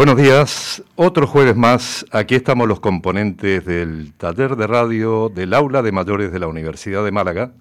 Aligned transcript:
Buenos 0.00 0.16
días, 0.16 0.82
otro 0.96 1.26
jueves 1.26 1.56
más. 1.56 2.06
Aquí 2.10 2.34
estamos 2.34 2.66
los 2.66 2.80
componentes 2.80 3.66
del 3.66 4.14
taller 4.14 4.56
de 4.56 4.66
radio 4.66 5.28
del 5.28 5.52
aula 5.52 5.82
de 5.82 5.92
mayores 5.92 6.32
de 6.32 6.38
la 6.38 6.46
Universidad 6.46 7.04
de 7.04 7.12
Málaga 7.12 7.52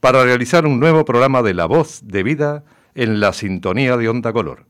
para 0.00 0.24
realizar 0.24 0.66
un 0.66 0.80
nuevo 0.80 1.04
programa 1.04 1.44
de 1.44 1.54
La 1.54 1.66
Voz 1.66 2.00
de 2.02 2.24
Vida 2.24 2.64
en 2.96 3.20
la 3.20 3.32
sintonía 3.32 3.96
de 3.96 4.08
Onda 4.08 4.32
Color. 4.32 4.64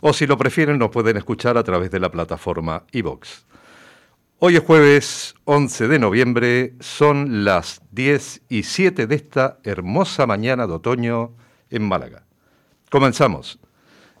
O 0.00 0.12
si 0.12 0.26
lo 0.26 0.36
prefieren, 0.36 0.80
nos 0.80 0.90
pueden 0.90 1.16
escuchar 1.16 1.56
a 1.56 1.62
través 1.62 1.92
de 1.92 2.00
la 2.00 2.10
plataforma 2.10 2.82
iVox. 2.90 3.46
Hoy 4.40 4.56
es 4.56 4.62
jueves 4.64 5.36
11 5.44 5.86
de 5.86 5.98
noviembre, 6.00 6.74
son 6.80 7.44
las 7.44 7.80
10 7.92 8.42
y 8.48 8.64
7 8.64 9.06
de 9.06 9.14
esta 9.14 9.58
hermosa 9.62 10.26
mañana 10.26 10.66
de 10.66 10.72
otoño 10.72 11.30
en 11.70 11.86
Málaga. 11.86 12.24
Comenzamos. 12.90 13.60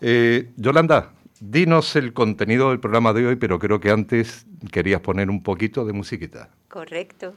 Eh, 0.00 0.52
Yolanda, 0.56 1.15
dinos 1.40 1.96
el 1.96 2.12
contenido 2.12 2.70
del 2.70 2.80
programa 2.80 3.12
de 3.12 3.26
hoy, 3.26 3.36
pero 3.36 3.58
creo 3.58 3.80
que 3.80 3.90
antes 3.90 4.46
querías 4.70 5.00
poner 5.00 5.30
un 5.30 5.42
poquito 5.42 5.84
de 5.84 5.92
musiquita. 5.92 6.50
Correcto. 6.68 7.34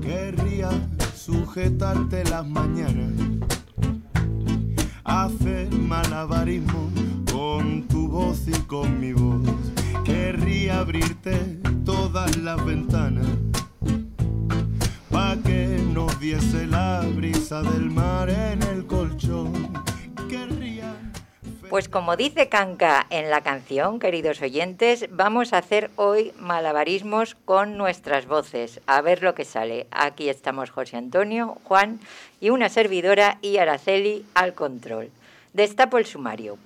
Querría 0.00 0.70
sujetarte 1.14 2.24
las 2.24 2.46
mañanas, 2.46 3.12
hacer 5.04 5.70
malabarismo 5.72 6.90
con 7.30 7.86
tu 7.88 8.08
voz 8.08 8.46
y 8.46 8.58
con 8.62 9.00
mi 9.00 9.12
voz. 9.12 9.42
Querría 10.04 10.80
abrirte 10.80 11.38
todas 11.84 12.36
las 12.38 12.64
ventanas 12.64 13.26
que 15.40 15.72
diese 16.20 16.66
la 16.66 17.00
brisa 17.16 17.62
del 17.62 17.90
mar 17.90 18.28
en 18.28 18.62
el 18.62 18.86
colchón. 18.86 19.72
Pues 21.70 21.88
como 21.88 22.16
dice 22.16 22.48
Canca 22.48 23.06
en 23.08 23.30
la 23.30 23.40
canción, 23.40 23.98
queridos 23.98 24.42
oyentes, 24.42 25.06
vamos 25.10 25.52
a 25.52 25.58
hacer 25.58 25.90
hoy 25.96 26.32
malabarismos 26.38 27.34
con 27.34 27.78
nuestras 27.78 28.26
voces. 28.26 28.80
A 28.86 29.00
ver 29.00 29.22
lo 29.22 29.34
que 29.34 29.44
sale. 29.44 29.86
Aquí 29.90 30.28
estamos 30.28 30.70
José 30.70 30.98
Antonio, 30.98 31.56
Juan 31.64 31.98
y 32.40 32.50
una 32.50 32.68
servidora 32.68 33.38
y 33.40 33.56
Araceli 33.56 34.26
al 34.34 34.52
control. 34.52 35.10
Destapo 35.54 35.96
el 35.96 36.04
sumario. 36.04 36.58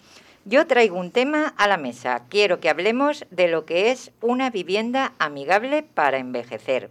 Yo 0.44 0.66
traigo 0.66 0.98
un 0.98 1.12
tema 1.12 1.54
a 1.56 1.68
la 1.68 1.76
mesa. 1.76 2.24
Quiero 2.28 2.58
que 2.58 2.68
hablemos 2.68 3.24
de 3.30 3.48
lo 3.48 3.64
que 3.64 3.92
es 3.92 4.10
una 4.20 4.50
vivienda 4.50 5.12
amigable 5.18 5.82
para 5.82 6.18
envejecer. 6.18 6.90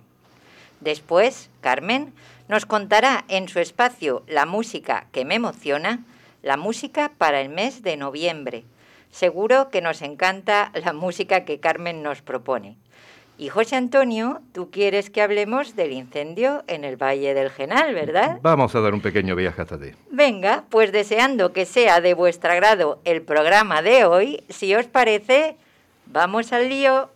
Después, 0.79 1.49
Carmen 1.61 2.13
nos 2.47 2.65
contará 2.65 3.25
en 3.27 3.47
su 3.47 3.59
espacio 3.59 4.23
La 4.27 4.45
música 4.45 5.07
que 5.11 5.25
me 5.25 5.35
emociona, 5.35 6.03
la 6.43 6.57
música 6.57 7.11
para 7.17 7.41
el 7.41 7.49
mes 7.49 7.81
de 7.81 7.97
noviembre. 7.97 8.65
Seguro 9.09 9.69
que 9.69 9.81
nos 9.81 10.01
encanta 10.01 10.71
la 10.73 10.93
música 10.93 11.45
que 11.45 11.59
Carmen 11.59 12.03
nos 12.03 12.21
propone. 12.21 12.77
Y 13.37 13.49
José 13.49 13.75
Antonio, 13.75 14.41
tú 14.53 14.71
quieres 14.71 15.09
que 15.09 15.21
hablemos 15.21 15.75
del 15.75 15.91
incendio 15.91 16.63
en 16.67 16.85
el 16.85 16.95
Valle 16.95 17.33
del 17.33 17.49
Genal, 17.49 17.93
¿verdad? 17.93 18.39
Vamos 18.41 18.73
a 18.75 18.79
dar 18.79 18.93
un 18.93 19.01
pequeño 19.01 19.35
viaje 19.35 19.61
hasta 19.61 19.77
ti. 19.77 19.91
Venga, 20.09 20.63
pues 20.69 20.93
deseando 20.93 21.51
que 21.51 21.65
sea 21.65 21.99
de 21.99 22.13
vuestro 22.13 22.51
agrado 22.51 23.01
el 23.03 23.21
programa 23.21 23.81
de 23.81 24.05
hoy, 24.05 24.43
si 24.47 24.73
os 24.73 24.85
parece, 24.85 25.57
vamos 26.05 26.53
al 26.53 26.69
lío. 26.69 27.09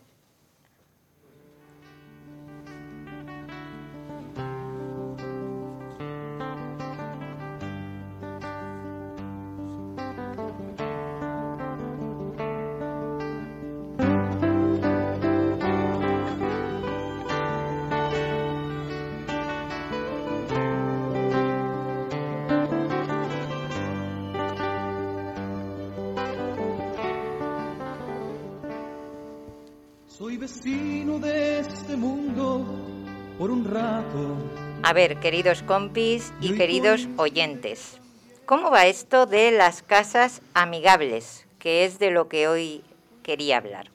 A 34.82 34.94
ver, 34.94 35.18
queridos 35.18 35.62
compis 35.62 36.34
y 36.42 36.56
queridos 36.56 37.08
oyentes, 37.18 38.00
¿cómo 38.46 38.72
va 38.72 38.88
esto 38.88 39.28
de 39.28 39.52
las 39.52 39.84
casas 39.84 40.42
amigables, 40.56 41.46
que 41.60 41.86
es 41.86 42.00
de 42.00 42.10
lo 42.10 42.28
que 42.28 42.48
hoy 42.48 42.84
quería 43.22 43.58
hablar? 43.58 43.92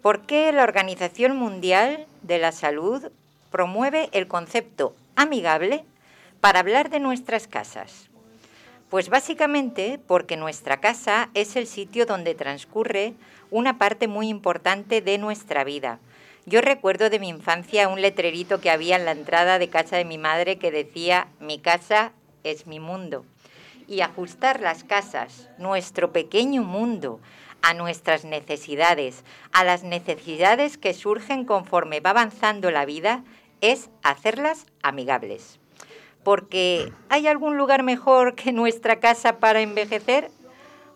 ¿Por 0.00 0.22
qué 0.22 0.52
la 0.52 0.62
Organización 0.62 1.36
Mundial 1.36 2.06
de 2.22 2.38
la 2.38 2.50
Salud 2.50 3.10
promueve 3.50 4.08
el 4.12 4.26
concepto 4.26 4.94
amigable 5.16 5.84
para 6.40 6.60
hablar 6.60 6.88
de 6.88 7.00
nuestras 7.00 7.46
casas? 7.46 8.08
Pues 8.88 9.10
básicamente 9.10 10.00
porque 10.06 10.38
nuestra 10.38 10.80
casa 10.80 11.28
es 11.34 11.56
el 11.56 11.66
sitio 11.66 12.06
donde 12.06 12.34
transcurre 12.34 13.12
una 13.50 13.76
parte 13.76 14.08
muy 14.08 14.28
importante 14.28 15.02
de 15.02 15.18
nuestra 15.18 15.62
vida. 15.62 15.98
Yo 16.44 16.60
recuerdo 16.60 17.08
de 17.08 17.20
mi 17.20 17.28
infancia 17.28 17.86
un 17.86 18.02
letrerito 18.02 18.60
que 18.60 18.70
había 18.70 18.96
en 18.96 19.04
la 19.04 19.12
entrada 19.12 19.60
de 19.60 19.68
casa 19.68 19.96
de 19.96 20.04
mi 20.04 20.18
madre 20.18 20.58
que 20.58 20.72
decía, 20.72 21.28
mi 21.38 21.60
casa 21.60 22.12
es 22.42 22.66
mi 22.66 22.80
mundo. 22.80 23.24
Y 23.86 24.00
ajustar 24.00 24.60
las 24.60 24.82
casas, 24.82 25.48
nuestro 25.58 26.12
pequeño 26.12 26.64
mundo, 26.64 27.20
a 27.62 27.74
nuestras 27.74 28.24
necesidades, 28.24 29.22
a 29.52 29.62
las 29.62 29.84
necesidades 29.84 30.78
que 30.78 30.94
surgen 30.94 31.44
conforme 31.44 32.00
va 32.00 32.10
avanzando 32.10 32.72
la 32.72 32.86
vida, 32.86 33.22
es 33.60 33.88
hacerlas 34.02 34.66
amigables. 34.82 35.60
Porque 36.24 36.92
¿hay 37.08 37.28
algún 37.28 37.56
lugar 37.56 37.84
mejor 37.84 38.34
que 38.34 38.50
nuestra 38.50 38.98
casa 38.98 39.38
para 39.38 39.60
envejecer? 39.60 40.28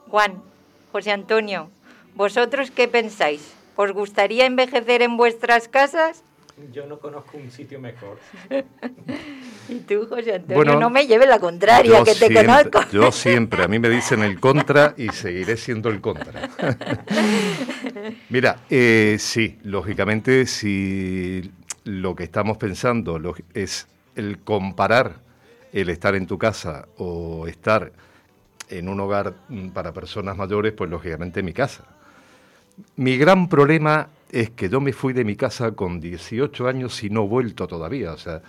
Juan, 0.09 0.43
José 0.91 1.13
Antonio, 1.13 1.71
¿vosotros 2.17 2.73
qué 2.73 2.89
pensáis? 2.89 3.56
¿Os 3.77 3.93
gustaría 3.93 4.47
envejecer 4.47 5.03
en 5.03 5.17
vuestras 5.17 5.69
casas? 5.69 6.23
Yo 6.73 6.87
no 6.87 6.99
conozco 6.99 7.37
un 7.37 7.51
sitio 7.51 7.79
mejor. 7.81 8.19
Y 9.69 9.81
tú, 9.81 10.07
José 10.09 10.35
Antonio, 10.35 10.55
Bueno, 10.55 10.79
no 10.79 10.91
me 10.91 11.09
lleve 11.09 11.27
la 11.27 11.41
contraria, 11.41 11.99
que 12.05 12.13
te 12.15 12.29
siempre, 12.29 12.35
conozco. 12.47 12.81
yo 12.93 13.11
siempre, 13.11 13.65
a 13.65 13.69
mí 13.69 13.81
me 13.81 13.89
dicen 13.89 14.23
el 14.23 14.39
contra 14.39 14.95
y 14.97 15.09
seguiré 15.09 15.57
siendo 15.57 15.89
el 15.89 16.01
contra. 16.01 16.49
Mira, 18.31 18.61
eh, 18.71 19.17
sí, 19.19 19.59
lógicamente, 19.65 20.47
si 20.47 21.51
lo 21.83 22.15
que 22.15 22.23
estamos 22.23 22.59
pensando 22.59 23.19
lo- 23.19 23.35
es 23.55 23.89
el 24.15 24.39
comparar 24.39 25.17
el 25.73 25.89
estar 25.89 26.15
en 26.15 26.29
tu 26.29 26.39
casa 26.39 26.87
o 26.97 27.49
estar 27.49 27.91
en 28.69 28.89
un 28.89 29.01
hogar 29.01 29.35
mm, 29.49 29.71
para 29.71 29.93
personas 29.93 30.37
mayores, 30.37 30.73
pues 30.75 30.89
lógicamente 30.89 31.43
mi 31.43 31.53
casa. 31.53 31.85
Mi 32.97 33.17
gran 33.17 33.49
problema 33.49 34.09
es 34.31 34.51
que 34.51 34.69
yo 34.69 34.81
me 34.81 34.93
fui 34.93 35.13
de 35.13 35.25
mi 35.25 35.37
casa 35.37 35.73
con 35.73 36.01
18 36.01 36.67
años 36.69 37.03
y 37.03 37.11
no 37.11 37.25
he 37.25 37.28
vuelto 37.28 37.67
todavía. 37.67 38.13
O 38.13 38.19
sea, 38.19 38.43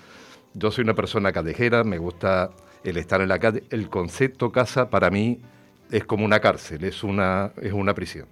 yo 0.53 0.71
soy 0.71 0.83
una 0.83 0.94
persona 0.95 1.31
callejera, 1.31 1.83
me 1.83 1.97
gusta 1.97 2.50
el 2.83 2.97
estar 2.97 3.21
en 3.21 3.29
la 3.29 3.39
calle. 3.39 3.63
El 3.69 3.89
concepto 3.89 4.51
casa 4.51 4.89
para 4.89 5.09
mí 5.09 5.39
es 5.91 6.03
como 6.06 6.25
una 6.25 6.39
cárcel, 6.39 6.83
es 6.83 7.03
una, 7.03 7.51
es 7.62 7.71
una 7.74 7.94
prisión. 7.94 8.27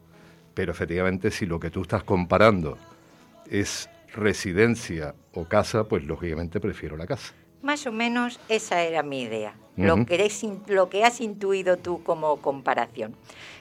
Pero 0.54 0.72
efectivamente, 0.72 1.32
si 1.32 1.46
lo 1.46 1.60
que 1.60 1.70
tú 1.70 1.82
estás 1.84 2.04
comparando 2.04 2.78
es 3.50 3.90
residencia 4.14 5.14
o 5.34 5.46
casa, 5.46 5.84
pues 5.86 6.04
lógicamente 6.04 6.60
prefiero 6.60 6.98
la 6.98 7.06
casa. 7.06 7.34
Más 7.62 7.86
o 7.88 7.92
menos 7.92 8.40
esa 8.48 8.84
era 8.84 9.02
mi 9.04 9.24
idea, 9.24 9.56
lo, 9.76 9.96
Ujú. 9.96 10.06
que 10.06 10.26
es 10.26 10.44
in- 10.44 10.62
lo 10.68 10.88
que 10.90 11.04
has 11.04 11.20
intuido 11.20 11.78
tú 11.78 12.04
como 12.04 12.38
comparación. 12.38 13.16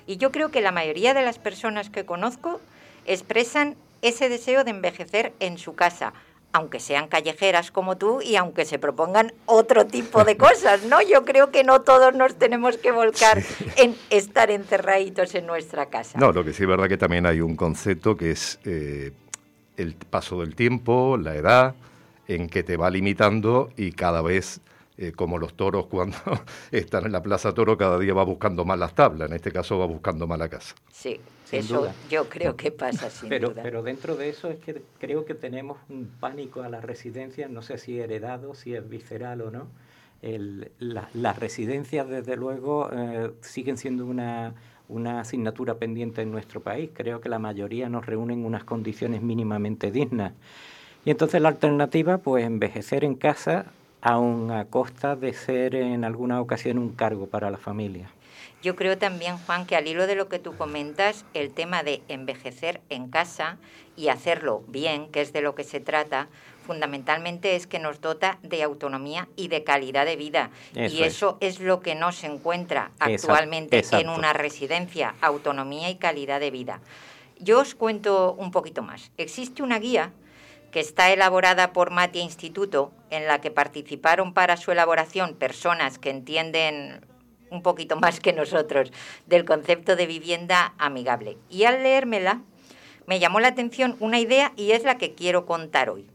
Y 0.06 0.16
yo 0.16 0.30
creo 0.30 0.50
que 0.50 0.60
la 0.60 0.72
mayoría 0.72 1.14
de 1.14 1.22
las 1.22 1.38
personas 1.38 1.90
que 1.90 2.04
conozco 2.04 2.60
expresan 3.06 3.76
ese 4.02 4.28
deseo 4.28 4.64
de 4.64 4.70
envejecer 4.70 5.32
en 5.40 5.58
su 5.58 5.74
casa, 5.74 6.12
aunque 6.52 6.78
sean 6.78 7.08
callejeras 7.08 7.70
como 7.70 7.96
tú 7.96 8.20
y 8.22 8.36
aunque 8.36 8.64
se 8.64 8.78
propongan 8.78 9.32
otro 9.46 9.86
tipo 9.86 10.24
de 10.24 10.36
cosas, 10.38 10.84
¿no? 10.84 11.00
Yo 11.02 11.24
creo 11.24 11.50
que 11.50 11.64
no 11.64 11.80
todos 11.80 12.14
nos 12.14 12.36
tenemos 12.36 12.76
que 12.76 12.92
volcar 12.92 13.42
en 13.76 13.96
estar 14.10 14.50
encerraditos 14.50 15.34
en 15.34 15.46
nuestra 15.46 15.86
casa. 15.86 16.18
No, 16.18 16.32
lo 16.32 16.44
que 16.44 16.52
sí 16.52 16.62
es 16.62 16.68
verdad 16.68 16.88
que 16.88 16.98
también 16.98 17.26
hay 17.26 17.40
un 17.40 17.56
concepto 17.56 18.16
que 18.16 18.30
es 18.30 18.60
eh, 18.64 19.12
el 19.76 19.94
paso 19.94 20.40
del 20.40 20.54
tiempo, 20.54 21.16
la 21.16 21.34
edad, 21.34 21.74
en 22.28 22.48
que 22.48 22.62
te 22.62 22.76
va 22.76 22.90
limitando 22.90 23.70
y 23.76 23.92
cada 23.92 24.22
vez, 24.22 24.60
eh, 24.96 25.12
como 25.12 25.38
los 25.38 25.54
toros 25.54 25.86
cuando 25.86 26.16
están 26.70 27.06
en 27.06 27.12
la 27.12 27.22
plaza 27.22 27.52
toro, 27.52 27.76
cada 27.76 27.98
día 27.98 28.14
va 28.14 28.24
buscando 28.24 28.64
más 28.64 28.78
las 28.78 28.94
tablas, 28.94 29.28
en 29.28 29.36
este 29.36 29.50
caso 29.52 29.78
va 29.78 29.86
buscando 29.86 30.26
más 30.26 30.38
la 30.38 30.48
casa. 30.48 30.74
Sí, 30.92 31.20
Sin 31.44 31.60
eso 31.60 31.80
duda. 31.80 31.94
yo 32.10 32.28
creo 32.28 32.56
que 32.56 32.70
pasa 32.70 33.10
sin 33.10 33.28
Pero, 33.28 33.50
duda. 33.50 33.62
pero 33.62 33.82
dentro 33.82 34.14
de 34.16 34.28
eso 34.28 34.48
es 34.50 34.58
que 34.60 34.82
creo 35.00 35.24
que 35.24 35.34
tenemos 35.34 35.78
un 35.88 36.08
pánico 36.20 36.62
a 36.62 36.68
la 36.68 36.80
residencia, 36.80 37.48
no 37.48 37.62
sé 37.62 37.78
si 37.78 37.98
heredado, 37.98 38.54
si 38.54 38.74
es 38.74 38.88
visceral 38.88 39.40
o 39.40 39.50
no, 39.50 39.66
las 40.78 41.38
residencias, 41.38 42.08
desde 42.08 42.36
luego, 42.36 42.88
eh, 42.92 43.30
siguen 43.42 43.76
siendo 43.76 44.06
una, 44.06 44.54
una 44.88 45.20
asignatura 45.20 45.74
pendiente 45.74 46.22
en 46.22 46.30
nuestro 46.30 46.60
país. 46.60 46.90
Creo 46.94 47.20
que 47.20 47.28
la 47.28 47.38
mayoría 47.38 47.88
nos 47.90 48.06
reúnen 48.06 48.44
unas 48.44 48.64
condiciones 48.64 49.20
mínimamente 49.22 49.90
dignas. 49.90 50.32
Y 51.04 51.10
entonces 51.10 51.42
la 51.42 51.48
alternativa, 51.50 52.18
pues 52.18 52.44
envejecer 52.46 53.04
en 53.04 53.16
casa, 53.16 53.66
aun 54.04 54.50
a 54.50 54.66
costa 54.66 55.16
de 55.16 55.32
ser 55.32 55.74
en 55.74 56.04
alguna 56.04 56.40
ocasión 56.40 56.76
un 56.78 56.90
cargo 56.90 57.26
para 57.26 57.50
la 57.50 57.56
familia. 57.56 58.10
Yo 58.62 58.76
creo 58.76 58.98
también, 58.98 59.38
Juan, 59.38 59.64
que 59.64 59.76
al 59.76 59.86
hilo 59.86 60.06
de 60.06 60.14
lo 60.14 60.28
que 60.28 60.38
tú 60.38 60.56
comentas, 60.56 61.24
el 61.32 61.52
tema 61.52 61.82
de 61.82 62.02
envejecer 62.08 62.82
en 62.90 63.08
casa 63.08 63.56
y 63.96 64.08
hacerlo 64.08 64.62
bien, 64.68 65.08
que 65.10 65.22
es 65.22 65.32
de 65.32 65.40
lo 65.40 65.54
que 65.54 65.64
se 65.64 65.80
trata, 65.80 66.28
fundamentalmente 66.66 67.56
es 67.56 67.66
que 67.66 67.78
nos 67.78 68.02
dota 68.02 68.38
de 68.42 68.62
autonomía 68.62 69.26
y 69.36 69.48
de 69.48 69.64
calidad 69.64 70.04
de 70.04 70.16
vida. 70.16 70.50
y 70.74 71.02
eso 71.02 71.38
es. 71.40 71.60
lo 71.60 71.80
que 71.80 71.94
no 71.94 72.12
se 72.12 72.26
encuentra 72.26 72.90
actualmente 72.98 73.82
en 73.92 74.10
una 74.10 74.34
residencia, 74.34 75.14
autonomía 75.22 75.88
y 75.88 75.96
calidad 75.96 76.40
de 76.40 76.50
vida. 76.50 76.80
Yo 77.38 77.60
os 77.60 77.74
cuento 77.74 78.34
un 78.34 78.50
poquito 78.50 78.82
más. 78.82 79.12
Existe 79.16 79.62
una 79.62 79.78
guía 79.78 80.12
que 80.74 80.80
está 80.80 81.12
elaborada 81.12 81.72
por 81.72 81.92
Matia 81.92 82.20
Instituto, 82.20 82.90
en 83.10 83.28
la 83.28 83.40
que 83.40 83.52
participaron 83.52 84.34
para 84.34 84.56
su 84.56 84.72
elaboración 84.72 85.36
personas 85.36 86.00
que 86.00 86.10
entienden 86.10 87.06
un 87.48 87.62
poquito 87.62 87.94
más 87.94 88.18
que 88.18 88.32
nosotros 88.32 88.90
del 89.26 89.44
concepto 89.44 89.94
de 89.94 90.08
vivienda 90.08 90.74
amigable. 90.76 91.38
Y 91.48 91.62
al 91.62 91.84
leérmela 91.84 92.42
me 93.06 93.20
llamó 93.20 93.38
la 93.38 93.46
atención 93.46 93.94
una 94.00 94.18
idea 94.18 94.52
y 94.56 94.72
es 94.72 94.82
la 94.82 94.98
que 94.98 95.14
quiero 95.14 95.46
contar 95.46 95.90
hoy. 95.90 96.08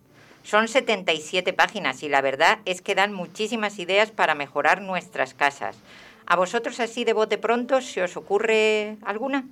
Son 0.44 0.68
77 0.68 1.54
páginas 1.54 2.04
y 2.04 2.10
la 2.10 2.20
verdad 2.20 2.60
es 2.66 2.82
que 2.82 2.96
dan 2.96 3.14
muchísimas 3.14 3.80
ideas 3.80 4.12
para 4.12 4.36
mejorar 4.36 4.82
nuestras 4.82 5.34
casas. 5.34 5.78
¿A 6.26 6.36
vosotros 6.36 6.82
así 6.82 7.06
de 7.06 7.14
bote 7.14 7.38
pronto 7.38 7.80
se 7.80 8.04
os 8.04 8.18
ocurre 8.18 8.98
alguna? 9.04 9.46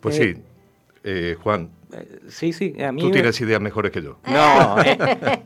Pues 0.00 0.16
sí, 0.16 0.34
eh, 1.04 1.36
Juan. 1.40 1.77
Eh, 1.92 2.20
sí, 2.28 2.52
sí, 2.52 2.74
a 2.82 2.92
mí... 2.92 3.00
Tú 3.00 3.10
tienes 3.10 3.40
ideas 3.40 3.60
mejores 3.60 3.92
que 3.92 4.02
yo. 4.02 4.18
No, 4.26 4.76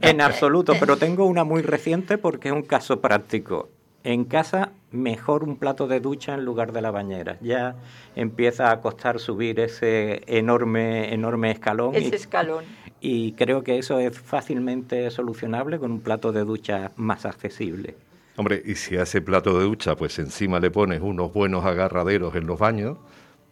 en 0.01 0.21
absoluto, 0.21 0.75
pero 0.79 0.97
tengo 0.97 1.27
una 1.27 1.45
muy 1.45 1.63
reciente 1.63 2.19
porque 2.19 2.49
es 2.49 2.55
un 2.55 2.63
caso 2.63 3.01
práctico. 3.01 3.69
En 4.05 4.25
casa, 4.25 4.73
mejor 4.91 5.45
un 5.45 5.57
plato 5.57 5.87
de 5.87 6.01
ducha 6.01 6.35
en 6.35 6.45
lugar 6.45 6.73
de 6.73 6.83
la 6.83 6.91
bañera. 6.91 7.39
Ya 7.41 7.77
empieza 8.17 8.73
a 8.73 8.81
costar 8.81 9.21
subir 9.21 9.61
ese 9.61 10.23
enorme, 10.27 11.15
enorme 11.15 11.53
escalón. 11.53 11.95
Ese 11.95 12.17
escalón. 12.17 12.65
Y 13.01 13.33
creo 13.33 13.63
que 13.63 13.79
eso 13.79 14.01
es 14.01 14.19
fácilmente 14.19 15.11
solucionable 15.11 15.79
con 15.79 15.93
un 15.93 16.01
plato 16.01 16.33
de 16.33 16.45
ducha 16.45 16.91
más 16.97 17.27
accesible. 17.27 17.95
Hombre, 18.37 18.63
y 18.65 18.75
si 18.77 18.97
a 18.97 19.03
ese 19.03 19.21
plato 19.21 19.59
de 19.59 19.65
ducha, 19.65 19.95
pues 19.95 20.19
encima 20.19 20.59
le 20.59 20.71
pones 20.71 21.01
unos 21.01 21.33
buenos 21.33 21.65
agarraderos 21.65 22.35
en 22.35 22.47
los 22.47 22.59
baños, 22.59 22.97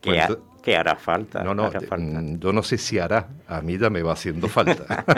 pues 0.03 0.39
que 0.63 0.77
hará 0.77 0.97
falta. 0.97 1.43
No, 1.43 1.55
no, 1.55 1.71
mm, 1.71 2.39
yo 2.39 2.53
no 2.53 2.63
sé 2.63 2.77
si 2.77 2.99
hará, 2.99 3.29
a 3.49 3.63
mí 3.63 3.79
ya 3.79 3.89
me 3.89 4.03
va 4.03 4.13
haciendo 4.13 4.49
falta. 4.49 5.05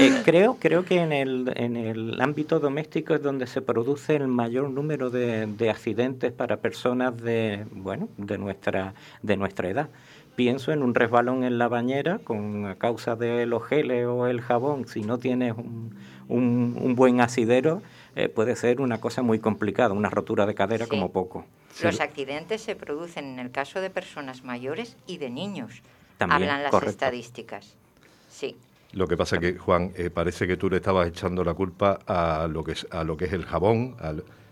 Eh, 0.00 0.22
creo, 0.24 0.58
creo 0.60 0.84
que 0.84 1.00
en 1.00 1.12
el, 1.12 1.52
en 1.56 1.76
el 1.76 2.20
ámbito 2.20 2.60
doméstico 2.60 3.14
es 3.14 3.22
donde 3.22 3.46
se 3.46 3.62
produce 3.62 4.16
el 4.16 4.28
mayor 4.28 4.70
número 4.70 5.08
de, 5.08 5.46
de 5.46 5.70
accidentes 5.70 6.32
para 6.32 6.58
personas 6.58 7.16
de, 7.16 7.64
bueno, 7.70 8.08
de 8.16 8.38
nuestra, 8.38 8.94
de 9.22 9.36
nuestra 9.36 9.68
edad 9.68 9.88
pienso 10.38 10.70
en 10.70 10.84
un 10.84 10.94
resbalón 10.94 11.42
en 11.42 11.58
la 11.58 11.66
bañera 11.66 12.20
con 12.22 12.66
a 12.66 12.76
causa 12.76 13.16
de 13.16 13.44
los 13.44 13.66
geles 13.66 14.06
o 14.06 14.28
el 14.28 14.40
jabón, 14.40 14.86
si 14.86 15.00
no 15.00 15.18
tienes 15.18 15.54
un, 15.56 15.96
un, 16.28 16.94
buen 16.94 17.20
asidero, 17.20 17.82
eh, 18.14 18.28
puede 18.28 18.54
ser 18.54 18.80
una 18.80 19.00
cosa 19.00 19.22
muy 19.22 19.40
complicada, 19.40 19.94
una 19.94 20.10
rotura 20.10 20.46
de 20.46 20.54
cadera 20.54 20.86
como 20.86 21.10
poco. 21.10 21.44
Los 21.82 22.00
accidentes 22.00 22.62
se 22.62 22.74
producen 22.74 23.24
en 23.26 23.38
el 23.38 23.50
caso 23.50 23.80
de 23.80 23.90
personas 23.90 24.42
mayores 24.42 24.96
y 25.06 25.18
de 25.18 25.30
niños. 25.30 25.82
También, 26.16 26.50
Hablan 26.50 26.62
las 26.64 26.82
estadísticas. 26.82 27.74
Sí. 28.28 28.56
Lo 28.92 29.06
que 29.06 29.16
pasa 29.16 29.38
que, 29.38 29.56
Juan, 29.58 29.92
eh, 29.96 30.10
parece 30.10 30.46
que 30.46 30.56
tú 30.56 30.70
le 30.70 30.76
estabas 30.76 31.08
echando 31.08 31.44
la 31.44 31.54
culpa 31.54 32.00
a 32.06 32.48
lo 32.48 32.64
que 32.64 32.72
es, 32.72 32.86
a 32.90 33.04
lo 33.04 33.16
que 33.16 33.26
es 33.26 33.32
el 33.32 33.44
jabón. 33.44 33.96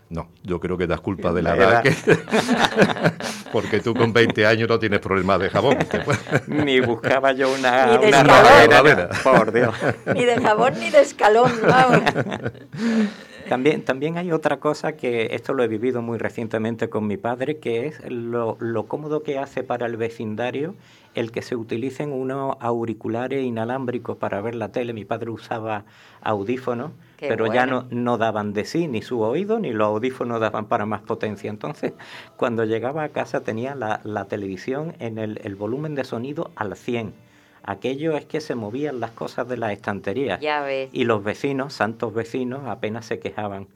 No, 0.09 0.29
yo 0.43 0.59
creo 0.59 0.77
que 0.77 0.87
das 0.87 1.01
culpa 1.01 1.33
de 1.33 1.41
la, 1.41 1.55
edad. 1.55 1.83
porque 3.51 3.81
tú 3.81 3.93
con 3.93 4.13
20 4.13 4.45
años 4.45 4.69
no 4.69 4.79
tienes 4.79 4.99
problemas 4.99 5.39
de 5.39 5.49
jabón. 5.49 5.77
ni 6.47 6.79
buscaba 6.79 7.33
yo 7.33 7.51
una, 7.51 7.97
ni 7.97 8.07
una 8.07 9.09
Por 9.23 9.51
Dios. 9.51 9.75
Ni 10.13 10.23
de 10.23 10.39
jabón 10.39 10.79
ni 10.79 10.89
de 10.91 11.01
escalón. 11.01 11.51
Vamos. 11.67 12.03
También, 13.49 13.83
también 13.83 14.17
hay 14.17 14.31
otra 14.31 14.59
cosa 14.59 14.93
que 14.93 15.29
esto 15.31 15.53
lo 15.53 15.63
he 15.63 15.67
vivido 15.67 16.01
muy 16.01 16.17
recientemente 16.17 16.89
con 16.89 17.07
mi 17.07 17.17
padre, 17.17 17.57
que 17.57 17.87
es 17.87 17.99
lo, 18.09 18.57
cómodo 18.87 19.23
que 19.23 19.37
hace 19.37 19.63
para 19.63 19.85
el 19.85 19.97
vecindario 19.97 20.75
el 21.15 21.31
que 21.31 21.41
se 21.41 21.55
utilicen 21.55 22.11
unos 22.11 22.57
auriculares 22.59 23.43
inalámbricos 23.43 24.17
para 24.17 24.39
ver 24.41 24.53
la 24.53 24.69
tele. 24.71 24.93
Mi 24.93 25.05
padre 25.05 25.31
usaba 25.31 25.85
audífonos, 26.21 26.91
pero 27.19 27.51
ya 27.51 27.65
no, 27.65 27.87
no 27.89 28.17
daban 28.17 28.53
de 28.53 28.65
sí, 28.65 28.87
ni 28.87 29.01
su 29.01 29.21
oído, 29.21 29.59
ni 29.59 29.71
los 29.71 29.87
audífonos 29.87 30.39
daban 30.39 30.65
para 30.65 30.85
más 30.85 31.01
potencia. 31.01 31.49
Entonces, 31.49 31.93
cuando 32.37 32.65
llegaba 32.65 33.03
a 33.03 33.09
casa 33.09 33.41
tenía 33.41 33.73
la, 33.73 34.01
la 34.03 34.25
televisión 34.25 34.93
en 34.99 35.17
el, 35.17 35.39
el 35.43 35.55
volumen 35.55 35.95
de 35.95 36.03
sonido 36.03 36.51
al 36.55 36.75
100 36.75 37.26
aquello 37.63 38.15
es 38.15 38.25
que 38.25 38.41
se 38.41 38.55
movían 38.55 38.99
las 38.99 39.11
cosas 39.11 39.47
de 39.47 39.57
la 39.57 39.71
estantería. 39.71 40.39
Ya 40.39 40.61
ves. 40.61 40.89
Y 40.91 41.05
los 41.05 41.23
vecinos, 41.23 41.73
santos 41.73 42.13
vecinos, 42.13 42.61
apenas 42.65 43.05
se 43.05 43.19
quejaban, 43.19 43.67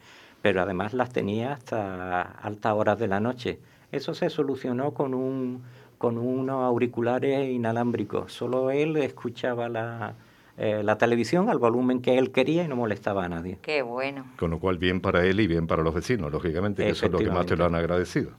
pero 0.41 0.61
además 0.61 0.93
las 0.93 1.11
tenía 1.11 1.53
hasta 1.53 2.21
altas 2.21 2.73
horas 2.73 2.99
de 2.99 3.07
la 3.07 3.19
noche. 3.19 3.59
Eso 3.91 4.13
se 4.13 4.29
solucionó 4.29 4.93
con 4.93 5.13
un 5.13 5.61
con 6.01 6.17
unos 6.17 6.63
auriculares 6.63 7.47
inalámbricos. 7.51 8.33
Solo 8.33 8.71
él 8.71 8.97
escuchaba 8.97 9.69
la, 9.69 10.15
eh, 10.57 10.81
la 10.83 10.97
televisión 10.97 11.47
al 11.47 11.59
volumen 11.59 12.01
que 12.01 12.17
él 12.17 12.31
quería 12.31 12.63
y 12.63 12.67
no 12.67 12.75
molestaba 12.75 13.23
a 13.25 13.29
nadie. 13.29 13.59
Qué 13.61 13.83
bueno. 13.83 14.25
Con 14.37 14.49
lo 14.49 14.59
cual 14.59 14.79
bien 14.79 14.99
para 14.99 15.23
él 15.23 15.39
y 15.39 15.45
bien 15.45 15.67
para 15.67 15.83
los 15.83 15.93
vecinos, 15.93 16.31
lógicamente, 16.31 16.83
que 16.83 16.89
eso 16.89 17.05
es 17.05 17.11
lo 17.11 17.19
que 17.19 17.29
más 17.29 17.45
te 17.45 17.55
lo 17.55 17.65
han 17.65 17.75
agradecido. 17.75 18.31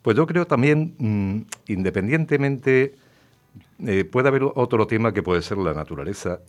Pues 0.00 0.16
yo 0.16 0.26
creo 0.26 0.46
también, 0.46 0.94
mm, 0.96 1.40
independientemente 1.70 2.94
eh, 3.86 4.04
puede 4.04 4.28
haber 4.28 4.42
otro 4.42 4.86
tema 4.86 5.12
que 5.12 5.22
puede 5.22 5.42
ser 5.42 5.58
la 5.58 5.74
naturaleza, 5.74 6.40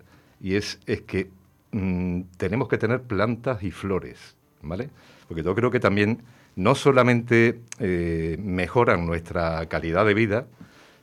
y 0.41 0.55
es, 0.55 0.79
es 0.85 1.01
que 1.01 1.29
mm, 1.71 2.21
tenemos 2.37 2.67
que 2.67 2.77
tener 2.77 3.01
plantas 3.03 3.63
y 3.63 3.71
flores, 3.71 4.35
¿vale? 4.61 4.89
Porque 5.27 5.43
yo 5.43 5.53
creo 5.53 5.69
que 5.69 5.79
también 5.79 6.23
no 6.55 6.75
solamente 6.75 7.61
eh, 7.79 8.37
mejoran 8.39 9.05
nuestra 9.05 9.65
calidad 9.67 10.05
de 10.05 10.13
vida, 10.13 10.47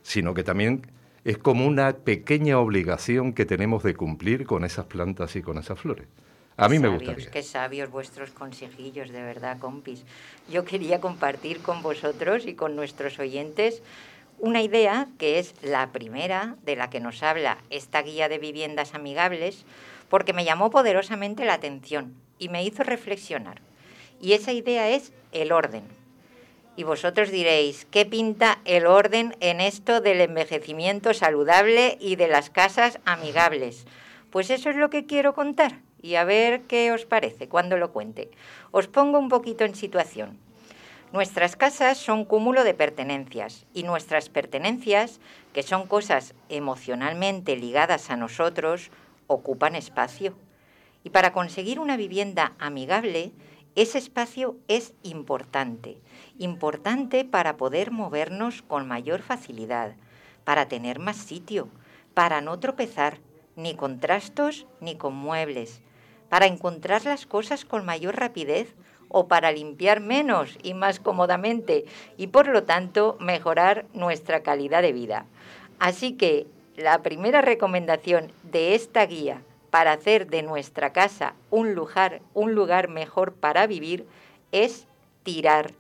sino 0.03 0.35
que 0.35 0.43
también 0.43 0.83
es 1.25 1.39
como 1.39 1.67
una 1.67 1.93
pequeña 1.93 2.59
obligación 2.59 3.33
que 3.33 3.47
tenemos 3.47 3.83
de 3.83 3.95
cumplir 3.95 4.47
con 4.47 4.65
esas 4.65 4.87
plantas 4.87 5.35
y 5.37 5.43
con 5.43 5.59
esas 5.59 5.79
flores. 5.79 6.07
A 6.57 6.69
mí 6.69 6.79
me 6.79 6.89
gustaría. 6.89 7.31
Qué 7.31 7.43
sabios 7.43 7.91
vuestros 7.91 8.31
consejillos, 8.31 9.11
de 9.11 9.23
verdad, 9.23 9.59
compis. 9.59 10.05
Yo 10.51 10.65
quería 10.65 11.01
compartir 11.01 11.61
con 11.61 11.83
vosotros 11.83 12.47
y 12.47 12.55
con 12.55 12.77
nuestros 12.77 13.19
oyentes 13.19 13.83
una 14.39 14.63
idea 14.63 15.09
que 15.19 15.39
es 15.39 15.55
la 15.63 15.93
primera 15.93 16.57
de 16.65 16.77
la 16.77 16.91
que 16.91 17.01
nos 17.01 17.23
habla 17.23 17.59
esta 17.71 18.03
guía 18.03 18.29
de 18.29 18.39
viviendas 18.39 18.95
amigables, 18.95 19.65
porque 20.09 20.33
me 20.33 20.45
llamó 20.45 20.71
poderosamente 20.71 21.45
la 21.45 21.55
atención 21.55 22.15
y 22.39 22.49
me 22.49 22.65
hizo 22.65 22.83
reflexionar. 22.83 23.61
Y 24.21 24.33
esa 24.33 24.53
idea 24.53 24.89
es 24.91 25.13
el 25.33 25.53
orden. 25.53 25.85
Y 26.77 26.85
vosotros 26.85 27.31
diréis, 27.31 27.87
¿qué 27.91 28.05
pinta 28.05 28.59
el 28.65 28.87
orden 28.87 29.35
en 29.41 29.61
esto 29.61 30.01
del 30.01 30.21
envejecimiento 30.21 31.15
saludable 31.15 31.97
y 32.01 32.17
de 32.17 32.29
las 32.29 32.51
casas 32.51 33.01
amigables? 33.07 33.87
Pues 34.31 34.51
eso 34.51 34.69
es 34.69 34.77
lo 34.77 34.91
que 34.91 35.07
quiero 35.07 35.35
contar 35.35 35.81
y 36.03 36.17
a 36.17 36.25
ver 36.25 36.63
qué 36.63 36.93
os 36.93 37.07
parece 37.07 37.49
cuando 37.49 37.79
lo 37.79 37.93
cuente. 37.93 38.31
Os 38.71 38.87
pongo 38.89 39.19
un 39.19 39.31
poquito 39.31 39.65
en 39.65 39.75
situación. 39.75 40.39
Nuestras 41.17 41.57
casas 41.57 41.97
son 41.97 42.27
cúmulo 42.27 42.63
de 42.63 42.75
pertenencias 42.75 43.65
y 43.73 43.85
nuestras 43.85 44.29
pertenencias, 44.29 45.19
que 45.55 45.63
son 45.63 45.87
cosas 45.87 46.35
emocionalmente 46.51 47.57
ligadas 47.57 48.11
a 48.11 48.19
nosotros, 48.19 48.91
ocupan 49.27 49.77
espacio. 49.77 50.37
Y 51.05 51.09
para 51.09 51.33
conseguir 51.33 51.81
una 51.81 51.97
vivienda 51.97 52.53
amigable, 52.59 53.33
ese 53.77 53.97
espacio 53.97 54.59
es 54.69 54.93
importante, 55.05 55.97
importante 56.37 57.25
para 57.25 57.57
poder 57.57 57.93
movernos 57.93 58.61
con 58.61 58.87
mayor 58.87 59.23
facilidad, 59.23 59.97
para 60.45 60.69
tener 60.69 60.99
más 60.99 61.17
sitio, 61.17 61.71
para 62.13 62.43
no 62.43 62.59
tropezar 62.59 63.21
ni 63.57 63.75
con 63.75 64.01
trastos 64.01 64.67
ni 64.83 64.97
con 64.97 65.15
muebles, 65.15 65.81
para 66.29 66.45
encontrar 66.45 67.07
las 67.07 67.25
cosas 67.25 67.65
con 67.65 67.87
mayor 67.87 68.17
rapidez 68.17 68.75
o 69.09 69.29
para 69.29 69.53
limpiar 69.53 70.01
menos 70.01 70.59
y 70.63 70.75
más 70.75 71.01
cómodamente 71.01 71.85
y 72.17 72.29
por 72.29 72.49
lo 72.49 72.65
tanto 72.65 73.17
mejorar 73.21 73.87
nuestra 73.93 74.43
calidad 74.43 74.83
de 74.83 74.93
vida. 74.93 75.27
Así 75.79 76.13
que 76.13 76.47
la 76.77 77.03
primera 77.03 77.43
recomendación 77.43 78.33
de 78.43 78.75
esta 78.75 79.05
guía 79.07 79.43
para 79.71 79.93
hacer 79.93 80.29
de 80.29 80.43
nuestra 80.43 80.93
casa 80.93 81.35
un 81.51 81.75
lugar, 81.75 82.21
un 82.35 82.55
lugar 82.55 82.89
mejor 82.89 83.33
para 83.35 83.67
vivir 83.67 84.07
es 84.53 84.87
tirar. 85.23 85.73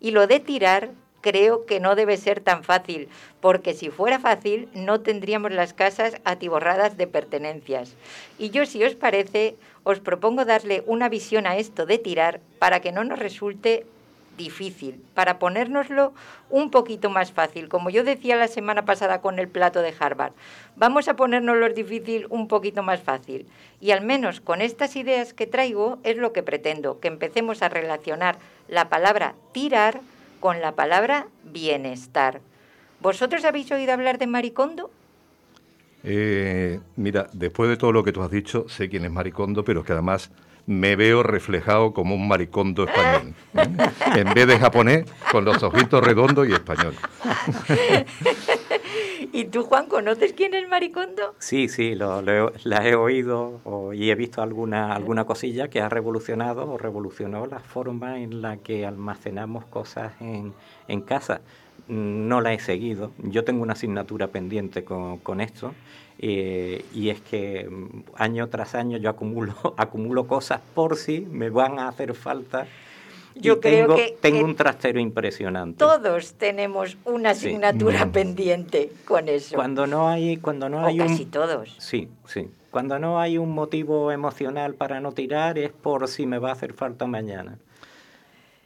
Y 0.00 0.12
lo 0.12 0.26
de 0.26 0.40
tirar 0.40 0.90
creo 1.20 1.66
que 1.66 1.80
no 1.80 1.94
debe 1.94 2.16
ser 2.16 2.40
tan 2.40 2.64
fácil, 2.64 3.08
porque 3.40 3.74
si 3.74 3.90
fuera 3.90 4.18
fácil 4.18 4.68
no 4.74 5.00
tendríamos 5.00 5.52
las 5.52 5.74
casas 5.74 6.16
atiborradas 6.24 6.96
de 6.96 7.06
pertenencias. 7.06 7.94
Y 8.38 8.50
yo, 8.50 8.66
si 8.66 8.82
os 8.84 8.94
parece, 8.94 9.56
os 9.84 10.00
propongo 10.00 10.44
darle 10.44 10.82
una 10.86 11.08
visión 11.08 11.46
a 11.46 11.56
esto 11.56 11.86
de 11.86 11.98
tirar 11.98 12.40
para 12.58 12.80
que 12.80 12.92
no 12.92 13.04
nos 13.04 13.18
resulte 13.18 13.86
difícil, 14.36 15.02
para 15.14 15.38
ponérnoslo 15.38 16.12
un 16.48 16.70
poquito 16.70 17.10
más 17.10 17.30
fácil. 17.30 17.68
Como 17.68 17.90
yo 17.90 18.04
decía 18.04 18.36
la 18.36 18.48
semana 18.48 18.84
pasada 18.84 19.20
con 19.20 19.38
el 19.38 19.48
plato 19.48 19.82
de 19.82 19.94
Harvard, 19.98 20.32
vamos 20.76 21.08
a 21.08 21.16
ponérnoslo 21.16 21.68
difícil 21.70 22.26
un 22.30 22.48
poquito 22.48 22.82
más 22.82 23.00
fácil. 23.00 23.46
Y 23.80 23.90
al 23.90 24.02
menos 24.02 24.40
con 24.40 24.62
estas 24.62 24.96
ideas 24.96 25.34
que 25.34 25.46
traigo 25.46 25.98
es 26.04 26.16
lo 26.16 26.32
que 26.32 26.42
pretendo, 26.42 27.00
que 27.00 27.08
empecemos 27.08 27.62
a 27.62 27.68
relacionar 27.68 28.38
la 28.68 28.88
palabra 28.88 29.34
tirar 29.52 30.00
con 30.40 30.60
la 30.60 30.74
palabra 30.74 31.28
bienestar. 31.44 32.40
¿Vosotros 33.00 33.44
habéis 33.44 33.70
oído 33.70 33.92
hablar 33.92 34.18
de 34.18 34.26
Maricondo? 34.26 34.90
Eh, 36.02 36.80
mira, 36.96 37.28
después 37.32 37.68
de 37.70 37.76
todo 37.76 37.92
lo 37.92 38.02
que 38.02 38.12
tú 38.12 38.22
has 38.22 38.30
dicho, 38.30 38.66
sé 38.68 38.88
quién 38.88 39.04
es 39.04 39.10
Maricondo, 39.10 39.64
pero 39.64 39.84
que 39.84 39.92
además 39.92 40.30
me 40.66 40.96
veo 40.96 41.22
reflejado 41.22 41.92
como 41.92 42.14
un 42.14 42.28
maricondo 42.28 42.84
español. 42.84 43.34
¿eh? 43.54 43.68
en 44.16 44.34
vez 44.34 44.46
de 44.46 44.58
japonés, 44.58 45.04
con 45.32 45.44
los 45.44 45.62
ojitos 45.62 46.02
redondos 46.02 46.48
y 46.48 46.52
español. 46.52 46.94
¿Y 49.32 49.44
tú, 49.44 49.62
Juan, 49.62 49.86
conoces 49.86 50.32
quién 50.32 50.54
es 50.54 50.68
Maricondo? 50.68 51.34
Sí, 51.38 51.68
sí, 51.68 51.94
lo, 51.94 52.20
la 52.22 52.88
he 52.88 52.94
oído 52.94 53.60
y 53.94 54.10
he 54.10 54.14
visto 54.14 54.42
alguna, 54.42 54.94
alguna 54.94 55.24
cosilla 55.24 55.68
que 55.68 55.80
ha 55.80 55.88
revolucionado 55.88 56.68
o 56.68 56.78
revolucionó 56.78 57.46
la 57.46 57.60
forma 57.60 58.18
en 58.18 58.42
la 58.42 58.56
que 58.56 58.84
almacenamos 58.84 59.64
cosas 59.66 60.12
en, 60.20 60.52
en 60.88 61.00
casa. 61.02 61.40
No 61.86 62.40
la 62.40 62.52
he 62.52 62.58
seguido. 62.58 63.12
Yo 63.18 63.44
tengo 63.44 63.62
una 63.62 63.74
asignatura 63.74 64.28
pendiente 64.28 64.84
con, 64.84 65.18
con 65.18 65.40
esto 65.40 65.74
eh, 66.22 66.84
y 66.92 67.08
es 67.08 67.20
que 67.22 67.66
mm, 67.68 68.02
año 68.16 68.48
tras 68.48 68.74
año 68.74 68.98
yo 68.98 69.08
acumulo, 69.08 69.54
acumulo 69.78 70.26
cosas 70.26 70.60
por 70.74 70.96
si 70.96 71.20
me 71.20 71.48
van 71.48 71.78
a 71.78 71.88
hacer 71.88 72.14
falta 72.14 72.66
yo 73.34 73.60
creo 73.60 73.86
tengo, 73.86 73.96
que 73.96 74.16
tengo 74.20 74.44
un 74.44 74.56
trastero 74.56 75.00
impresionante. 75.00 75.78
Todos 75.78 76.34
tenemos 76.34 76.96
una 77.04 77.30
asignatura 77.30 78.06
mm. 78.06 78.12
pendiente 78.12 78.92
con 79.04 79.28
eso. 79.28 79.56
Cuando 79.56 79.86
no 79.86 80.08
hay, 80.08 80.36
cuando 80.38 80.68
no 80.68 80.84
hay 80.84 80.98
casi 80.98 81.26
todos. 81.26 81.76
Sí, 81.78 82.08
sí. 82.26 82.48
Cuando 82.70 82.98
no 82.98 83.20
hay 83.20 83.38
un 83.38 83.50
motivo 83.50 84.12
emocional 84.12 84.74
para 84.74 85.00
no 85.00 85.12
tirar 85.12 85.58
es 85.58 85.72
por 85.72 86.06
si 86.08 86.26
me 86.26 86.38
va 86.38 86.50
a 86.50 86.52
hacer 86.52 86.72
falta 86.72 87.06
mañana. 87.06 87.58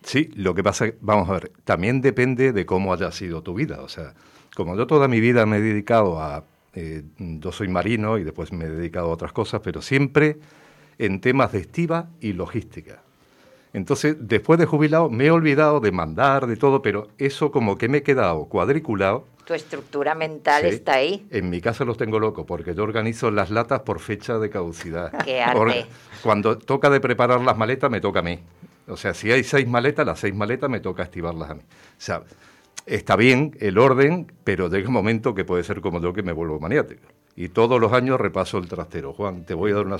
Sí, 0.03 0.31
lo 0.35 0.55
que 0.55 0.63
pasa, 0.63 0.87
vamos 1.01 1.29
a 1.31 1.33
ver, 1.35 1.53
también 1.65 2.03
depende 2.03 2.53
de 2.53 2.67
cómo 2.67 2.93
haya 2.93 3.11
sido 3.11 3.43
tu 3.43 3.55
vida. 3.55 3.81
O 3.81 3.89
sea, 3.89 4.15
como 4.55 4.77
yo 4.77 4.87
toda 4.87 5.09
mi 5.09 5.21
vida 5.21 5.47
me 5.47 5.57
he 5.57 5.61
dedicado 5.61 6.21
a, 6.21 6.45
eh, 6.75 7.03
yo 7.19 7.53
soy 7.53 7.69
marino 7.69 8.19
y 8.19 8.25
después 8.25 8.53
me 8.53 8.67
he 8.67 8.71
dedicado 8.71 9.07
a 9.07 9.13
otras 9.13 9.33
cosas, 9.33 9.63
pero 9.65 9.81
siempre 9.81 10.39
en 10.99 11.21
temas 11.21 11.53
de 11.53 11.61
estiva 11.61 12.11
y 12.21 12.35
logística. 12.35 13.03
Entonces, 13.75 14.17
después 14.21 14.59
de 14.61 14.67
jubilado, 14.67 15.11
me 15.11 15.27
he 15.27 15.31
olvidado 15.33 15.81
de 15.81 15.91
mandar, 15.91 16.47
de 16.47 16.57
todo, 16.57 16.81
pero 16.81 17.09
eso 17.19 17.51
como 17.51 17.77
que 17.77 17.89
me 17.89 17.99
he 17.99 18.03
quedado 18.05 18.45
cuadriculado. 18.45 19.27
Tu 19.45 19.53
estructura 19.53 20.15
mental 20.15 20.65
está 20.65 20.95
ahí. 20.95 21.27
En 21.31 21.51
mi 21.51 21.61
casa 21.61 21.85
los 21.85 21.99
tengo 21.99 22.21
locos, 22.21 22.47
porque 22.47 22.73
yo 22.73 22.85
organizo 22.85 23.33
las 23.33 23.51
latas 23.51 23.81
por 23.81 23.99
fecha 23.99 24.39
de 24.39 24.49
caducidad. 24.49 25.13
Qué 25.25 25.43
arte. 25.43 25.87
Cuando 26.23 26.57
toca 26.57 26.89
de 26.89 27.01
preparar 27.01 27.41
las 27.41 27.57
maletas, 27.57 27.91
me 27.91 28.01
toca 28.01 28.21
a 28.21 28.23
mí. 28.23 28.39
O 28.87 28.97
sea, 28.97 29.13
si 29.13 29.33
hay 29.33 29.43
seis 29.43 29.67
maletas, 29.67 30.07
las 30.07 30.21
seis 30.21 30.35
maletas 30.35 30.71
me 30.71 30.79
toca 30.79 31.03
estivarlas 31.03 31.51
a 31.51 31.55
mí. 31.55 31.63
O 31.63 31.99
sea, 31.99 32.23
está 32.87 33.17
bien 33.17 33.57
el 33.59 33.79
orden, 33.79 34.33
pero 34.45 34.69
llega 34.69 34.87
un 34.87 34.95
momento 34.95 35.35
que 35.35 35.45
puede 35.45 35.65
ser 35.65 35.81
como 35.81 36.01
yo 36.01 36.13
que 36.13 36.23
me 36.23 36.33
vuelvo 36.33 36.61
maniático. 36.61 37.03
Y 37.35 37.49
todos 37.49 37.81
los 37.81 37.93
años 37.93 38.21
repaso 38.21 38.59
el 38.59 38.69
trastero. 38.69 39.13
Juan, 39.13 39.45
te 39.45 39.55
voy 39.55 39.73
a 39.73 39.75
dar 39.75 39.87
una... 39.87 39.97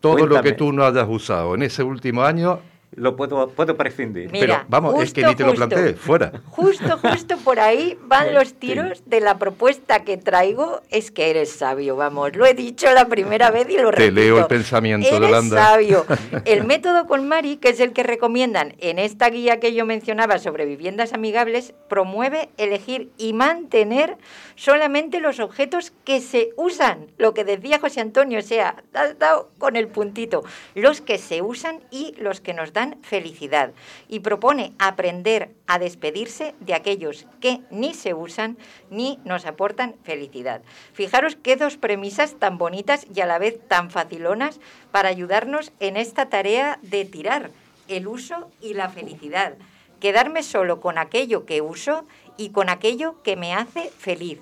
Todo 0.00 0.26
lo 0.26 0.42
que 0.42 0.52
tú 0.52 0.72
no 0.72 0.84
hayas 0.84 1.06
usado 1.08 1.54
en 1.54 1.62
ese 1.62 1.84
último 1.84 2.24
año, 2.24 2.60
lo 2.92 3.16
puedo, 3.16 3.48
puedo 3.50 3.76
prescindir. 3.76 4.30
Pero 4.30 4.62
vamos, 4.68 5.00
es 5.02 5.12
que 5.12 5.22
ni 5.24 5.34
te 5.34 5.44
lo 5.44 5.54
planteé, 5.54 5.94
fuera. 5.94 6.32
Justo, 6.46 6.98
justo 6.98 7.36
por 7.38 7.60
ahí 7.60 7.98
van 8.02 8.34
los 8.34 8.54
tiros 8.54 9.02
de 9.06 9.20
la 9.20 9.38
propuesta 9.38 10.04
que 10.04 10.16
traigo. 10.16 10.80
Es 10.90 11.10
que 11.10 11.30
eres 11.30 11.50
sabio, 11.50 11.96
vamos. 11.96 12.34
Lo 12.34 12.46
he 12.46 12.54
dicho 12.54 12.90
la 12.92 13.06
primera 13.06 13.50
vez 13.52 13.68
y 13.68 13.76
lo 13.76 13.90
repito. 13.90 14.14
Te 14.14 14.20
leo 14.20 14.38
el 14.38 14.46
pensamiento 14.46 15.08
eres 15.08 15.20
de 15.20 15.28
Landa. 15.30 15.64
sabio. 15.64 16.06
El 16.44 16.64
método 16.64 17.06
con 17.06 17.28
Mari, 17.28 17.56
que 17.56 17.70
es 17.70 17.80
el 17.80 17.92
que 17.92 18.02
recomiendan 18.02 18.74
en 18.78 18.98
esta 18.98 19.28
guía 19.28 19.60
que 19.60 19.74
yo 19.74 19.84
mencionaba 19.84 20.38
sobre 20.38 20.64
viviendas 20.64 21.12
amigables, 21.12 21.74
promueve 21.88 22.48
elegir 22.56 23.10
y 23.18 23.32
mantener 23.32 24.16
solamente 24.56 25.20
los 25.20 25.40
objetos 25.40 25.92
que 26.04 26.20
se 26.20 26.50
usan. 26.56 27.06
Lo 27.18 27.34
que 27.34 27.44
decía 27.44 27.78
José 27.80 28.00
Antonio, 28.00 28.38
o 28.38 28.42
sea, 28.42 28.82
has 28.94 29.18
dado 29.18 29.50
con 29.58 29.76
el 29.76 29.88
puntito. 29.88 30.42
Los 30.74 31.00
que 31.00 31.18
se 31.18 31.42
usan 31.42 31.80
y 31.90 32.14
los 32.18 32.40
que 32.40 32.54
nos 32.54 32.72
dan 32.72 32.77
felicidad 33.02 33.72
y 34.08 34.20
propone 34.20 34.72
aprender 34.78 35.54
a 35.66 35.78
despedirse 35.78 36.54
de 36.60 36.74
aquellos 36.74 37.26
que 37.40 37.60
ni 37.70 37.94
se 37.94 38.14
usan 38.14 38.56
ni 38.90 39.18
nos 39.24 39.46
aportan 39.46 39.96
felicidad. 40.04 40.62
Fijaros 40.92 41.36
qué 41.36 41.56
dos 41.56 41.76
premisas 41.76 42.36
tan 42.38 42.58
bonitas 42.58 43.06
y 43.14 43.20
a 43.20 43.26
la 43.26 43.38
vez 43.38 43.58
tan 43.68 43.90
facilonas 43.90 44.60
para 44.90 45.08
ayudarnos 45.08 45.72
en 45.80 45.96
esta 45.96 46.28
tarea 46.28 46.78
de 46.82 47.04
tirar 47.04 47.50
el 47.88 48.06
uso 48.06 48.50
y 48.60 48.74
la 48.74 48.88
felicidad. 48.88 49.54
Quedarme 50.00 50.42
solo 50.42 50.80
con 50.80 50.98
aquello 50.98 51.44
que 51.44 51.60
uso 51.60 52.06
y 52.36 52.50
con 52.50 52.68
aquello 52.68 53.20
que 53.22 53.36
me 53.36 53.54
hace 53.54 53.90
feliz. 53.90 54.38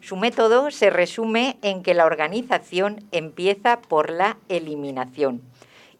Su 0.00 0.16
método 0.16 0.70
se 0.70 0.90
resume 0.90 1.58
en 1.62 1.82
que 1.82 1.94
la 1.94 2.06
organización 2.06 3.04
empieza 3.10 3.80
por 3.80 4.10
la 4.10 4.38
eliminación. 4.48 5.42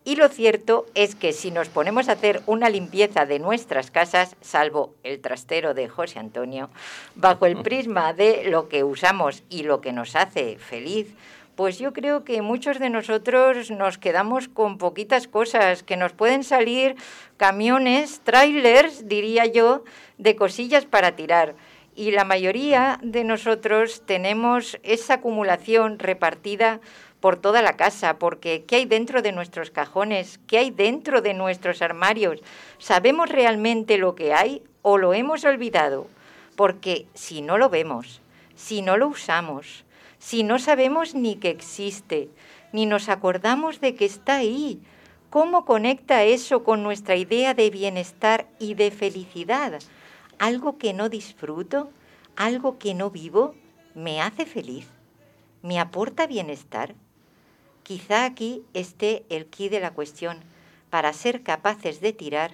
Y 0.09 0.17
lo 0.17 0.31
cierto 0.31 0.87
es 0.95 1.15
que 1.15 1.35
si 1.35 1.51
nos 1.51 1.69
ponemos 1.69 2.09
a 2.09 2.13
hacer 2.13 2.41
una 2.47 2.71
limpieza 2.71 3.27
de 3.27 3.39
nuestras 3.39 3.91
casas, 3.91 4.37
salvo 4.41 4.95
el 5.03 5.21
trastero 5.21 5.75
de 5.75 5.87
José 5.87 6.19
Antonio, 6.19 6.71
bajo 7.15 7.45
el 7.45 7.59
prisma 7.59 8.15
de 8.15 8.45
lo 8.45 8.71
que 8.71 8.85
usamos 8.85 9.43
y 9.51 9.65
lo 9.65 9.83
que 9.83 9.93
nos 9.93 10.17
hace 10.17 10.57
feliz, 10.57 11.15
pues 11.57 11.79
yo 11.79 11.93
creo 11.93 12.25
que 12.25 12.41
muchos 12.41 12.79
de 12.79 12.89
nosotros 12.89 13.71
nos 13.71 13.99
quedamos 13.99 14.49
con 14.49 14.79
poquitas 14.79 15.29
cosas, 15.29 15.83
que 15.83 15.99
nos 15.99 16.15
pueden 16.15 16.43
salir 16.43 16.97
camiones, 17.37 18.23
trailers, 18.25 19.09
diría 19.09 19.45
yo, 19.45 19.85
de 20.17 20.37
cosillas 20.37 20.87
para 20.87 21.17
tirar. 21.17 21.55
Y 21.95 22.13
la 22.13 22.25
mayoría 22.25 22.99
de 23.03 23.25
nosotros 23.25 24.03
tenemos 24.07 24.79
esa 24.85 25.15
acumulación 25.15 25.99
repartida 25.99 26.81
por 27.21 27.37
toda 27.37 27.63
la 27.63 27.77
casa, 27.77 28.19
porque 28.19 28.65
¿qué 28.65 28.77
hay 28.77 28.85
dentro 28.85 29.23
de 29.23 29.33
nuestros 29.33 29.71
cajones? 29.71 30.39
¿Qué 30.47 30.59
hay 30.59 30.71
dentro 30.71 31.21
de 31.21 31.35
nuestros 31.35 31.83
armarios? 31.83 32.41
¿Sabemos 32.79 33.29
realmente 33.29 33.99
lo 33.99 34.15
que 34.15 34.33
hay 34.33 34.63
o 34.83 34.99
lo 34.99 35.15
hemos 35.15 35.45
olvidado? 35.45 36.07
Porque 36.57 37.07
si 37.15 37.43
no 37.43 37.59
lo 37.59 37.69
vemos, 37.69 38.21
si 38.55 38.83
no 38.83 38.97
lo 38.97 39.09
usamos, 39.09 39.85
si 40.19 40.43
no 40.43 40.59
sabemos 40.59 41.15
ni 41.15 41.37
que 41.37 41.51
existe, 41.51 42.29
ni 42.73 42.87
nos 42.87 43.09
acordamos 43.09 43.81
de 43.81 43.95
que 43.95 44.05
está 44.05 44.37
ahí, 44.37 44.81
¿cómo 45.31 45.65
conecta 45.65 46.25
eso 46.25 46.65
con 46.65 46.83
nuestra 46.83 47.17
idea 47.17 47.55
de 47.55 47.71
bienestar 47.71 48.47
y 48.59 48.75
de 48.75 48.91
felicidad? 48.91 49.81
¿Algo 50.39 50.79
que 50.79 50.93
no 50.93 51.09
disfruto? 51.09 51.91
¿Algo 52.37 52.79
que 52.79 52.95
no 52.95 53.11
vivo? 53.11 53.55
¿Me 53.95 54.21
hace 54.21 54.47
feliz? 54.47 54.87
¿Me 55.63 55.81
aporta 55.81 56.29
bienestar? 56.29 56.95
Quizá 57.89 58.27
aquí 58.27 58.63
esté 58.75 59.25
el 59.31 59.47
quid 59.47 59.71
de 59.71 59.81
la 59.81 59.93
cuestión. 59.93 60.41
Para 60.91 61.15
ser 61.15 61.43
capaces 61.43 62.03
de 62.03 62.13
tirar, 62.13 62.53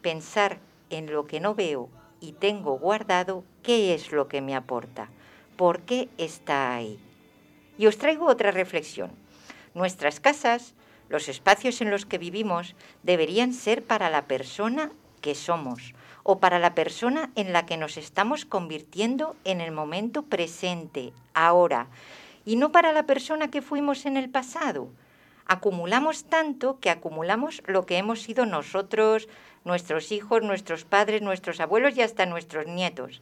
pensar 0.00 0.60
en 0.90 1.12
lo 1.12 1.26
que 1.26 1.40
no 1.40 1.56
veo 1.56 1.88
y 2.20 2.34
tengo 2.34 2.78
guardado, 2.78 3.42
qué 3.64 3.94
es 3.94 4.12
lo 4.12 4.28
que 4.28 4.40
me 4.40 4.54
aporta, 4.54 5.08
por 5.56 5.80
qué 5.80 6.08
está 6.18 6.72
ahí. 6.72 7.00
Y 7.76 7.88
os 7.88 7.98
traigo 7.98 8.26
otra 8.26 8.52
reflexión. 8.52 9.10
Nuestras 9.74 10.20
casas, 10.20 10.74
los 11.08 11.28
espacios 11.28 11.80
en 11.80 11.90
los 11.90 12.06
que 12.06 12.18
vivimos, 12.18 12.76
deberían 13.02 13.54
ser 13.54 13.82
para 13.82 14.08
la 14.08 14.28
persona 14.28 14.92
que 15.20 15.34
somos 15.34 15.94
o 16.22 16.38
para 16.38 16.60
la 16.60 16.76
persona 16.76 17.32
en 17.34 17.52
la 17.52 17.66
que 17.66 17.76
nos 17.76 17.96
estamos 17.96 18.44
convirtiendo 18.44 19.34
en 19.42 19.60
el 19.60 19.72
momento 19.72 20.22
presente, 20.22 21.12
ahora, 21.34 21.88
y 22.46 22.56
no 22.56 22.72
para 22.72 22.92
la 22.92 23.04
persona 23.04 23.50
que 23.50 23.60
fuimos 23.60 24.06
en 24.06 24.16
el 24.16 24.30
pasado. 24.30 24.88
Acumulamos 25.44 26.24
tanto 26.24 26.80
que 26.80 26.88
acumulamos 26.88 27.62
lo 27.66 27.84
que 27.84 27.98
hemos 27.98 28.22
sido 28.22 28.46
nosotros, 28.46 29.28
nuestros 29.64 30.10
hijos, 30.12 30.42
nuestros 30.42 30.84
padres, 30.84 31.20
nuestros 31.20 31.60
abuelos 31.60 31.96
y 31.96 32.02
hasta 32.02 32.24
nuestros 32.24 32.66
nietos. 32.66 33.20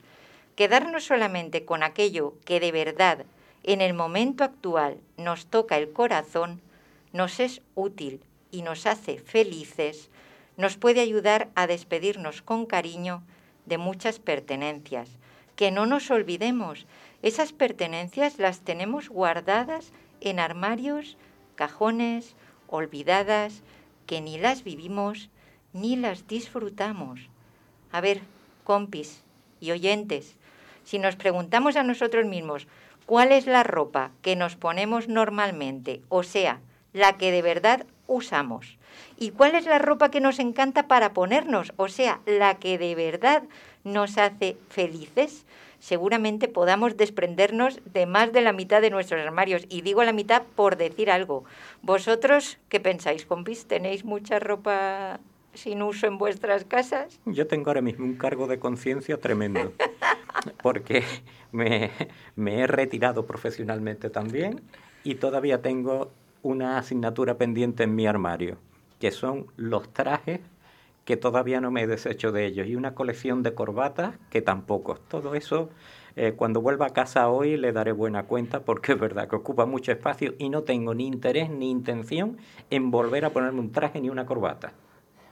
Quedarnos 0.54 1.04
solamente 1.04 1.64
con 1.64 1.83
aquello 1.83 2.35
que 2.45 2.61
de 2.61 2.71
verdad 2.71 3.25
en 3.64 3.81
el 3.81 3.95
momento 3.95 4.45
actual 4.45 5.00
nos 5.16 5.47
toca 5.47 5.78
el 5.78 5.90
corazón, 5.90 6.61
nos 7.12 7.40
es 7.40 7.62
útil 7.75 8.21
y 8.50 8.62
nos 8.62 8.87
hace 8.87 9.19
felices, 9.19 10.11
nos 10.57 10.76
puede 10.76 11.00
ayudar 11.00 11.49
a 11.54 11.66
despedirnos 11.66 12.43
con 12.43 12.66
cariño 12.66 13.23
de 13.64 13.78
muchas 13.78 14.19
pertenencias. 14.19 15.09
Que 15.57 15.71
no 15.71 15.87
nos 15.87 16.11
olvidemos, 16.11 16.87
esas 17.25 17.54
pertenencias 17.54 18.38
las 18.38 18.61
tenemos 18.61 19.09
guardadas 19.09 19.93
en 20.21 20.38
armarios, 20.38 21.16
cajones, 21.54 22.37
olvidadas, 22.69 23.62
que 24.07 24.21
ni 24.21 24.37
las 24.37 24.62
vivimos 24.62 25.31
ni 25.73 25.97
las 25.97 26.28
disfrutamos. 26.28 27.31
A 27.93 28.02
ver, 28.02 28.21
compis 28.62 29.23
y 29.59 29.71
oyentes, 29.71 30.37
si 30.85 30.99
nos 30.99 31.16
preguntamos 31.16 31.76
a 31.76 31.83
nosotros 31.83 32.26
mismos 32.26 32.66
cuál 33.07 33.33
es 33.33 33.47
la 33.47 33.62
ropa 33.62 34.11
que 34.21 34.37
nos 34.37 34.57
ponemos 34.57 35.09
normalmente, 35.09 36.02
o 36.11 36.25
sea, 36.25 36.61
la 36.93 37.16
que 37.16 37.33
de 37.33 37.40
verdad 37.40 37.87
usamos, 38.07 38.76
y 39.19 39.31
cuál 39.31 39.54
es 39.54 39.64
la 39.64 39.78
ropa 39.78 40.11
que 40.11 40.21
nos 40.21 40.38
encanta 40.40 40.88
para 40.88 41.14
ponernos, 41.14 41.73
o 41.78 41.88
sea, 41.88 42.21
la 42.26 42.59
que 42.59 42.76
de 42.76 42.95
verdad 42.95 43.45
nos 43.83 44.19
hace 44.19 44.59
felices, 44.69 45.47
seguramente 45.85 46.49
podamos 46.49 46.97
desprendernos 46.97 47.79
de 47.93 48.07
más 48.07 48.33
de 48.33 48.41
la 48.41 48.55
mitad 48.55 48.81
de 48.81 48.88
nuestros 48.88 49.21
armarios. 49.21 49.67
Y 49.69 49.83
digo 49.83 50.03
la 50.03 50.14
mitad 50.14 50.43
por 50.57 50.79
decir 50.79 51.11
algo. 51.11 51.45
¿Vosotros 51.83 52.59
qué 52.71 52.81
pensáis, 52.81 53.26
compis? 53.26 53.67
¿Tenéis 53.67 54.03
mucha 54.03 54.38
ropa 54.38 55.21
sin 55.53 55.83
uso 55.83 56.07
en 56.07 56.17
vuestras 56.17 56.64
casas? 56.64 57.21
Yo 57.26 57.47
tengo 57.47 57.69
ahora 57.69 57.83
mismo 57.83 58.07
un 58.07 58.14
cargo 58.14 58.47
de 58.47 58.59
conciencia 58.59 59.21
tremendo, 59.21 59.75
porque 60.62 61.05
me, 61.53 61.91
me, 62.35 62.61
he 62.61 62.67
retirado 62.67 63.26
profesionalmente 63.26 64.09
también 64.09 64.62
y 65.05 65.17
todavía 65.17 65.61
tengo 65.61 66.11
una 66.43 66.79
asignatura 66.79 67.37
pendiente 67.37 67.83
en 67.83 67.95
mi 67.95 68.07
armario, 68.07 68.57
que 68.99 69.11
son 69.11 69.49
los 69.59 69.93
trajes 69.93 70.41
que 71.04 71.16
todavía 71.16 71.61
no 71.61 71.70
me 71.70 71.82
he 71.82 71.87
deshecho 71.87 72.32
de 72.32 72.46
ellos 72.46 72.66
y 72.66 72.76
una 72.76 72.94
colección 72.94 73.42
de 73.42 73.54
corbatas 73.54 74.16
que 74.30 74.42
tampoco. 74.42 74.96
Todo 74.96 75.34
eso, 75.34 75.68
eh, 76.16 76.32
cuando 76.32 76.61
vuelva 76.61 76.87
a 76.87 76.90
casa 76.90 77.28
hoy 77.28 77.56
le 77.56 77.73
daré 77.73 77.92
buena 77.92 78.25
cuenta 78.25 78.61
porque 78.61 78.92
es 78.92 79.00
verdad 79.00 79.28
que 79.28 79.37
ocupa 79.37 79.66
mucho 79.66 79.92
espacio 79.92 80.34
y 80.38 80.49
no 80.49 80.62
tengo 80.62 80.94
ni 80.94 81.06
interés 81.06 81.50
ni 81.50 81.70
intención 81.70 82.38
en 82.70 82.90
volver 82.90 83.25
a 83.26 83.30
ponerme 83.30 83.61
un 83.61 83.70
traje 83.70 84.00
ni 84.00 84.08
una 84.08 84.25
corbata. 84.25 84.73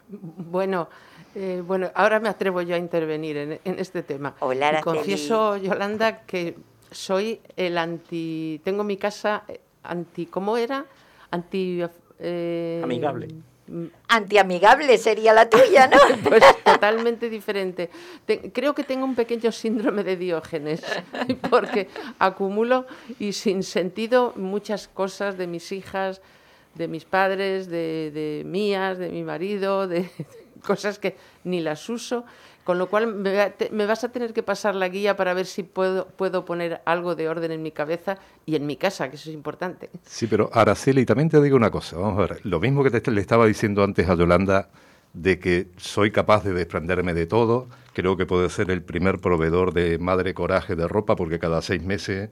Bueno, 0.09 0.89
eh, 1.35 1.63
bueno, 1.67 1.91
ahora 1.95 2.21
me 2.21 2.29
atrevo 2.29 2.61
yo 2.61 2.75
a 2.75 2.79
intervenir 2.79 3.37
en, 3.39 3.61
este 3.65 4.03
tema. 4.03 4.35
Hola, 4.41 4.83
Confieso, 4.83 5.57
Yolanda, 5.57 6.23
que 6.27 6.57
soy 6.91 7.41
el 7.57 7.79
anti. 7.79 8.61
Tengo 8.63 8.85
mi 8.85 8.99
casa 8.99 9.45
eh, 9.49 9.61
anti. 9.85 10.27
¿Cómo 10.27 10.59
era? 10.59 10.85
Anti. 11.31 11.83
Amigable. 12.83 13.29
Antiamigable 14.09 14.99
sería 14.99 15.33
la 15.33 15.49
tuya, 15.49 15.87
¿no? 15.87 15.99
pues 16.29 16.43
totalmente 16.63 17.31
diferente. 17.31 17.89
creo 18.53 18.75
que 18.75 18.85
tengo 18.85 19.05
un 19.05 19.15
pequeño 19.15 19.51
síndrome 19.51 20.05
de 20.05 20.17
Diógenes, 20.17 20.83
porque 21.51 21.89
acumulo 22.19 22.87
y 23.19 23.33
sin 23.33 23.63
sentido 23.63 24.35
muchas 24.37 24.89
cosas 24.89 25.39
de 25.39 25.47
mis 25.47 25.73
hijas, 25.73 26.21
de 26.75 26.89
mis 26.89 27.05
padres, 27.05 27.69
de, 27.69 28.43
mías, 28.45 28.99
de 28.99 29.09
mi 29.09 29.23
marido, 29.23 29.89
de 29.89 30.11
cosas 30.63 30.99
que 30.99 31.17
ni 31.45 31.61
las 31.61 31.89
uso, 31.89 32.25
con 32.65 32.79
lo 32.79 32.89
cual 32.89 33.15
me, 33.15 33.87
vas 33.87 34.05
a 34.05 34.09
tener 34.11 34.33
que 34.33 34.43
pasar 34.43 34.75
la 34.75 34.89
guía 34.89 35.17
para 35.17 35.35
ver 35.35 35.47
si 35.47 35.63
puedo, 35.63 36.07
puedo 36.07 36.45
poner 36.45 36.81
algo 36.85 37.15
de 37.15 37.29
orden 37.29 37.51
en 37.51 37.63
mi 37.63 37.73
cabeza 37.73 38.19
y 38.47 38.55
en 38.55 38.67
mi 38.67 38.77
casa, 38.77 39.11
que 39.11 39.17
eso 39.17 39.31
es 39.31 39.35
importante. 39.35 39.91
Sí, 40.05 40.27
pero 40.27 40.49
Araceli, 40.53 41.05
también 41.05 41.29
te 41.29 41.41
digo 41.43 41.57
una 41.57 41.71
cosa, 41.71 41.97
vamos 41.99 42.19
a 42.19 42.29
ver, 42.29 42.41
lo 42.45 42.61
mismo 42.61 42.85
que 42.85 42.91
te, 42.91 43.11
le 43.11 43.21
estaba 43.21 43.47
diciendo 43.47 43.83
antes 43.83 44.09
a 44.09 44.15
Yolanda, 44.15 44.69
de 45.13 45.39
que 45.39 45.69
soy 45.77 46.11
capaz 46.11 46.45
de 46.45 46.53
desprenderme 46.53 47.15
de 47.15 47.27
todo, 47.27 47.69
creo 47.93 48.17
que 48.17 48.27
puedo 48.27 48.49
ser 48.49 48.71
el 48.71 48.83
primer 48.83 49.19
proveedor 49.19 49.75
de 49.75 49.99
madre 49.99 50.33
coraje 50.33 50.77
de 50.77 50.89
ropa, 50.89 51.17
porque 51.17 51.39
cada 51.39 51.61
seis 51.63 51.83
meses 51.83 52.31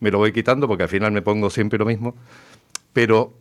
me 0.00 0.10
lo 0.10 0.18
voy 0.18 0.32
quitando, 0.32 0.66
porque 0.66 0.84
al 0.84 0.88
final 0.88 1.12
me 1.12 1.22
pongo 1.22 1.50
siempre 1.50 1.78
lo 1.78 1.84
mismo, 1.84 2.14
pero 2.92 3.34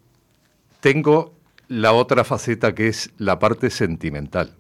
tengo 0.82 1.34
la 1.70 1.94
otra 1.94 2.24
faceta 2.24 2.76
que 2.76 2.88
es 2.88 3.12
la 3.18 3.40
parte 3.40 3.70
sentimental. 3.70 4.56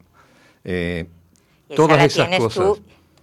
Eh, 0.63 1.07
todas 1.75 2.03
esas 2.03 2.37
cosas. 2.37 2.79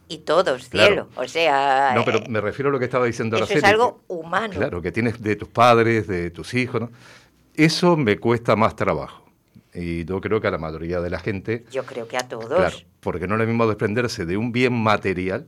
y 0.08 0.18
todos, 0.18 0.68
cielo. 0.68 1.08
O 1.16 1.26
sea. 1.26 1.92
No, 1.94 2.04
pero 2.04 2.18
eh, 2.18 2.24
me 2.28 2.40
refiero 2.40 2.68
a 2.68 2.72
lo 2.72 2.78
que 2.78 2.84
estaba 2.84 3.06
diciendo 3.06 3.36
Eso 3.36 3.52
es 3.52 3.64
algo 3.64 4.00
humano. 4.08 4.54
Claro, 4.54 4.82
que 4.82 4.92
tienes 4.92 5.22
de 5.22 5.36
tus 5.36 5.48
padres, 5.48 6.06
de 6.06 6.30
tus 6.30 6.54
hijos, 6.54 6.80
¿no? 6.80 6.90
Eso 7.54 7.96
me 7.96 8.18
cuesta 8.18 8.56
más 8.56 8.76
trabajo. 8.76 9.24
Y 9.72 10.04
yo 10.04 10.20
creo 10.20 10.40
que 10.40 10.46
a 10.46 10.50
la 10.50 10.58
mayoría 10.58 11.00
de 11.00 11.10
la 11.10 11.18
gente. 11.18 11.64
Yo 11.70 11.84
creo 11.84 12.06
que 12.06 12.16
a 12.16 12.28
todos. 12.28 12.46
Claro, 12.46 12.76
porque 13.00 13.26
no 13.26 13.34
es 13.34 13.40
lo 13.40 13.46
mismo 13.46 13.66
desprenderse 13.66 14.24
de 14.24 14.36
un 14.36 14.52
bien 14.52 14.72
material 14.72 15.46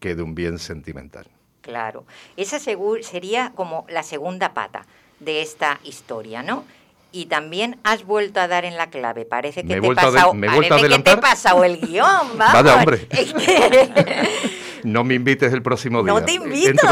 que 0.00 0.14
de 0.14 0.22
un 0.22 0.34
bien 0.34 0.58
sentimental. 0.58 1.26
Claro. 1.60 2.06
Esa 2.36 2.58
sería 2.58 3.52
como 3.54 3.86
la 3.88 4.02
segunda 4.02 4.54
pata 4.54 4.86
de 5.20 5.42
esta 5.42 5.80
historia, 5.82 6.42
¿no? 6.42 6.64
Y 7.16 7.24
también 7.24 7.78
has 7.82 8.04
vuelto 8.04 8.40
a 8.40 8.46
dar 8.46 8.66
en 8.66 8.76
la 8.76 8.90
clave. 8.90 9.24
Parece 9.24 9.64
que, 9.64 9.80
te, 9.80 9.94
pasado, 9.94 10.32
que 10.32 10.98
te 11.02 11.10
he 11.12 11.16
pasado 11.16 11.64
el 11.64 11.80
guion. 11.80 12.04
Vamos. 12.36 12.52
Vaya, 12.52 12.76
hombre. 12.76 13.08
no 14.84 15.02
me 15.02 15.14
invites 15.14 15.50
el 15.50 15.62
próximo 15.62 16.02
día. 16.02 16.12
No 16.12 16.22
te 16.22 16.32
invito. 16.32 16.86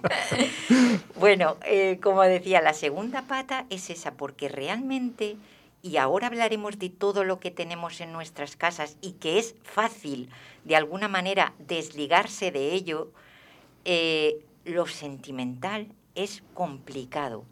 bueno, 1.16 1.58
eh, 1.66 1.98
como 2.02 2.22
decía, 2.22 2.62
la 2.62 2.72
segunda 2.72 3.20
pata 3.28 3.66
es 3.68 3.90
esa, 3.90 4.12
porque 4.12 4.48
realmente, 4.48 5.36
y 5.82 5.98
ahora 5.98 6.28
hablaremos 6.28 6.78
de 6.78 6.88
todo 6.88 7.22
lo 7.22 7.40
que 7.40 7.50
tenemos 7.50 8.00
en 8.00 8.14
nuestras 8.14 8.56
casas 8.56 8.96
y 9.02 9.12
que 9.12 9.38
es 9.38 9.54
fácil, 9.64 10.30
de 10.64 10.76
alguna 10.76 11.08
manera, 11.08 11.52
desligarse 11.58 12.52
de 12.52 12.72
ello, 12.72 13.10
eh, 13.84 14.38
lo 14.64 14.86
sentimental 14.86 15.88
es 16.14 16.42
complicado. 16.54 17.44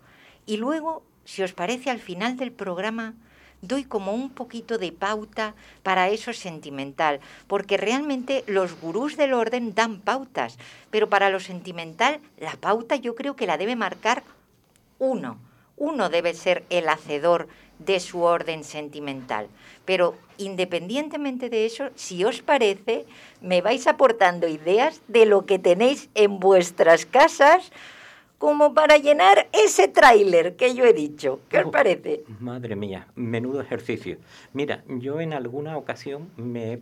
Y 0.46 0.56
luego 0.56 1.02
si 1.28 1.42
os 1.42 1.52
parece, 1.52 1.90
al 1.90 2.00
final 2.00 2.38
del 2.40 2.52
programa 2.52 3.12
doy 3.60 3.84
como 3.84 4.14
un 4.14 4.30
poquito 4.30 4.78
de 4.78 4.92
pauta 4.92 5.54
para 5.82 6.08
eso 6.08 6.32
sentimental, 6.32 7.20
porque 7.46 7.76
realmente 7.76 8.44
los 8.46 8.80
gurús 8.80 9.18
del 9.18 9.34
orden 9.34 9.74
dan 9.74 10.00
pautas, 10.00 10.56
pero 10.90 11.10
para 11.10 11.28
lo 11.28 11.38
sentimental 11.38 12.20
la 12.38 12.56
pauta 12.56 12.96
yo 12.96 13.14
creo 13.14 13.36
que 13.36 13.46
la 13.46 13.58
debe 13.58 13.76
marcar 13.76 14.22
uno. 14.98 15.38
Uno 15.76 16.08
debe 16.08 16.32
ser 16.32 16.64
el 16.70 16.88
hacedor 16.88 17.46
de 17.78 18.00
su 18.00 18.22
orden 18.22 18.64
sentimental. 18.64 19.48
Pero 19.84 20.16
independientemente 20.38 21.50
de 21.50 21.66
eso, 21.66 21.90
si 21.94 22.24
os 22.24 22.40
parece, 22.40 23.04
me 23.42 23.60
vais 23.60 23.86
aportando 23.86 24.48
ideas 24.48 25.02
de 25.08 25.26
lo 25.26 25.44
que 25.44 25.58
tenéis 25.58 26.08
en 26.14 26.40
vuestras 26.40 27.04
casas 27.04 27.70
como 28.38 28.72
para 28.72 28.98
llenar 28.98 29.48
ese 29.52 29.88
tráiler 29.88 30.54
que 30.54 30.74
yo 30.74 30.84
he 30.84 30.92
dicho. 30.92 31.40
¿Qué 31.48 31.58
os 31.58 31.70
parece? 31.70 32.22
Madre 32.38 32.76
mía, 32.76 33.08
menudo 33.16 33.60
ejercicio. 33.60 34.16
Mira, 34.52 34.84
yo 34.88 35.20
en 35.20 35.32
alguna 35.32 35.76
ocasión 35.76 36.30
me 36.36 36.72
he, 36.72 36.80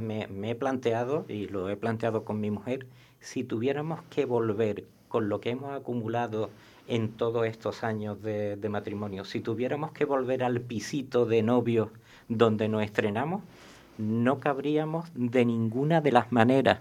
me, 0.00 0.50
he 0.50 0.54
planteado, 0.54 1.24
y 1.28 1.46
lo 1.48 1.70
he 1.70 1.76
planteado 1.76 2.24
con 2.24 2.40
mi 2.40 2.50
mujer, 2.50 2.86
si 3.20 3.42
tuviéramos 3.42 4.00
que 4.10 4.26
volver 4.26 4.84
con 5.08 5.30
lo 5.30 5.40
que 5.40 5.50
hemos 5.50 5.72
acumulado 5.72 6.50
en 6.86 7.12
todos 7.12 7.46
estos 7.46 7.84
años 7.84 8.22
de, 8.22 8.56
de 8.56 8.68
matrimonio, 8.68 9.24
si 9.24 9.40
tuviéramos 9.40 9.92
que 9.92 10.04
volver 10.04 10.44
al 10.44 10.60
pisito 10.60 11.24
de 11.24 11.42
novios 11.42 11.88
donde 12.28 12.68
nos 12.68 12.82
estrenamos, 12.82 13.42
no 13.96 14.40
cabríamos 14.40 15.08
de 15.14 15.44
ninguna 15.44 16.00
de 16.00 16.12
las 16.12 16.30
maneras 16.30 16.80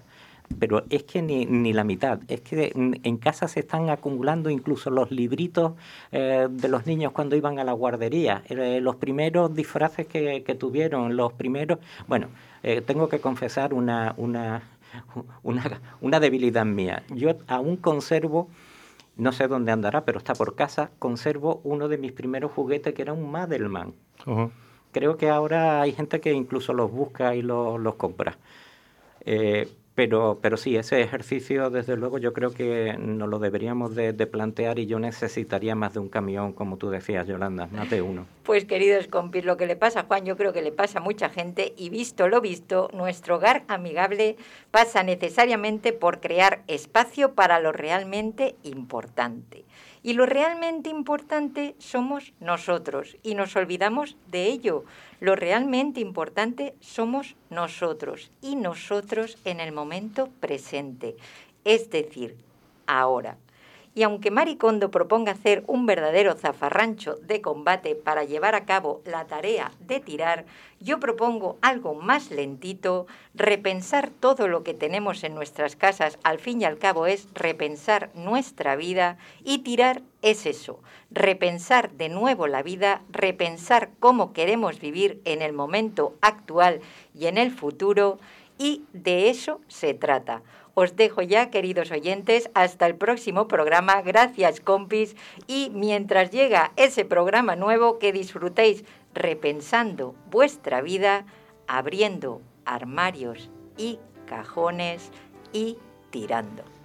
pero 0.60 0.84
es 0.90 1.04
que 1.04 1.22
ni, 1.22 1.46
ni, 1.46 1.74
la 1.74 1.84
mitad. 1.84 2.20
Es 2.28 2.42
que 2.42 2.72
en 2.74 3.18
casa 3.18 3.48
se 3.48 3.60
están 3.60 3.90
acumulando 3.90 4.50
incluso 4.50 4.90
los 4.90 5.12
libritos 5.12 5.74
eh, 6.12 6.48
de 6.50 6.68
los 6.68 6.86
niños 6.86 7.12
cuando 7.12 7.36
iban 7.36 7.60
a 7.60 7.64
la 7.64 7.74
guardería, 7.74 8.44
eh, 8.50 8.80
los 8.82 8.96
primeros 8.96 9.54
disfraces 9.54 10.08
que, 10.08 10.44
que, 10.44 10.56
tuvieron, 10.56 11.16
los 11.16 11.34
primeros... 11.34 11.80
Bueno, 12.08 12.28
eh, 12.64 12.82
tengo 12.82 13.10
que 13.10 13.20
confesar 13.20 13.74
una, 13.74 14.14
una, 14.18 14.64
una, 15.44 15.82
una 16.02 16.20
debilidad 16.20 16.66
mía. 16.66 17.04
Yo 17.14 17.38
aún 17.48 17.78
conservo 17.78 18.50
no 19.18 19.32
sé 19.32 19.48
dónde 19.48 19.72
andará, 19.72 20.06
pero 20.06 20.20
está 20.20 20.34
por 20.34 20.56
casa, 20.56 20.92
conservo 21.00 21.60
uno 21.64 21.88
de 21.88 21.98
mis 21.98 22.12
primeros 22.12 22.52
juguetes 22.52 22.94
que 22.94 23.02
era 23.02 23.14
un 23.14 23.32
Madelman. 23.32 23.94
Creo 24.92 25.18
que 25.18 25.30
ahora 25.30 25.82
hay 25.82 25.92
gente 25.92 26.22
que 26.22 26.32
incluso 26.32 26.74
los 26.74 26.92
busca 26.92 27.36
y 27.36 27.42
los, 27.42 27.80
los 27.80 27.96
compra. 27.96 28.38
Eh, 29.26 29.68
Pero, 29.98 30.38
pero 30.44 30.58
sí, 30.58 30.76
ese 30.76 31.02
ejercicio, 31.02 31.72
desde 31.72 31.98
luego, 31.98 32.20
yo 32.20 32.32
creo 32.32 32.52
que 32.52 32.96
nos 33.00 33.28
lo 33.28 33.40
deberíamos 33.40 33.96
de, 33.96 34.14
plantear 34.28 34.78
y 34.78 34.86
yo 34.86 35.00
necesitaría 35.00 35.74
más 35.74 35.96
de 35.96 36.00
un 36.00 36.08
camión, 36.08 36.54
como 36.54 36.78
tú 36.78 36.92
decías, 36.92 37.26
Yolanda, 37.26 37.68
más 37.72 37.90
de 37.90 38.04
uno. 38.04 38.28
Pues 38.44 38.66
queridos 38.66 39.08
compis, 39.08 39.44
lo 39.44 39.58
que 39.58 39.66
le 39.66 39.76
pasa 39.76 40.02
a 40.02 40.04
Juan, 40.04 40.24
yo 40.24 40.38
creo 40.38 40.54
que 40.54 40.62
le 40.62 40.72
pasa 40.72 41.00
a 41.00 41.02
mucha 41.02 41.30
gente 41.30 41.74
y 41.76 41.90
visto 41.90 42.28
lo 42.28 42.42
visto, 42.42 42.92
nuestro 42.94 43.38
hogar 43.38 43.64
amigable 43.68 44.36
pasa 44.70 45.02
necesariamente 45.02 45.94
por 45.94 46.20
crear 46.20 46.62
espacio 46.68 47.34
para 47.34 47.60
lo 47.60 47.72
realmente 47.72 48.56
importante. 48.62 49.66
Y 50.08 50.14
lo 50.14 50.26
realmente 50.26 50.90
importante 50.90 51.76
somos 51.80 52.32
nosotros 52.40 53.18
y 53.24 53.36
nos 53.36 53.58
olvidamos 53.58 54.16
de 54.32 54.46
ello. 54.46 54.86
Lo 55.20 55.36
realmente 55.36 56.00
importante 56.00 56.76
somos 56.80 57.36
nosotros 57.50 58.32
y 58.42 58.56
nosotros 58.56 59.38
en 59.44 59.60
el 59.60 59.74
momento 59.74 60.30
presente, 60.40 61.18
es 61.66 61.90
decir, 61.90 62.38
ahora. 62.86 63.36
Y 63.98 64.04
aunque 64.04 64.30
Maricondo 64.30 64.92
proponga 64.92 65.32
hacer 65.32 65.64
un 65.66 65.88
verdadero 65.88 66.36
zafarrancho 66.36 67.16
de 67.16 67.42
combate 67.42 67.96
para 67.96 68.26
llevar 68.26 68.54
a 68.54 68.64
cabo 68.64 69.02
la 69.06 69.26
tarea 69.26 69.72
de 69.80 70.00
tirar, 70.00 70.46
yo 70.80 71.00
propongo 71.00 71.58
algo 71.64 71.96
más 71.96 72.30
lentito, 72.30 73.08
repensar 73.34 74.12
todo 74.12 74.48
lo 74.48 74.62
que 74.62 74.76
tenemos 74.76 75.24
en 75.24 75.34
nuestras 75.34 75.76
casas, 75.76 76.20
al 76.22 76.38
fin 76.38 76.62
y 76.62 76.66
al 76.66 76.78
cabo 76.78 77.08
es 77.08 77.28
repensar 77.34 78.12
nuestra 78.14 78.76
vida 78.76 79.18
y 79.44 79.64
tirar 79.64 80.04
es 80.22 80.46
eso, 80.46 80.80
repensar 81.10 81.92
de 81.94 82.10
nuevo 82.10 82.46
la 82.46 82.62
vida, 82.62 83.02
repensar 83.10 83.90
cómo 84.00 84.32
queremos 84.32 84.80
vivir 84.80 85.24
en 85.26 85.42
el 85.42 85.54
momento 85.54 86.14
actual 86.22 86.82
y 87.16 87.26
en 87.26 87.40
el 87.40 87.50
futuro 87.50 88.20
y 88.60 88.84
de 88.94 89.32
eso 89.32 89.60
se 89.68 89.96
trata. 89.96 90.44
Os 90.80 90.96
dejo 90.96 91.24
ya, 91.24 91.50
queridos 91.50 91.90
oyentes, 91.90 92.52
hasta 92.54 92.86
el 92.86 92.96
próximo 92.96 93.48
programa. 93.48 94.00
Gracias, 94.04 94.62
compis. 94.62 95.16
Y 95.48 95.72
mientras 95.74 96.30
llega 96.30 96.72
ese 96.76 97.04
programa 97.04 97.56
nuevo, 97.56 97.98
que 97.98 98.14
disfrutéis 98.14 98.86
repensando 99.12 100.14
vuestra 100.30 100.82
vida, 100.82 101.26
abriendo 101.66 102.44
armarios 102.64 103.50
y 103.76 103.98
cajones 104.28 105.12
y 105.52 105.80
tirando. 106.12 106.77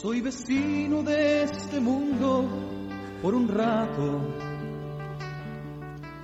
Soy 0.00 0.20
vecino 0.20 1.02
de 1.02 1.42
este 1.42 1.80
mundo 1.80 2.48
por 3.20 3.34
un 3.34 3.48
rato. 3.48 4.20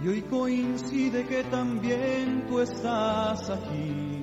Y 0.00 0.06
hoy 0.06 0.22
coincide 0.22 1.26
que 1.26 1.42
también 1.42 2.46
tú 2.46 2.60
estás 2.60 3.50
aquí. 3.50 4.22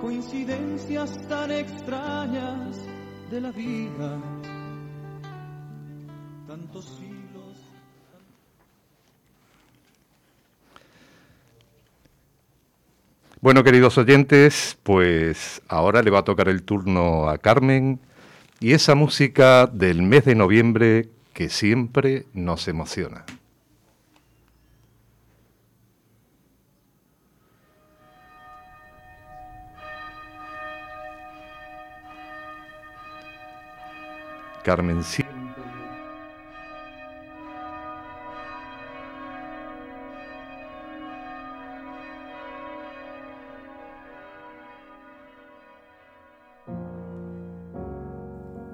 Coincidencias 0.00 1.28
tan 1.28 1.52
extrañas 1.52 2.76
de 3.30 3.40
la 3.40 3.52
vida. 3.52 4.20
Tantos 6.48 6.86
Bueno, 13.46 13.62
queridos 13.62 13.96
oyentes, 13.96 14.76
pues 14.82 15.62
ahora 15.68 16.02
le 16.02 16.10
va 16.10 16.18
a 16.18 16.24
tocar 16.24 16.48
el 16.48 16.64
turno 16.64 17.28
a 17.28 17.38
Carmen 17.38 18.00
y 18.58 18.72
esa 18.72 18.96
música 18.96 19.68
del 19.68 20.02
mes 20.02 20.24
de 20.24 20.34
noviembre 20.34 21.10
que 21.32 21.48
siempre 21.48 22.26
nos 22.32 22.66
emociona. 22.66 23.24
Carmen 34.64 35.04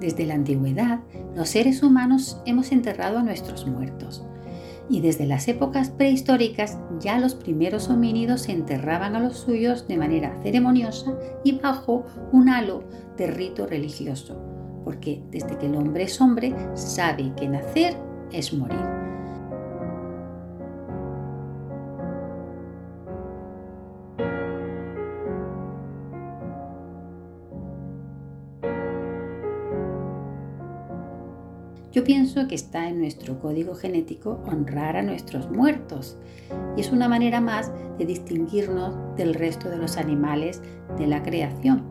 Desde 0.03 0.27
la 0.27 0.35
antigüedad, 0.35 0.99
los 1.37 1.51
seres 1.51 1.81
humanos 1.85 2.43
hemos 2.45 2.73
enterrado 2.73 3.19
a 3.19 3.23
nuestros 3.23 3.69
muertos. 3.69 4.25
Y 4.91 5.01
desde 5.01 5.27
las 5.27 5.47
épocas 5.47 5.91
prehistóricas 5.91 6.77
ya 6.99 7.21
los 7.21 7.37
primeros 7.37 7.89
homínidos 7.89 8.49
enterraban 8.49 9.15
a 9.15 9.21
los 9.21 9.37
suyos 9.37 9.87
de 9.87 9.97
manera 9.99 10.37
ceremoniosa 10.43 11.15
y 11.45 11.53
bajo 11.53 12.05
un 12.33 12.49
halo 12.49 12.83
de 13.17 13.29
rito 13.29 13.65
religioso, 13.65 14.37
porque 14.85 15.23
desde 15.31 15.57
que 15.57 15.67
el 15.67 15.77
hombre 15.77 16.03
es 16.03 16.21
hombre 16.21 16.53
sabe 16.75 17.33
que 17.37 17.49
nacer 17.49 17.97
es 18.33 18.53
morir. 18.53 19.02
Yo 31.93 32.05
pienso 32.05 32.49
que 32.49 32.55
está 32.55 32.89
en 32.89 33.01
nuestro 33.01 33.39
código 33.39 33.75
genético 33.75 34.41
honrar 34.47 34.97
a 34.97 35.03
nuestros 35.03 35.51
muertos 35.51 36.17
y 36.75 36.81
es 36.81 36.91
una 36.91 37.07
manera 37.07 37.43
más 37.43 37.71
de 37.99 38.07
distinguirnos 38.07 38.95
del 39.15 39.35
resto 39.35 39.69
de 39.69 39.77
los 39.77 39.99
animales 39.99 40.63
de 40.97 41.07
la 41.07 41.23
creación. 41.23 41.85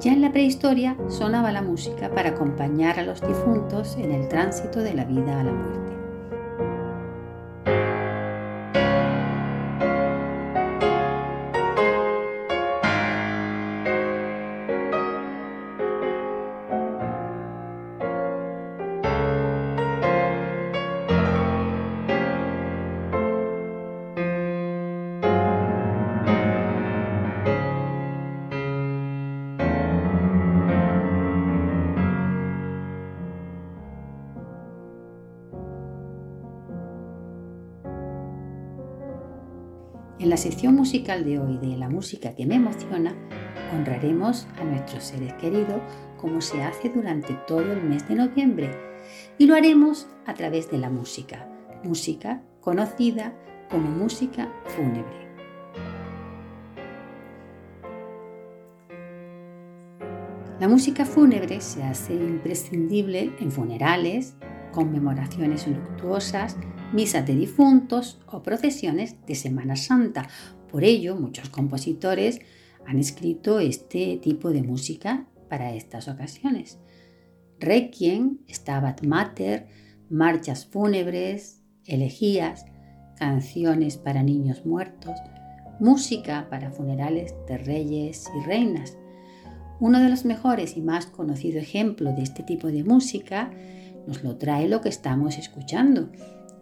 Ya 0.00 0.12
en 0.12 0.20
la 0.20 0.30
prehistoria 0.32 0.98
sonaba 1.08 1.50
la 1.50 1.62
música 1.62 2.10
para 2.10 2.28
acompañar 2.30 2.98
a 2.98 3.02
los 3.02 3.26
difuntos 3.26 3.96
en 3.96 4.12
el 4.12 4.28
tránsito 4.28 4.80
de 4.80 4.92
la 4.92 5.06
vida 5.06 5.40
a 5.40 5.44
la 5.44 5.52
muerte. 5.52 5.95
Sección 40.46 40.76
musical 40.76 41.24
de 41.24 41.40
hoy 41.40 41.58
de 41.58 41.76
La 41.76 41.88
música 41.88 42.36
que 42.36 42.46
me 42.46 42.54
emociona, 42.54 43.16
honraremos 43.74 44.46
a 44.60 44.62
nuestros 44.62 45.02
seres 45.02 45.32
queridos 45.34 45.80
como 46.20 46.40
se 46.40 46.62
hace 46.62 46.88
durante 46.88 47.34
todo 47.48 47.72
el 47.72 47.82
mes 47.82 48.06
de 48.06 48.14
noviembre 48.14 48.70
y 49.38 49.46
lo 49.46 49.56
haremos 49.56 50.06
a 50.24 50.34
través 50.34 50.70
de 50.70 50.78
la 50.78 50.88
música, 50.88 51.48
música 51.82 52.44
conocida 52.60 53.34
como 53.68 53.90
música 53.90 54.48
fúnebre. 54.66 55.26
La 60.60 60.68
música 60.68 61.04
fúnebre 61.04 61.60
se 61.60 61.82
hace 61.82 62.14
imprescindible 62.14 63.32
en 63.40 63.50
funerales, 63.50 64.36
conmemoraciones 64.70 65.66
luctuosas, 65.66 66.56
misas 66.96 67.26
de 67.26 67.36
difuntos 67.36 68.18
o 68.26 68.42
procesiones 68.42 69.16
de 69.26 69.34
Semana 69.34 69.76
Santa. 69.76 70.28
Por 70.72 70.82
ello, 70.82 71.14
muchos 71.14 71.50
compositores 71.50 72.40
han 72.86 72.98
escrito 72.98 73.60
este 73.60 74.16
tipo 74.16 74.50
de 74.50 74.62
música 74.62 75.26
para 75.50 75.74
estas 75.74 76.08
ocasiones. 76.08 76.78
Requiem, 77.60 78.38
Stabat 78.48 79.02
Mater, 79.02 79.66
marchas 80.08 80.64
fúnebres, 80.64 81.62
elegías, 81.84 82.64
canciones 83.18 83.98
para 83.98 84.22
niños 84.22 84.64
muertos, 84.64 85.18
música 85.78 86.48
para 86.48 86.70
funerales 86.70 87.34
de 87.46 87.58
reyes 87.58 88.24
y 88.40 88.46
reinas. 88.46 88.96
Uno 89.80 90.00
de 90.00 90.08
los 90.08 90.24
mejores 90.24 90.78
y 90.78 90.80
más 90.80 91.04
conocidos 91.04 91.62
ejemplos 91.62 92.16
de 92.16 92.22
este 92.22 92.42
tipo 92.42 92.68
de 92.68 92.84
música 92.84 93.50
nos 94.06 94.24
lo 94.24 94.38
trae 94.38 94.66
lo 94.66 94.80
que 94.80 94.88
estamos 94.88 95.36
escuchando, 95.36 96.10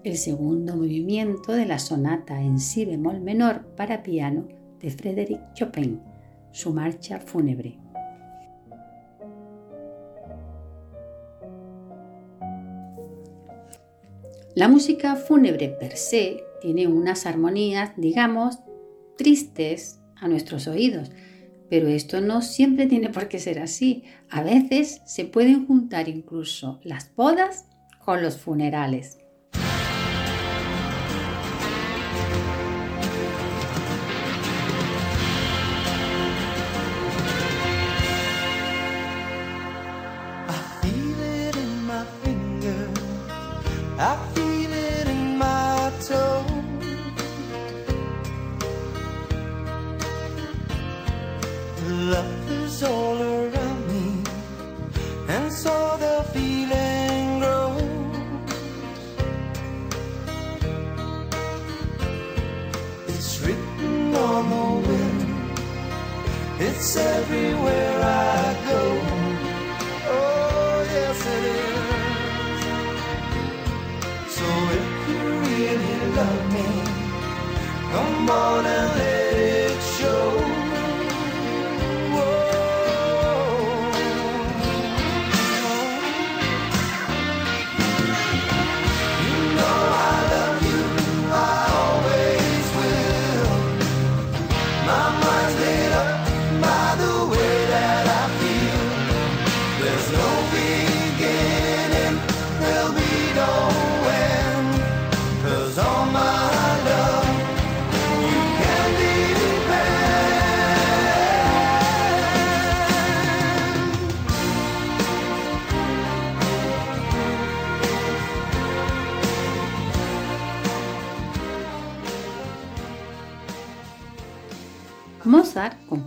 el 0.05 0.19
segundo 0.19 0.77
movimiento 0.77 1.53
de 1.53 1.65
la 1.65 1.79
sonata 1.79 2.41
en 2.43 2.59
si 2.59 2.85
bemol 2.85 3.21
menor 3.21 3.75
para 3.75 4.03
piano 4.03 4.47
de 4.79 4.91
Frédéric 4.91 5.41
Chopin, 5.55 6.01
su 6.53 6.75
marcha 6.75 7.19
fúnebre. 7.21 7.79
La 14.55 14.69
música 14.69 15.17
fúnebre 15.17 15.71
per 15.71 15.97
se 15.97 16.45
tiene 16.61 16.87
unas 16.87 17.25
armonías, 17.25 17.93
digamos, 17.97 18.59
tristes 19.17 20.01
a 20.17 20.29
nuestros 20.29 20.69
oídos, 20.69 21.11
pero 21.71 21.89
esto 21.89 22.21
no 22.21 22.43
siempre 22.43 22.87
tiene 22.87 23.09
por 23.09 23.29
qué 23.29 23.39
ser 23.39 23.59
así. 23.59 24.05
A 24.29 24.43
veces 24.43 25.01
se 25.07 25.25
pueden 25.25 25.67
juntar 25.67 26.11
incluso 26.11 26.79
las 26.85 27.13
bodas 27.17 27.67
con 28.05 28.23
los 28.23 28.37
funerales. 28.37 29.24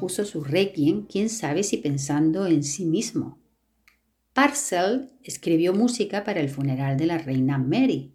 Su 0.10 0.43
requiem, 0.43 1.06
quién 1.06 1.30
sabe 1.30 1.63
si 1.63 1.78
pensando 1.78 2.48
en 2.48 2.63
sí 2.63 2.86
mismo. 2.86 3.39
Parcel 4.34 5.12
escribió 5.24 5.74
música 5.74 6.24
para 6.24 6.39
el 6.39 6.50
funeral 6.50 6.96
de 6.98 7.08
la 7.08 7.17
reina 7.17 7.58
Mary. 7.58 8.13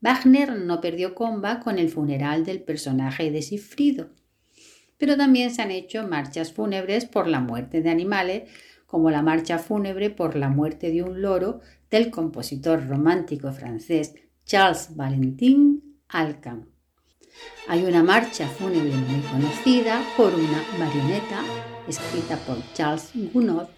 Wagner 0.00 0.58
no 0.60 0.80
perdió 0.80 1.14
comba 1.14 1.60
con 1.60 1.78
el 1.78 1.88
funeral 1.88 2.44
del 2.44 2.62
personaje 2.62 3.30
de 3.30 3.42
Sifrido. 3.42 4.10
Pero 4.96 5.16
también 5.16 5.50
se 5.50 5.62
han 5.62 5.70
hecho 5.70 6.06
marchas 6.06 6.52
fúnebres 6.52 7.04
por 7.04 7.26
la 7.26 7.40
muerte 7.40 7.82
de 7.82 7.90
animales, 7.90 8.50
como 8.86 9.10
la 9.10 9.22
marcha 9.22 9.58
fúnebre 9.58 10.10
por 10.10 10.36
la 10.36 10.48
muerte 10.48 10.90
de 10.90 11.02
un 11.02 11.20
loro 11.20 11.60
del 11.90 12.10
compositor 12.10 12.86
romántico 12.86 13.52
francés 13.52 14.14
Charles 14.44 14.96
Valentin 14.96 16.00
Alcan. 16.08 16.68
Hay 17.68 17.84
una 17.84 18.02
marcha 18.02 18.48
fúnebre 18.48 18.90
muy 18.90 19.20
conocida 19.20 20.02
por 20.16 20.34
una 20.34 20.64
marioneta 20.78 21.42
escrita 21.86 22.36
por 22.38 22.56
Charles 22.74 23.10
Gounod 23.14 23.68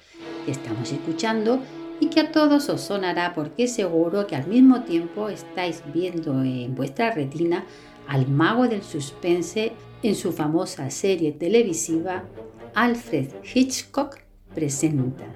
que 0.45 0.53
estamos 0.53 0.91
escuchando 0.93 1.61
y 2.01 2.09
que 2.09 2.21
a 2.21 2.33
todos 2.33 2.69
os 2.69 2.81
sonará 2.81 3.33
porque 3.35 3.69
seguro 3.69 4.27
que 4.27 4.35
al 4.35 4.47
mismo 4.47 4.83
tiempo 4.83 5.29
estáis 5.29 5.83
viendo 5.93 6.43
en 6.43 6.75
vuestra 6.75 7.13
retina 7.13 7.65
al 8.09 8.27
mago 8.29 8.67
del 8.67 8.83
suspense 8.83 9.73
en 10.03 10.15
su 10.17 10.33
famosa 10.33 10.91
serie 10.91 11.33
televisiva 11.33 12.25
Alfred 12.75 13.29
Hitchcock 13.55 14.19
presenta. 14.55 15.27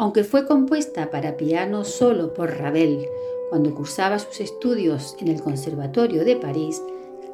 Aunque 0.00 0.24
fue 0.24 0.46
compuesta 0.46 1.10
para 1.10 1.36
piano 1.36 1.84
solo 1.84 2.32
por 2.32 2.56
Ravel 2.56 3.06
cuando 3.50 3.74
cursaba 3.74 4.18
sus 4.18 4.40
estudios 4.40 5.14
en 5.20 5.28
el 5.28 5.42
Conservatorio 5.42 6.24
de 6.24 6.36
París, 6.36 6.82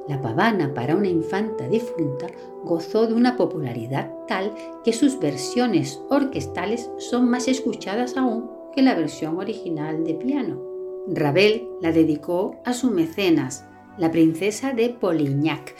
la 0.08 0.20
pavana 0.20 0.74
para 0.74 0.96
una 0.96 1.06
infanta 1.06 1.68
difunta 1.68 2.26
gozó 2.64 3.06
de 3.06 3.14
una 3.14 3.36
popularidad 3.36 4.12
tal 4.26 4.52
que 4.82 4.92
sus 4.92 5.20
versiones 5.20 6.02
orquestales 6.10 6.90
son 6.98 7.30
más 7.30 7.46
escuchadas 7.46 8.16
aún 8.16 8.50
que 8.74 8.82
la 8.82 8.96
versión 8.96 9.38
original 9.38 10.02
de 10.02 10.14
piano. 10.14 10.60
Ravel 11.06 11.68
la 11.80 11.92
dedicó 11.92 12.56
a 12.64 12.72
su 12.72 12.90
mecenas, 12.90 13.64
la 13.96 14.10
princesa 14.10 14.72
de 14.72 14.88
Polignac, 14.88 15.72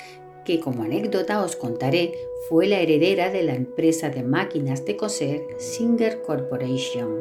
que 0.46 0.60
como 0.60 0.84
anécdota 0.84 1.42
os 1.42 1.56
contaré 1.56 2.14
fue 2.48 2.66
la 2.66 2.78
heredera 2.78 3.30
de 3.30 3.42
la 3.42 3.54
empresa 3.54 4.08
de 4.08 4.22
máquinas 4.22 4.84
de 4.84 4.96
coser 4.96 5.46
Singer 5.58 6.22
Corporation. 6.22 7.18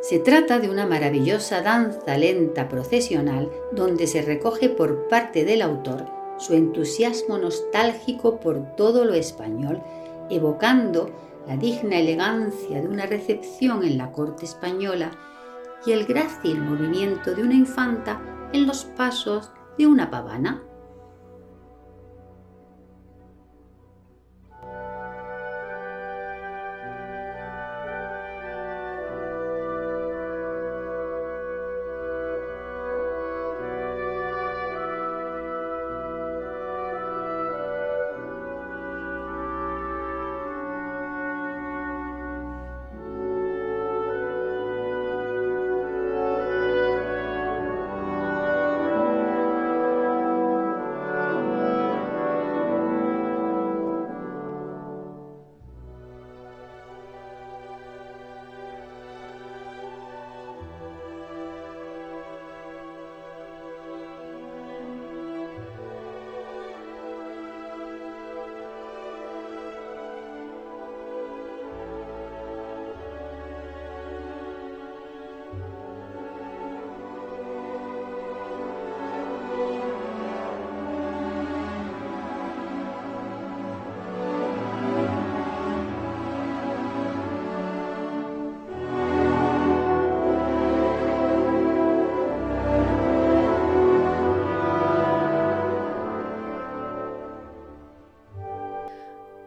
Se 0.00 0.18
trata 0.18 0.58
de 0.58 0.70
una 0.70 0.86
maravillosa 0.86 1.60
danza 1.60 2.16
lenta 2.16 2.68
procesional 2.68 3.50
donde 3.72 4.06
se 4.06 4.22
recoge 4.22 4.70
por 4.70 5.08
parte 5.08 5.44
del 5.44 5.60
autor 5.60 6.06
su 6.38 6.54
entusiasmo 6.54 7.36
nostálgico 7.36 8.40
por 8.40 8.74
todo 8.76 9.04
lo 9.04 9.12
español, 9.14 9.82
evocando 10.30 11.10
la 11.46 11.56
digna 11.56 11.98
elegancia 11.98 12.80
de 12.80 12.88
una 12.88 13.06
recepción 13.06 13.84
en 13.84 13.98
la 13.98 14.12
corte 14.12 14.44
española 14.44 15.10
y 15.84 15.92
el 15.92 16.06
grácil 16.06 16.60
movimiento 16.60 17.34
de 17.34 17.42
una 17.42 17.54
infanta 17.54 18.22
en 18.52 18.66
los 18.66 18.84
pasos 18.84 19.50
de 19.76 19.86
una 19.86 20.10
pavana. 20.10 20.67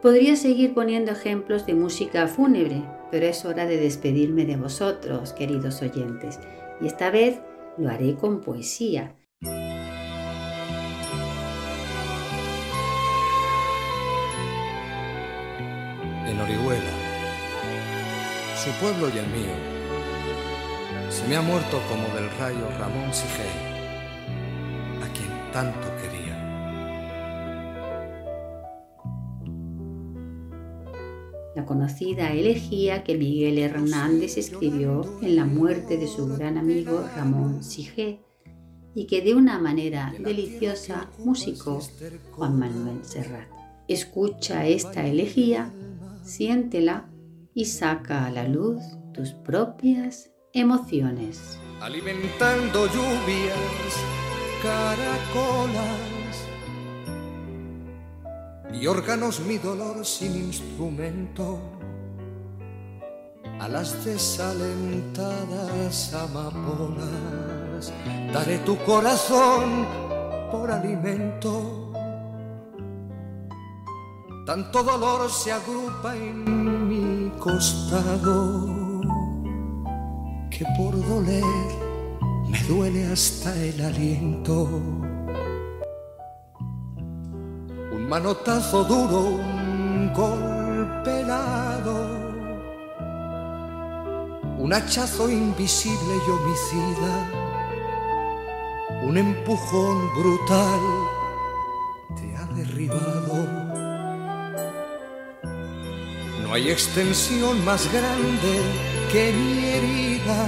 Podría 0.02 0.34
seguir 0.34 0.74
poniendo 0.74 1.12
ejemplos 1.12 1.64
de 1.64 1.74
música 1.74 2.26
fúnebre, 2.26 2.82
pero 3.12 3.24
es 3.24 3.44
hora 3.44 3.66
de 3.66 3.76
despedirme 3.76 4.44
de 4.44 4.56
vosotros, 4.56 5.32
queridos 5.32 5.80
oyentes, 5.80 6.40
y 6.80 6.88
esta 6.88 7.12
vez 7.12 7.38
lo 7.78 7.88
haré 7.88 8.16
con 8.16 8.40
poesía. 8.40 9.14
En 16.26 16.40
Orihuela, 16.40 16.82
su 18.56 18.72
pueblo 18.80 19.08
y 19.08 19.18
el 19.18 19.26
mío, 19.28 19.54
se 21.10 21.28
me 21.28 21.36
ha 21.36 21.42
muerto 21.42 21.80
como 21.88 22.12
del 22.12 22.28
rayo 22.40 22.68
Ramón 22.76 23.14
Sigel, 23.14 23.46
a 25.00 25.06
quien 25.12 25.30
tanto 25.52 25.86
quería. 26.02 26.21
La 31.54 31.66
conocida 31.66 32.32
elegía 32.32 33.04
que 33.04 33.16
Miguel 33.16 33.58
Hernández 33.58 34.38
escribió 34.38 35.18
en 35.20 35.36
la 35.36 35.44
muerte 35.44 35.98
de 35.98 36.08
su 36.08 36.26
gran 36.26 36.56
amigo 36.56 37.04
Ramón 37.14 37.62
Sigé 37.62 38.20
y 38.94 39.06
que 39.06 39.22
de 39.22 39.34
una 39.34 39.58
manera 39.58 40.14
deliciosa 40.18 41.10
musicó 41.18 41.80
Juan 42.32 42.58
Manuel 42.58 43.04
Serrat. 43.04 43.48
Escucha 43.88 44.66
esta 44.66 45.06
elegía, 45.06 45.72
siéntela 46.22 47.10
y 47.54 47.66
saca 47.66 48.26
a 48.26 48.30
la 48.30 48.48
luz 48.48 48.80
tus 49.12 49.32
propias 49.32 50.30
emociones. 50.52 51.58
Alimentando 51.80 52.86
lluvias, 52.86 54.04
caracolas 54.62 56.11
y 58.72 58.86
órganos 58.86 59.40
mi 59.40 59.58
dolor 59.58 60.04
sin 60.04 60.36
instrumento. 60.36 61.58
A 63.60 63.68
las 63.68 64.04
desalentadas 64.04 66.14
amapolas 66.14 67.92
daré 68.32 68.58
tu 68.58 68.76
corazón 68.78 69.86
por 70.50 70.70
alimento. 70.70 71.90
Tanto 74.46 74.82
dolor 74.82 75.30
se 75.30 75.52
agrupa 75.52 76.16
en 76.16 76.88
mi 76.88 77.30
costado 77.38 79.00
que 80.50 80.64
por 80.76 81.00
doler 81.06 81.44
me 82.48 82.58
duele 82.64 83.12
hasta 83.12 83.54
el 83.56 83.80
aliento 83.80 84.68
manotazo 88.12 88.84
duro, 88.84 89.20
un 89.20 90.12
golpe 90.12 91.20
helado, 91.20 91.96
un 94.58 94.70
hachazo 94.70 95.30
invisible 95.30 96.12
y 96.26 96.30
homicida, 96.34 97.12
un 99.04 99.16
empujón 99.16 99.96
brutal 100.18 100.82
te 102.14 102.36
ha 102.36 102.44
derribado. 102.54 103.34
No 106.42 106.52
hay 106.52 106.70
extensión 106.70 107.64
más 107.64 107.90
grande 107.90 108.52
que 109.10 109.32
mi 109.32 109.64
herida. 109.74 110.40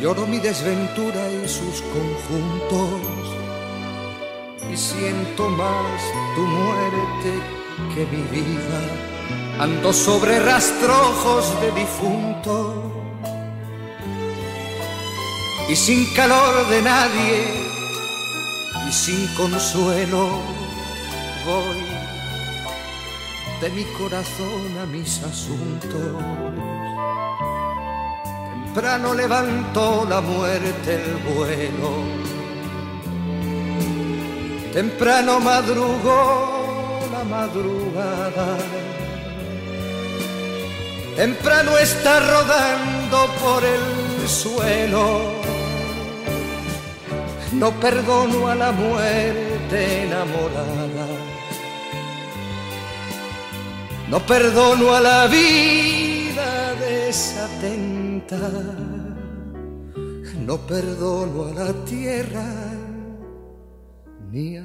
Lloro 0.00 0.26
mi 0.26 0.38
desventura 0.38 1.22
y 1.30 1.46
sus 1.46 1.82
conjuntos 1.92 3.43
siento 4.76 5.48
más 5.48 6.00
tu 6.34 6.42
muerte 6.42 7.32
que 7.94 8.06
mi 8.06 8.22
vida. 8.24 8.80
Ando 9.58 9.92
sobre 9.92 10.40
rastrojos 10.40 11.60
de 11.60 11.70
difunto 11.72 12.92
y 15.68 15.76
sin 15.76 16.12
calor 16.14 16.66
de 16.68 16.82
nadie 16.82 17.64
y 18.88 18.92
sin 18.92 19.26
consuelo 19.34 20.28
voy 21.46 21.84
de 23.60 23.70
mi 23.70 23.84
corazón 23.96 24.78
a 24.82 24.86
mis 24.86 25.22
asuntos. 25.22 26.22
Temprano 28.64 29.14
levantó 29.14 30.04
la 30.08 30.20
muerte 30.20 30.94
el 30.94 31.34
vuelo 31.34 32.33
temprano 34.74 35.38
madrugó 35.38 36.98
la 37.12 37.22
madrugada, 37.22 38.56
temprano 41.14 41.78
está 41.78 42.18
rodando 42.18 43.18
por 43.40 43.62
el 43.62 44.28
suelo. 44.28 45.44
No 47.52 47.70
perdono 47.70 48.48
a 48.48 48.56
la 48.56 48.72
muerte 48.72 50.02
enamorada, 50.06 51.06
no 54.10 54.18
perdono 54.26 54.92
a 54.92 55.00
la 55.00 55.26
vida 55.28 56.74
desatenta, 56.80 58.40
no 60.44 60.56
perdono 60.66 61.44
a 61.46 61.64
la 61.64 61.72
tierra 61.84 62.63
ni 64.34 64.56
a 64.56 64.62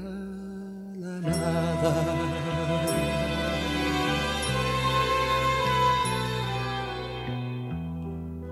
la 1.02 1.16
nada. 1.30 1.94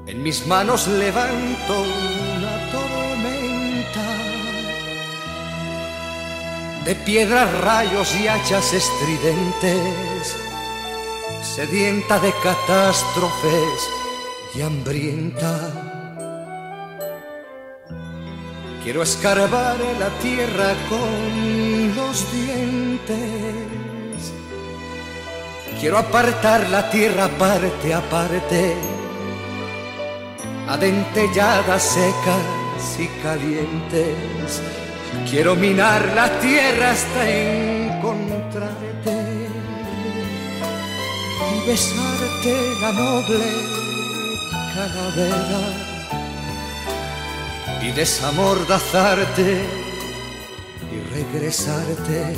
En 0.06 0.22
mis 0.22 0.46
manos 0.46 0.88
levanto 0.88 1.74
una 2.38 2.56
tormenta 2.76 4.08
de 6.86 6.94
piedras, 7.08 7.52
rayos 7.62 8.16
y 8.16 8.28
hachas 8.28 8.74
estridentes, 8.74 10.36
sedienta 11.42 12.20
de 12.20 12.32
catástrofes 12.44 13.80
y 14.54 14.62
hambrienta 14.62 16.07
Quiero 18.88 19.04
escarbar 19.04 19.76
la 20.00 20.08
tierra 20.22 20.74
con 20.88 21.94
los 21.94 22.32
dientes. 22.32 23.18
Quiero 25.78 25.98
apartar 25.98 26.70
la 26.70 26.90
tierra 26.90 27.28
parte 27.38 27.94
a 27.94 28.00
parte, 28.00 28.76
adentelladas, 30.70 31.84
secas 31.84 32.98
y 32.98 33.08
calientes. 33.22 34.62
Quiero 35.30 35.58
minar 35.58 36.06
la 36.16 36.40
tierra 36.40 36.92
hasta 36.92 37.30
encontrarte 37.30 39.18
y 41.52 41.68
besarte 41.68 42.56
la 42.80 42.94
noble 42.94 43.48
calavera 44.74 45.87
y 47.82 47.92
desamordazarte 47.92 49.66
y 50.92 51.14
regresarte. 51.14 52.36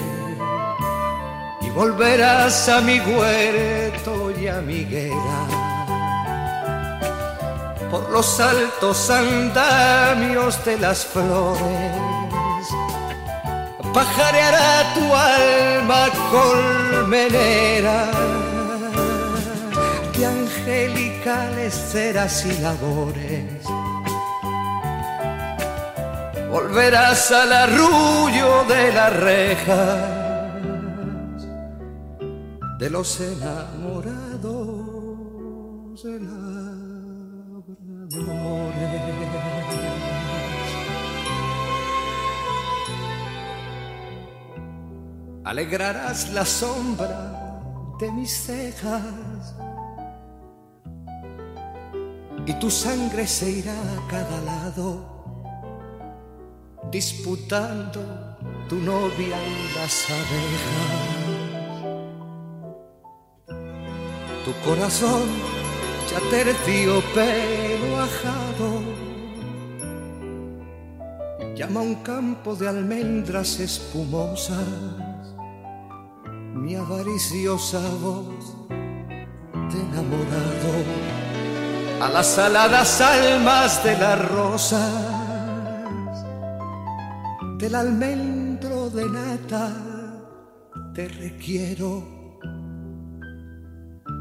Y 1.61 1.69
volverás 1.71 2.69
a 2.69 2.81
mi 2.81 2.99
huerto 2.99 4.31
y 4.39 4.47
a 4.47 4.61
mi 4.61 4.85
guerra 4.85 5.69
por 7.91 8.09
los 8.11 8.39
altos 8.39 9.09
andamios 9.09 10.63
de 10.63 10.77
las 10.77 11.05
flores 11.05 12.19
pajareará 13.93 14.93
tu 14.93 15.13
alma 15.13 16.07
colmenera. 16.31 18.11
De 20.15 20.25
angelicales 20.25 21.73
ceras 21.91 22.45
y 22.45 22.61
labores 22.61 23.65
volverás 26.49 27.31
al 27.31 27.53
arrullo 27.53 28.63
de 28.65 28.93
las 28.93 29.15
rejas 29.15 30.19
de 32.79 32.89
los 32.89 33.19
enamorados 33.19 34.79
de. 36.03 36.49
Alegrarás 45.43 46.29
la 46.31 46.45
sombra 46.45 47.61
de 47.99 48.11
mis 48.11 48.31
cejas 48.31 49.55
y 52.45 52.53
tu 52.53 52.69
sangre 52.69 53.27
se 53.27 53.49
irá 53.49 53.73
a 53.73 54.07
cada 54.09 54.41
lado 54.41 55.18
disputando 56.91 58.01
tu 58.67 58.75
novia 58.75 59.37
en 59.43 59.75
las 59.75 60.05
abejas. 60.09 61.19
Tu 64.45 64.53
corazón 64.65 65.27
ya 66.09 66.19
tercio 66.29 67.03
pero 67.13 68.01
ajado. 68.01 68.81
Llama 71.55 71.81
un 71.81 71.95
campo 71.95 72.55
de 72.55 72.69
almendras 72.69 73.59
espumosas 73.59 74.65
mi 76.53 76.75
avariciosa 76.75 77.79
voz 78.01 78.55
de 79.71 79.79
enamorado 79.79 80.73
a 82.01 82.09
las 82.09 82.37
aladas 82.37 83.01
almas 83.01 83.83
de 83.83 83.97
las 83.97 84.29
rosas 84.29 85.08
del 87.59 87.75
almendro 87.75 88.89
de 88.89 89.05
nata 89.09 89.75
te 90.95 91.09
requiero 91.09 92.37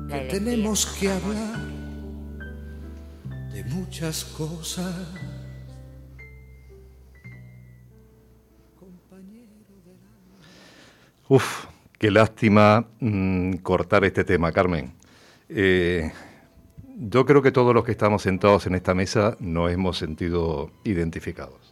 que 0.09 0.19
tenemos 0.29 0.85
que 0.99 1.09
hablar 1.09 1.61
de 3.53 3.63
muchas 3.65 4.25
cosas 4.25 4.95
Uf, 11.31 11.67
qué 11.99 12.11
lástima 12.11 12.89
mm, 13.01 13.57
cortar 13.57 14.03
este 14.07 14.25
tema, 14.25 14.51
Carmen. 14.51 14.95
Eh, 15.51 16.11
yo 16.97 17.27
creo 17.27 17.43
que 17.43 17.53
todos 17.53 17.75
los 17.75 17.85
que 17.85 17.93
estamos 17.93 18.23
sentados 18.23 18.67
en 18.67 18.75
esta 18.75 18.95
mesa 18.95 19.37
nos 19.39 19.71
hemos 19.71 19.99
sentido 19.99 20.71
identificados. 20.85 21.68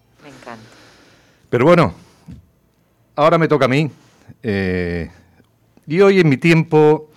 Pero 1.56 1.64
bueno, 1.64 1.94
ahora 3.14 3.38
me 3.38 3.48
toca 3.48 3.64
a 3.64 3.68
mí. 3.68 3.90
eh, 4.42 5.10
y 5.86 6.00
hoy 6.02 6.20
en 6.20 6.28
mi 6.28 6.36
tiempo 6.36 7.08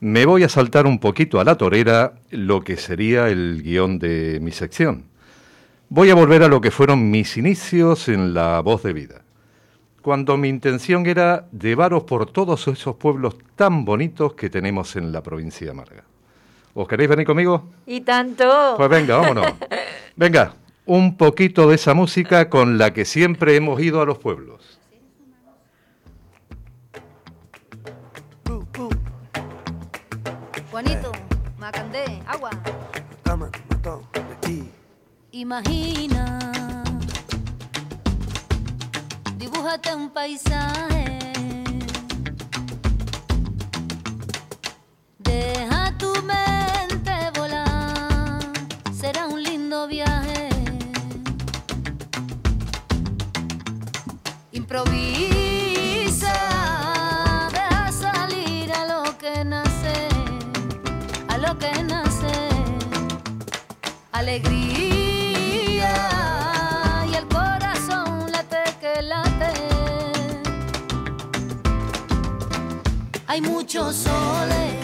me 0.00 0.26
voy 0.26 0.42
a 0.42 0.50
saltar 0.50 0.86
un 0.86 0.98
poquito 0.98 1.40
a 1.40 1.44
la 1.44 1.56
torera 1.56 2.12
lo 2.30 2.60
que 2.60 2.76
sería 2.76 3.28
el 3.28 3.62
guion 3.62 3.98
de 3.98 4.40
mi 4.42 4.52
sección. 4.52 5.04
Voy 5.88 6.10
a 6.10 6.14
volver 6.14 6.42
a 6.42 6.48
lo 6.48 6.60
que 6.60 6.70
fueron 6.70 7.10
mis 7.10 7.38
inicios 7.38 8.10
en 8.10 8.34
la 8.34 8.60
voz 8.60 8.82
de 8.82 8.92
vida. 8.92 9.22
Cuando 10.02 10.36
mi 10.36 10.50
intención 10.50 11.06
era 11.06 11.46
llevaros 11.58 12.02
por 12.02 12.30
todos 12.30 12.68
esos 12.68 12.94
pueblos 12.96 13.36
tan 13.56 13.86
bonitos 13.86 14.34
que 14.34 14.50
tenemos 14.50 14.96
en 14.96 15.12
la 15.12 15.22
provincia 15.22 15.66
de 15.66 15.72
Marga. 15.72 16.04
¿Os 16.74 16.86
queréis 16.86 17.08
venir 17.08 17.24
conmigo? 17.24 17.70
Y 17.86 18.02
tanto. 18.02 18.74
Pues 18.76 18.90
venga, 18.90 19.16
vámonos. 19.16 19.46
Venga, 20.14 20.52
un 20.88 21.18
poquito 21.18 21.68
de 21.68 21.74
esa 21.74 21.92
música 21.92 22.48
con 22.48 22.78
la 22.78 22.94
que 22.94 23.04
siempre 23.04 23.54
hemos 23.54 23.78
ido 23.78 24.00
a 24.00 24.06
los 24.06 24.16
pueblos. 24.18 24.80
Juanito, 30.70 31.12
Macandé, 31.58 32.22
agua. 32.26 32.50
Imagina, 35.30 36.82
dibújate 39.36 39.94
un 39.94 40.10
paisaje. 40.10 41.17
Improvisa, 54.70 56.28
deja 57.50 57.90
salir 57.90 58.70
a 58.70 58.84
lo 58.84 59.16
que 59.16 59.42
nace, 59.42 60.08
a 61.26 61.38
lo 61.38 61.58
que 61.58 61.72
nace. 61.84 62.26
Alegría 64.12 65.88
y 67.10 67.14
el 67.14 67.26
corazón 67.28 68.30
late 68.30 68.58
que 68.78 69.00
late. 69.00 69.54
Hay 73.26 73.40
muchos 73.40 73.96
soles. 73.96 74.74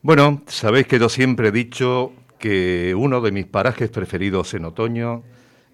Bueno, 0.00 0.40
sabéis 0.46 0.86
que 0.86 0.98
yo 0.98 1.10
siempre 1.10 1.48
he 1.48 1.52
dicho 1.52 2.14
que 2.38 2.94
uno 2.96 3.20
de 3.20 3.32
mis 3.32 3.44
parajes 3.44 3.90
preferidos 3.90 4.54
en 4.54 4.64
otoño 4.64 5.24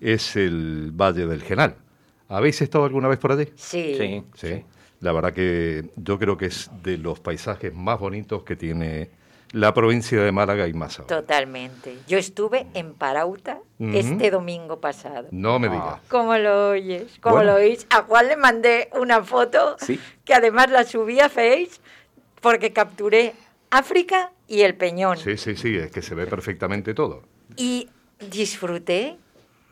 es 0.00 0.34
el 0.34 0.90
Valle 0.90 1.28
del 1.28 1.44
Genal. 1.44 1.85
¿Habéis 2.28 2.60
estado 2.62 2.84
alguna 2.84 3.08
vez 3.08 3.18
por 3.18 3.32
allí? 3.32 3.46
Sí. 3.56 3.94
Sí. 3.96 4.22
Sí. 4.34 4.64
La 5.00 5.12
verdad 5.12 5.32
que 5.32 5.90
yo 5.96 6.18
creo 6.18 6.36
que 6.36 6.46
es 6.46 6.70
de 6.82 6.96
los 6.98 7.20
paisajes 7.20 7.72
más 7.74 7.98
bonitos 8.00 8.42
que 8.44 8.56
tiene 8.56 9.10
la 9.52 9.72
provincia 9.72 10.20
de 10.20 10.32
Málaga 10.32 10.66
y 10.66 10.72
más 10.72 10.98
ahora. 10.98 11.20
Totalmente. 11.20 11.98
Yo 12.08 12.18
estuve 12.18 12.66
en 12.74 12.94
Parauta 12.94 13.60
Ujú. 13.78 13.92
este 13.96 14.30
domingo 14.30 14.80
pasado. 14.80 15.28
No 15.30 15.58
me 15.58 15.68
digas. 15.68 16.00
¿Cómo 16.08 16.36
lo 16.36 16.70
oyes? 16.70 17.18
¿Cómo 17.20 17.36
Bueno. 17.36 17.52
lo 17.52 17.58
oís? 17.58 17.86
A 17.90 18.02
Juan 18.02 18.26
le 18.28 18.36
mandé 18.36 18.88
una 18.98 19.22
foto 19.22 19.76
Sí. 19.78 20.00
que 20.24 20.34
además 20.34 20.70
la 20.70 20.82
subí 20.84 21.20
a 21.20 21.28
Face 21.28 21.72
porque 22.40 22.72
capturé 22.72 23.34
África 23.70 24.32
y 24.48 24.62
el 24.62 24.74
Peñón. 24.74 25.16
Sí, 25.18 25.36
sí, 25.36 25.54
sí, 25.56 25.76
es 25.76 25.90
que 25.92 26.02
se 26.02 26.14
ve 26.14 26.26
perfectamente 26.26 26.92
todo. 26.94 27.22
Y 27.56 27.88
disfruté, 28.30 29.16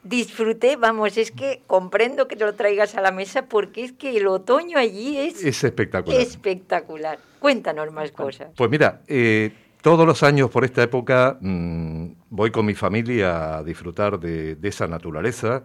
disfruté, 0.05 0.77
vamos, 0.77 1.17
es 1.17 1.31
que 1.31 1.63
comprendo 1.67 2.29
que 2.29 2.37
te 2.37 2.45
lo 2.45 2.55
traigas 2.55 2.95
a 2.95 3.01
la 3.01 3.11
mesa 3.11 3.47
porque 3.47 3.85
es 3.85 3.93
que 3.93 4.17
el 4.17 4.27
otoño 4.27 4.79
allí 4.79 5.19
es, 5.19 5.43
Es 5.43 5.65
espectacular. 5.65 6.21
espectacular. 6.21 7.19
Cuéntanos 7.41 7.93
más 7.93 8.13
cosas. 8.13 8.49
Pues 8.57 8.71
mira, 8.71 9.03
eh, 9.07 9.53
todos 9.83 10.07
los 10.07 10.23
años 10.23 10.51
por 10.51 10.65
esta 10.65 10.83
época 10.83 11.39
mm, 11.41 12.07
voy 12.31 12.51
con 12.51 12.67
mi 12.67 12.75
familia 12.75 13.59
a 13.59 13.63
disfrutar 13.65 14.21
de, 14.21 14.55
de 14.57 14.69
esa 14.69 14.87
naturaleza, 14.87 15.65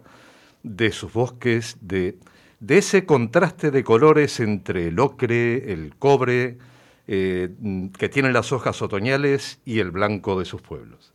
de 0.62 0.90
sus 0.90 1.12
bosques, 1.12 1.76
de, 1.80 2.16
de 2.60 2.78
ese 2.78 3.06
contraste 3.06 3.70
de 3.70 3.84
colores 3.84 4.40
entre 4.40 4.88
el 4.88 4.98
ocre, 4.98 5.72
el 5.72 5.94
cobre, 5.98 6.58
eh, 7.06 7.48
mm, 7.58 7.88
que 7.88 8.08
tienen 8.08 8.32
las 8.32 8.52
hojas 8.52 8.80
otoñales 8.82 9.60
y 9.64 9.80
el 9.80 9.90
blanco 9.90 10.38
de 10.38 10.44
sus 10.44 10.60
pueblos. 10.62 11.12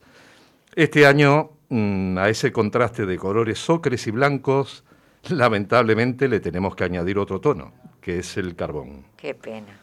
Este 0.75 1.05
año, 1.05 1.51
mm, 1.69 2.17
a 2.17 2.29
ese 2.29 2.51
contraste 2.51 3.05
de 3.05 3.17
colores 3.17 3.69
ocres 3.69 4.07
y 4.07 4.11
blancos, 4.11 4.83
lamentablemente 5.29 6.27
le 6.27 6.39
tenemos 6.39 6.75
que 6.75 6.83
añadir 6.83 7.17
otro 7.17 7.39
tono, 7.39 7.73
que 8.01 8.19
es 8.19 8.37
el 8.37 8.55
carbón. 8.55 9.05
Qué 9.17 9.33
pena. 9.33 9.79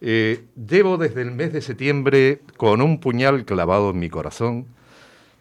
Eh, 0.00 0.44
llevo 0.54 0.96
desde 0.96 1.22
el 1.22 1.30
mes 1.30 1.52
de 1.52 1.62
septiembre 1.62 2.40
con 2.56 2.82
un 2.82 3.00
puñal 3.00 3.44
clavado 3.44 3.90
en 3.90 3.98
mi 3.98 4.08
corazón, 4.08 4.66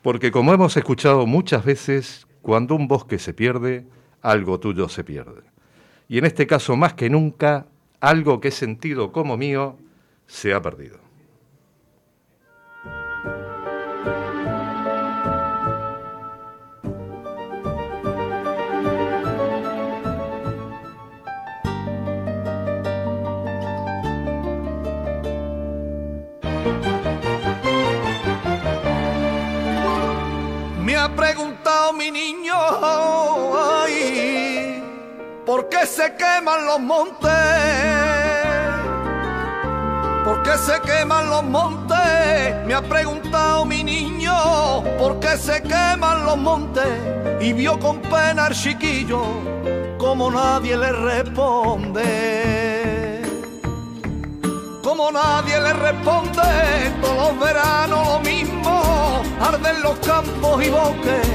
porque 0.02 0.32
como 0.32 0.54
hemos 0.54 0.78
escuchado 0.78 1.26
muchas 1.26 1.66
veces, 1.66 2.28
cuando 2.42 2.76
un 2.76 2.88
bosque 2.88 3.20
se 3.20 3.34
pierde, 3.34 3.86
algo 4.22 4.60
tuyo 4.60 4.88
se 4.88 5.04
pierde. 5.04 5.42
Y 6.08 6.20
en 6.20 6.26
este 6.26 6.46
caso, 6.46 6.76
más 6.76 6.94
que 6.94 7.10
nunca, 7.10 7.66
algo 8.00 8.40
que 8.40 8.50
he 8.50 8.52
sentido 8.52 9.12
como 9.12 9.38
mío 9.38 9.78
se 10.28 10.54
ha 10.54 10.62
perdido. 10.62 11.05
Qué 35.78 35.86
se 35.86 36.14
queman 36.16 36.66
los 36.66 36.80
montes? 36.80 37.32
¿Por 40.24 40.42
qué 40.44 40.58
se 40.58 40.80
queman 40.82 41.30
los 41.30 41.44
montes? 41.44 42.66
Me 42.66 42.74
ha 42.74 42.82
preguntado 42.82 43.66
mi 43.66 43.84
niño, 43.84 44.84
¿por 44.98 45.20
qué 45.20 45.38
se 45.38 45.62
queman 45.62 46.26
los 46.26 46.38
montes? 46.38 46.88
Y 47.42 47.54
vio 47.54 47.78
con 47.80 48.02
pena 48.02 48.46
al 48.46 48.54
chiquillo, 48.54 49.22
como 49.98 50.32
nadie 50.32 50.78
le 50.78 50.92
responde 50.92 53.22
como 54.82 55.12
nadie 55.12 55.60
le 55.60 55.74
responde, 55.74 56.94
todos 57.02 57.18
los 57.18 57.40
veranos 57.40 58.08
lo 58.08 58.20
mismo, 58.20 59.24
arden 59.42 59.82
los 59.82 59.98
campos 59.98 60.64
y 60.64 60.70
bosques, 60.70 61.28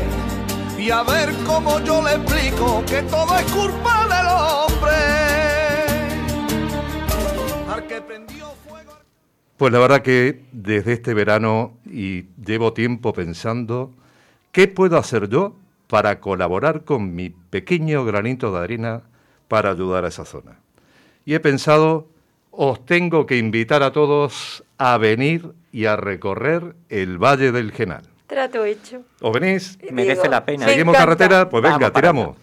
y 0.80 0.90
a 0.90 1.02
ver 1.02 1.28
cómo 1.46 1.78
yo 1.80 2.02
le 2.02 2.14
explico 2.14 2.82
que 2.86 3.02
todo 3.02 3.38
es 3.38 3.52
culpa 3.52 4.08
del 4.08 4.26
hombre. 4.26 4.96
Al 7.68 7.86
que 7.86 8.00
prendió 8.00 8.46
fuego. 8.66 8.92
Pues 9.56 9.72
la 9.72 9.78
verdad 9.78 10.02
que 10.02 10.42
desde 10.52 10.94
este 10.94 11.12
verano 11.12 11.74
y 11.84 12.26
llevo 12.44 12.72
tiempo 12.72 13.12
pensando, 13.12 13.92
¿qué 14.52 14.68
puedo 14.68 14.96
hacer 14.96 15.28
yo 15.28 15.54
para 15.90 16.20
colaborar 16.20 16.84
con 16.84 17.16
mi 17.16 17.30
pequeño 17.30 18.04
granito 18.04 18.52
de 18.52 18.60
arena 18.60 19.02
para 19.48 19.72
ayudar 19.72 20.04
a 20.04 20.08
esa 20.08 20.24
zona. 20.24 20.60
Y 21.26 21.34
he 21.34 21.40
pensado, 21.40 22.06
os 22.52 22.86
tengo 22.86 23.26
que 23.26 23.36
invitar 23.38 23.82
a 23.82 23.90
todos 23.90 24.62
a 24.78 24.96
venir 24.98 25.52
y 25.72 25.86
a 25.86 25.96
recorrer 25.96 26.76
el 26.88 27.18
Valle 27.18 27.50
del 27.50 27.72
Genal. 27.72 28.09
Trato 28.30 28.64
hecho. 28.64 29.02
¿Os 29.20 29.32
venís? 29.32 29.76
Merece 29.90 30.28
la 30.28 30.44
pena. 30.44 30.64
¿Seguimos 30.64 30.96
carretera? 30.96 31.50
Pues 31.50 31.64
venga, 31.64 31.78
Vamos 31.78 31.90
para 31.90 32.00
tiramos. 32.00 32.36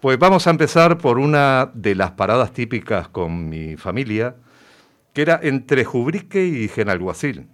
Pues 0.00 0.16
vamos 0.16 0.46
a 0.46 0.50
empezar 0.50 0.96
por 0.96 1.18
una 1.18 1.72
de 1.74 1.96
las 1.96 2.12
paradas 2.12 2.52
típicas 2.52 3.08
con 3.08 3.48
mi 3.48 3.76
familia, 3.76 4.36
que 5.12 5.22
era 5.22 5.40
entre 5.42 5.84
Jubrique 5.84 6.46
y 6.46 6.68
Genalguacil. 6.68 7.48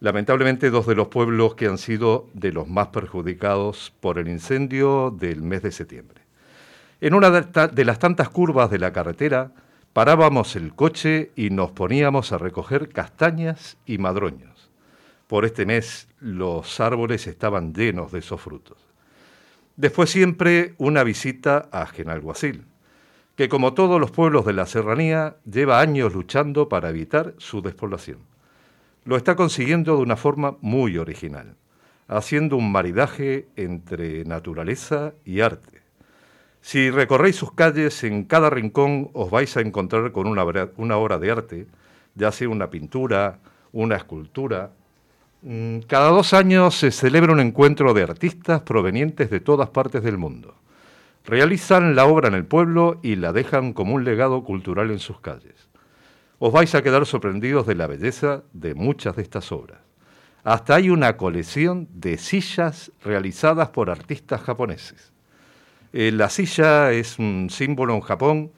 Lamentablemente 0.00 0.70
dos 0.70 0.88
de 0.88 0.96
los 0.96 1.06
pueblos 1.06 1.54
que 1.54 1.66
han 1.66 1.78
sido 1.78 2.26
de 2.34 2.50
los 2.50 2.66
más 2.66 2.88
perjudicados 2.88 3.94
por 4.00 4.18
el 4.18 4.26
incendio 4.26 5.12
del 5.16 5.40
mes 5.40 5.62
de 5.62 5.70
septiembre. 5.70 6.22
En 7.00 7.14
una 7.14 7.30
de 7.30 7.84
las 7.84 7.98
tantas 8.00 8.28
curvas 8.28 8.70
de 8.72 8.80
la 8.80 8.92
carretera 8.92 9.52
parábamos 9.92 10.56
el 10.56 10.74
coche 10.74 11.30
y 11.36 11.50
nos 11.50 11.70
poníamos 11.70 12.32
a 12.32 12.38
recoger 12.38 12.88
castañas 12.88 13.76
y 13.86 13.98
madroños. 13.98 14.53
Por 15.26 15.44
este 15.44 15.66
mes 15.66 16.08
los 16.20 16.80
árboles 16.80 17.26
estaban 17.26 17.72
llenos 17.74 18.12
de 18.12 18.18
esos 18.18 18.40
frutos. 18.40 18.78
Después 19.76 20.10
siempre 20.10 20.74
una 20.78 21.02
visita 21.02 21.68
a 21.72 21.86
Genalguacil, 21.86 22.64
que 23.36 23.48
como 23.48 23.74
todos 23.74 24.00
los 24.00 24.10
pueblos 24.12 24.44
de 24.44 24.52
la 24.52 24.66
serranía 24.66 25.36
lleva 25.50 25.80
años 25.80 26.14
luchando 26.14 26.68
para 26.68 26.90
evitar 26.90 27.34
su 27.38 27.62
despoblación. 27.62 28.18
Lo 29.04 29.16
está 29.16 29.34
consiguiendo 29.34 29.96
de 29.96 30.02
una 30.02 30.16
forma 30.16 30.56
muy 30.60 30.98
original, 30.98 31.56
haciendo 32.06 32.56
un 32.56 32.70
maridaje 32.70 33.48
entre 33.56 34.24
naturaleza 34.24 35.14
y 35.24 35.40
arte. 35.40 35.82
Si 36.60 36.90
recorréis 36.90 37.36
sus 37.36 37.52
calles, 37.52 38.04
en 38.04 38.24
cada 38.24 38.48
rincón 38.48 39.10
os 39.12 39.30
vais 39.30 39.54
a 39.56 39.60
encontrar 39.60 40.12
con 40.12 40.26
una, 40.26 40.44
obra- 40.44 41.18
de 41.18 41.30
arte, 41.30 41.66
ya 42.14 42.32
sea 42.32 42.48
una 42.48 42.70
pintura, 42.70 43.40
una 43.72 43.96
escultura. 43.96 44.70
Mm, 45.44 45.80
Cada 45.80 46.08
dos 46.08 46.32
años 46.32 46.74
se 46.74 46.90
celebra 46.90 47.34
un 47.34 47.40
encuentro 47.40 47.92
de 47.92 48.02
artistas 48.02 48.62
provenientes 48.62 49.28
de 49.28 49.40
todas 49.40 49.68
partes 49.68 50.02
del 50.02 50.16
mundo. 50.16 50.54
Realizan 51.26 51.94
la 51.94 52.06
obra 52.06 52.28
en 52.28 52.34
el 52.34 52.46
pueblo 52.46 52.98
y 53.02 53.16
la 53.16 53.32
dejan 53.32 53.74
como 53.74 53.94
un 53.94 54.04
legado 54.04 54.42
cultural 54.42 54.90
en 54.90 54.98
sus 54.98 55.20
calles. 55.20 55.68
Os 56.38 56.50
vais 56.50 56.74
a 56.74 56.82
quedar 56.82 57.04
sorprendidos 57.04 57.66
de 57.66 57.74
la 57.74 57.86
belleza 57.86 58.42
de 58.54 58.74
muchas 58.74 59.16
de 59.16 59.22
estas 59.22 59.52
obras. 59.52 59.80
Hasta 60.44 60.76
hay 60.76 60.88
una 60.88 61.18
colección 61.18 61.88
de 61.92 62.16
sillas 62.16 62.90
realizadas 63.02 63.68
por 63.68 63.90
artistas 63.90 64.40
japoneses. 64.40 65.12
Eh, 65.92 66.10
la 66.10 66.30
silla 66.30 66.90
es 66.92 67.18
un 67.18 67.48
símbolo 67.50 67.94
en 67.94 68.00
Japón 68.00 68.50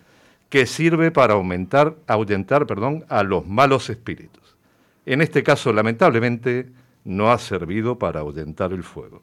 que 0.48 0.66
sirve 0.66 1.10
para 1.10 1.34
aumentar, 1.34 1.96
ahuyentar 2.06 2.64
perdón, 2.66 3.04
a 3.08 3.24
los 3.24 3.44
malos 3.46 3.90
espíritus. 3.90 4.45
En 5.06 5.22
este 5.22 5.42
caso, 5.44 5.72
lamentablemente, 5.72 6.68
no 7.04 7.30
ha 7.30 7.38
servido 7.38 7.98
para 7.98 8.20
ahuyentar 8.20 8.72
el 8.72 8.82
fuego. 8.82 9.22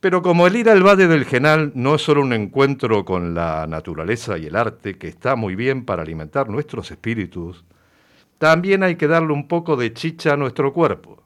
Pero 0.00 0.22
como 0.22 0.46
el 0.46 0.56
ir 0.56 0.68
al 0.68 0.82
Valle 0.82 1.06
del 1.06 1.26
Genal 1.26 1.72
no 1.74 1.94
es 1.94 2.02
solo 2.02 2.22
un 2.22 2.32
encuentro 2.32 3.04
con 3.04 3.34
la 3.34 3.66
naturaleza 3.68 4.36
y 4.38 4.46
el 4.46 4.56
arte, 4.56 4.98
que 4.98 5.08
está 5.08 5.36
muy 5.36 5.54
bien 5.54 5.84
para 5.84 6.02
alimentar 6.02 6.48
nuestros 6.48 6.90
espíritus, 6.90 7.64
también 8.38 8.82
hay 8.82 8.96
que 8.96 9.06
darle 9.06 9.32
un 9.32 9.46
poco 9.46 9.76
de 9.76 9.92
chicha 9.92 10.32
a 10.32 10.36
nuestro 10.36 10.72
cuerpo, 10.72 11.22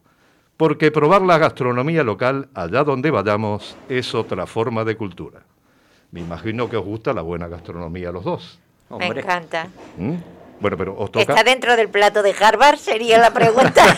porque 0.56 0.90
probar 0.90 1.22
la 1.22 1.38
gastronomía 1.38 2.02
local 2.02 2.48
allá 2.52 2.84
donde 2.84 3.10
vayamos 3.10 3.76
es 3.88 4.14
otra 4.14 4.46
forma 4.46 4.84
de 4.84 4.96
cultura. 4.96 5.42
Me 6.10 6.20
imagino 6.20 6.68
que 6.68 6.76
os 6.76 6.84
gusta 6.84 7.12
la 7.12 7.22
buena 7.22 7.48
gastronomía 7.48 8.10
a 8.10 8.12
los 8.12 8.24
dos. 8.24 8.58
Me 8.90 9.06
encanta. 9.06 9.68
¿Mm? 9.96 10.14
Bueno, 10.64 10.78
pero 10.78 10.96
os 10.96 11.12
toca... 11.12 11.20
¿Está 11.34 11.44
dentro 11.44 11.76
del 11.76 11.90
plato 11.90 12.22
de 12.22 12.34
Harvard? 12.40 12.78
Sería 12.78 13.18
la 13.18 13.34
pregunta. 13.34 13.84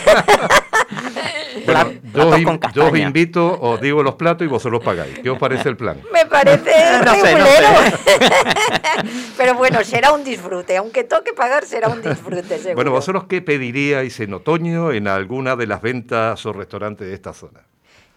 Bueno, 1.65 1.91
yo, 2.13 2.27
os 2.29 2.39
in- 2.39 2.59
yo 2.73 2.95
invito, 2.95 3.59
os 3.59 3.81
digo 3.81 4.01
los 4.03 4.15
platos 4.15 4.45
y 4.45 4.47
vosotros 4.49 4.81
pagáis. 4.83 5.19
¿Qué 5.19 5.29
os 5.29 5.37
parece 5.37 5.67
el 5.69 5.75
plan? 5.75 5.99
Me 6.13 6.25
parece 6.25 6.71
No 7.05 7.13
sé, 7.15 7.35
no. 7.35 7.45
Pero 9.37 9.55
bueno, 9.55 9.83
será 9.83 10.13
un 10.13 10.23
disfrute. 10.23 10.77
Aunque 10.77 11.03
toque 11.03 11.33
pagar, 11.33 11.65
será 11.65 11.89
un 11.89 12.01
disfrute, 12.01 12.57
seguro. 12.57 12.75
Bueno, 12.75 12.91
¿vosotros 12.91 13.25
qué 13.27 13.41
pediríais 13.41 14.17
en 14.21 14.33
otoño 14.33 14.91
en 14.93 15.07
alguna 15.07 15.55
de 15.57 15.67
las 15.67 15.81
ventas 15.81 16.45
o 16.45 16.53
restaurantes 16.53 17.07
de 17.07 17.13
esta 17.13 17.33
zona? 17.33 17.61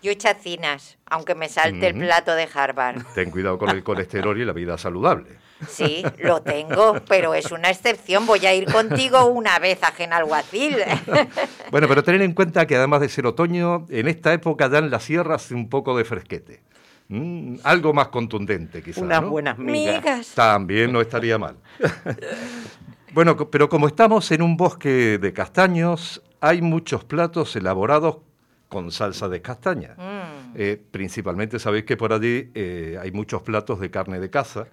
Yo 0.02 0.12
chacinas, 0.14 0.98
aunque 1.06 1.34
me 1.34 1.48
salte 1.48 1.88
el 1.88 1.96
Ujú. 1.96 2.04
plato 2.04 2.34
de 2.34 2.48
Harvard. 2.52 3.02
Ten 3.14 3.30
cuidado 3.30 3.58
con 3.58 3.70
el 3.70 3.82
colesterol 3.82 4.40
y 4.40 4.44
la 4.44 4.52
vida 4.52 4.78
saludable. 4.78 5.38
Sí, 5.68 6.02
lo 6.18 6.42
tengo, 6.42 6.96
pero 7.08 7.34
es 7.34 7.52
una 7.52 7.70
excepción. 7.70 8.26
Voy 8.26 8.44
a 8.46 8.54
ir 8.54 8.70
contigo 8.70 9.26
una 9.26 9.58
vez 9.58 9.82
a 9.82 9.92
Genalguacil. 9.92 10.76
Bueno, 11.70 11.86
pero 11.86 12.02
tened 12.02 12.22
en 12.22 12.32
cuenta 12.32 12.66
que 12.66 12.74
además 12.76 13.00
de 13.00 13.08
ser 13.08 13.26
otoño, 13.26 13.86
en 13.90 14.08
esta 14.08 14.32
época 14.32 14.68
ya 14.68 14.78
en 14.78 14.90
la 14.90 14.98
sierra 14.98 15.36
hace 15.36 15.54
un 15.54 15.68
poco 15.68 15.96
de 15.96 16.04
fresquete. 16.04 16.62
Mm, 17.08 17.56
algo 17.62 17.92
más 17.92 18.08
contundente, 18.08 18.82
quizás. 18.82 19.02
Unas 19.02 19.22
¿no? 19.22 19.30
buenas 19.30 19.56
migas. 19.58 19.96
Migas. 20.02 20.28
También 20.34 20.92
no 20.92 21.00
estaría 21.00 21.38
mal. 21.38 21.56
bueno, 23.12 23.36
pero 23.50 23.68
como 23.68 23.86
estamos 23.86 24.30
en 24.32 24.42
un 24.42 24.56
bosque 24.56 25.18
de 25.18 25.32
castaños, 25.32 26.22
hay 26.40 26.60
muchos 26.62 27.04
platos 27.04 27.54
elaborados 27.56 28.18
con 28.68 28.90
salsa 28.92 29.28
de 29.28 29.40
castaña. 29.42 29.94
Mm, 29.96 30.30
Eh, 30.56 30.82
principalmente 30.90 31.60
sabéis 31.60 31.84
que 31.84 31.96
por 31.96 32.12
allí 32.12 32.50
eh, 32.54 32.98
hay 33.00 33.12
muchos 33.12 33.42
platos 33.42 33.78
de 33.78 33.88
carne 33.90 34.18
de 34.18 34.30
caza 34.30 34.66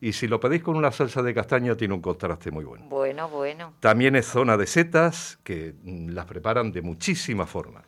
y 0.00 0.12
si 0.12 0.28
lo 0.28 0.38
pedís 0.38 0.62
con 0.62 0.76
una 0.76 0.92
salsa 0.92 1.22
de 1.22 1.34
castaña 1.34 1.74
tiene 1.76 1.94
un 1.94 2.00
contraste 2.00 2.50
muy 2.50 2.64
bueno. 2.64 2.84
bueno, 2.88 3.28
bueno. 3.28 3.72
También 3.80 4.14
es 4.16 4.26
zona 4.26 4.56
de 4.56 4.66
setas 4.66 5.38
que 5.42 5.74
mm, 5.82 6.10
las 6.10 6.24
preparan 6.26 6.70
de 6.72 6.82
muchísimas 6.82 7.50
formas. 7.50 7.84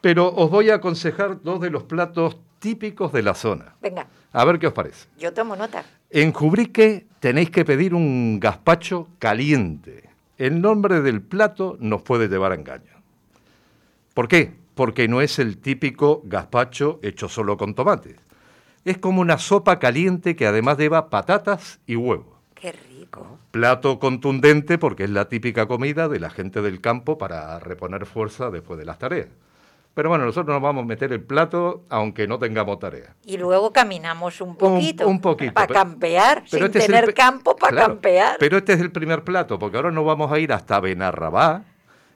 Pero 0.00 0.28
os 0.34 0.50
voy 0.50 0.70
a 0.70 0.76
aconsejar 0.76 1.42
dos 1.42 1.60
de 1.60 1.70
los 1.70 1.84
platos 1.84 2.36
típicos 2.58 3.12
de 3.12 3.22
la 3.22 3.34
zona. 3.34 3.76
Venga, 3.80 4.06
A 4.32 4.44
ver 4.44 4.58
qué 4.58 4.66
os 4.66 4.72
parece. 4.72 5.08
yo 5.18 5.32
tomo 5.32 5.56
nota. 5.56 5.84
En 6.10 6.32
Jubrique 6.32 7.06
tenéis 7.20 7.50
que 7.50 7.64
pedir 7.64 7.94
un 7.94 8.38
gazpacho 8.38 9.08
caliente. 9.18 10.08
El 10.38 10.60
nombre 10.60 11.00
del 11.00 11.22
plato 11.22 11.76
nos 11.80 12.02
puede 12.02 12.28
llevar 12.28 12.52
a 12.52 12.56
engaño. 12.56 12.92
¿Por 14.14 14.28
qué? 14.28 14.52
Porque 14.74 15.08
no 15.08 15.20
es 15.22 15.38
el 15.38 15.58
típico 15.58 16.20
gazpacho 16.24 17.00
hecho 17.02 17.28
solo 17.28 17.56
con 17.56 17.74
tomate. 17.74 18.16
Es 18.86 18.98
como 18.98 19.20
una 19.20 19.36
sopa 19.36 19.80
caliente 19.80 20.36
que 20.36 20.46
además 20.46 20.78
lleva 20.78 21.10
patatas 21.10 21.80
y 21.86 21.96
huevo. 21.96 22.38
Qué 22.54 22.70
rico. 22.70 23.38
Plato 23.50 23.98
contundente 23.98 24.78
porque 24.78 25.02
es 25.04 25.10
la 25.10 25.28
típica 25.28 25.66
comida 25.66 26.08
de 26.08 26.20
la 26.20 26.30
gente 26.30 26.62
del 26.62 26.80
campo 26.80 27.18
para 27.18 27.58
reponer 27.58 28.06
fuerza 28.06 28.48
después 28.50 28.78
de 28.78 28.84
las 28.84 29.00
tareas. 29.00 29.26
Pero 29.92 30.08
bueno, 30.10 30.24
nosotros 30.24 30.54
nos 30.54 30.62
vamos 30.62 30.84
a 30.84 30.86
meter 30.86 31.12
el 31.12 31.20
plato 31.20 31.82
aunque 31.88 32.28
no 32.28 32.38
tengamos 32.38 32.78
tarea. 32.78 33.16
Y 33.24 33.38
luego 33.38 33.72
caminamos 33.72 34.40
un 34.40 34.54
poquito. 34.54 35.08
un 35.08 35.20
poquito, 35.20 35.54
Para 35.54 35.66
pero- 35.66 35.80
campear, 35.80 36.42
sin 36.46 36.62
este 36.62 36.78
tener 36.78 37.12
campo 37.12 37.56
para 37.56 37.72
Claro, 37.72 37.88
campear. 37.94 38.36
Pero 38.38 38.58
este 38.58 38.74
es 38.74 38.80
el 38.80 38.92
primer 38.92 39.24
plato, 39.24 39.58
porque 39.58 39.78
ahora 39.78 39.90
nos 39.90 40.04
vamos 40.06 40.30
a 40.30 40.38
ir 40.38 40.52
hasta 40.52 40.78
Benarrabá, 40.78 41.64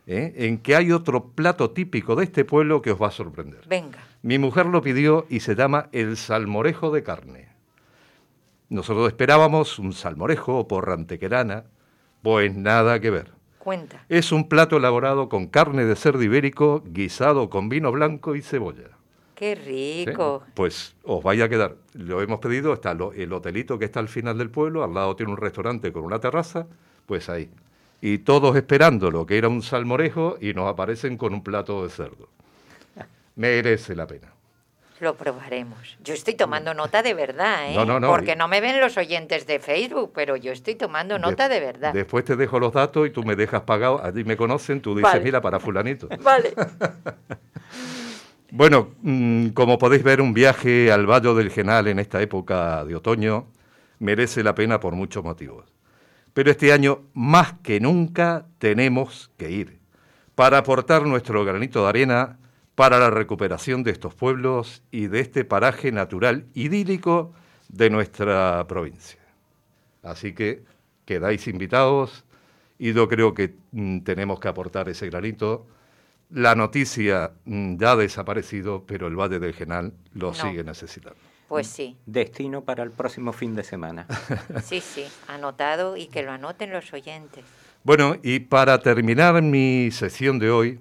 ¿eh? 0.06 0.34
en 0.36 0.58
que 0.58 0.76
hay 0.76 0.92
otro 0.92 1.24
plato 1.30 1.70
típico 1.70 2.14
de 2.14 2.24
este 2.24 2.44
pueblo 2.44 2.80
que 2.80 2.92
os 2.92 3.02
va 3.02 3.08
a 3.08 3.10
sorprender. 3.12 3.60
Venga. 3.66 3.98
Mi 4.22 4.38
mujer 4.38 4.66
lo 4.66 4.82
pidió 4.82 5.26
y 5.28 5.40
se 5.40 5.54
llama 5.54 5.88
el 5.92 6.16
salmorejo 6.16 6.90
de 6.90 7.02
carne. 7.02 7.48
Nosotros 8.68 9.08
esperábamos 9.08 9.78
un 9.78 9.92
salmorejo 9.92 10.58
o 10.58 10.68
porra 10.68 10.94
antequerana, 10.94 11.64
pues 12.22 12.54
nada 12.54 13.00
que 13.00 13.10
ver. 13.10 13.32
Cuenta. 13.58 14.04
Es 14.08 14.32
un 14.32 14.48
plato 14.48 14.76
elaborado 14.76 15.28
con 15.28 15.46
carne 15.46 15.84
de 15.84 15.96
cerdo 15.96 16.22
ibérico 16.22 16.82
guisado 16.86 17.50
con 17.50 17.68
vino 17.68 17.90
blanco 17.92 18.36
y 18.36 18.42
cebolla. 18.42 18.88
Qué 19.34 19.56
¿sí? 19.64 20.04
rico. 20.06 20.42
Pues 20.54 20.94
os 21.02 21.22
vaya 21.22 21.46
a 21.46 21.48
quedar. 21.48 21.76
Lo 21.94 22.20
hemos 22.22 22.40
pedido, 22.40 22.74
está 22.74 22.94
lo- 22.94 23.12
el 23.12 23.32
hotelito 23.32 23.78
que 23.78 23.86
está 23.86 24.00
al 24.00 24.08
final 24.08 24.36
del 24.38 24.50
pueblo, 24.50 24.84
al 24.84 24.94
lado 24.94 25.16
tiene 25.16 25.32
un 25.32 25.38
restaurante 25.38 25.92
con 25.92 26.04
una 26.04 26.20
terraza, 26.20 26.66
pues 27.06 27.28
ahí. 27.30 27.50
Y 28.02 28.18
todos 28.18 28.54
esperando 28.56 29.10
lo 29.10 29.26
que 29.26 29.38
era 29.38 29.48
un 29.48 29.62
salmorejo 29.62 30.36
y 30.40 30.52
nos 30.54 30.68
aparecen 30.70 31.16
con 31.16 31.32
un 31.34 31.42
plato 31.42 31.82
de 31.82 31.90
cerdo. 31.90 32.28
Merece 33.36 33.94
la 33.94 34.06
pena. 34.06 34.32
Lo 35.00 35.14
probaremos. 35.14 35.96
Yo 36.04 36.12
estoy 36.12 36.34
tomando 36.34 36.74
nota 36.74 37.02
de 37.02 37.14
verdad, 37.14 37.70
¿eh? 37.70 37.74
No, 37.74 37.86
no, 37.86 37.98
no. 37.98 38.08
Porque 38.08 38.36
no 38.36 38.48
me 38.48 38.60
ven 38.60 38.80
los 38.80 38.98
oyentes 38.98 39.46
de 39.46 39.58
Facebook, 39.58 40.12
pero 40.14 40.36
yo 40.36 40.52
estoy 40.52 40.74
tomando 40.74 41.18
nota 41.18 41.48
de, 41.48 41.58
verdad. 41.58 41.94
Después 41.94 42.24
te 42.26 42.36
dejo 42.36 42.60
los 42.60 42.74
datos 42.74 43.06
y 43.06 43.10
tú 43.10 43.24
me 43.24 43.34
dejas 43.34 43.62
pagado. 43.62 44.04
Allí 44.04 44.24
me 44.24 44.36
conocen, 44.36 44.82
tú 44.82 44.94
dices, 44.94 45.10
Vale. 45.10 45.24
mira, 45.24 45.40
para 45.40 45.58
fulanito. 45.58 46.08
Vale. 46.20 46.52
Bueno, 48.52 48.94
mm, 49.02 49.50
como 49.50 49.78
podéis 49.78 50.02
ver, 50.02 50.20
un 50.20 50.34
viaje 50.34 50.90
al 50.90 51.06
Valle 51.06 51.32
del 51.34 51.50
Genal 51.50 51.86
en 51.86 52.00
esta 52.00 52.20
época 52.20 52.84
de 52.84 52.96
otoño 52.96 53.46
merece 54.00 54.42
la 54.42 54.56
pena 54.56 54.80
por 54.80 54.94
muchos 54.94 55.22
motivos. 55.22 55.72
Pero 56.32 56.50
este 56.50 56.72
año, 56.72 57.02
más 57.14 57.54
que 57.62 57.78
nunca, 57.78 58.46
tenemos 58.58 59.30
que 59.36 59.50
ir 59.50 59.78
para 60.34 60.58
aportar 60.58 61.06
nuestro 61.06 61.44
granito 61.44 61.82
de 61.82 61.88
arena 61.88 62.38
para 62.74 62.98
la 62.98 63.10
recuperación 63.10 63.82
de 63.82 63.90
estos 63.90 64.14
pueblos 64.14 64.82
y 64.90 65.06
de 65.08 65.20
este 65.20 65.44
paraje 65.44 65.92
natural 65.92 66.46
idílico 66.54 67.32
de 67.68 67.90
nuestra 67.90 68.66
provincia. 68.66 69.20
Así 70.02 70.32
que 70.32 70.62
quedáis 71.04 71.46
invitados 71.46 72.24
y 72.78 72.92
yo 72.92 73.08
creo 73.08 73.34
que 73.34 73.54
mm, 73.72 74.00
tenemos 74.00 74.40
que 74.40 74.48
aportar 74.48 74.88
ese 74.88 75.08
granito. 75.10 75.66
La 76.30 76.54
noticia 76.54 77.32
mm, 77.44 77.76
ya 77.76 77.92
ha 77.92 77.96
desaparecido, 77.96 78.84
pero 78.86 79.08
el 79.08 79.16
Valle 79.16 79.38
del 79.38 79.52
Genal 79.52 79.92
lo 80.14 80.28
No. 80.28 80.34
sigue 80.34 80.64
necesitando. 80.64 81.18
Pues 81.48 81.66
sí, 81.66 81.96
Destino 82.06 82.62
para 82.62 82.84
el 82.84 82.92
próximo 82.92 83.32
fin 83.32 83.56
de 83.56 83.64
semana. 83.64 84.06
sí, 84.64 84.80
sí, 84.80 85.04
anotado 85.26 85.96
y 85.96 86.06
que 86.06 86.22
lo 86.22 86.30
anoten 86.30 86.70
los 86.70 86.92
oyentes. 86.92 87.44
Bueno, 87.82 88.16
y 88.22 88.38
para 88.38 88.78
terminar 88.80 89.42
mi 89.42 89.90
sesión 89.90 90.38
de 90.38 90.50
hoy, 90.50 90.80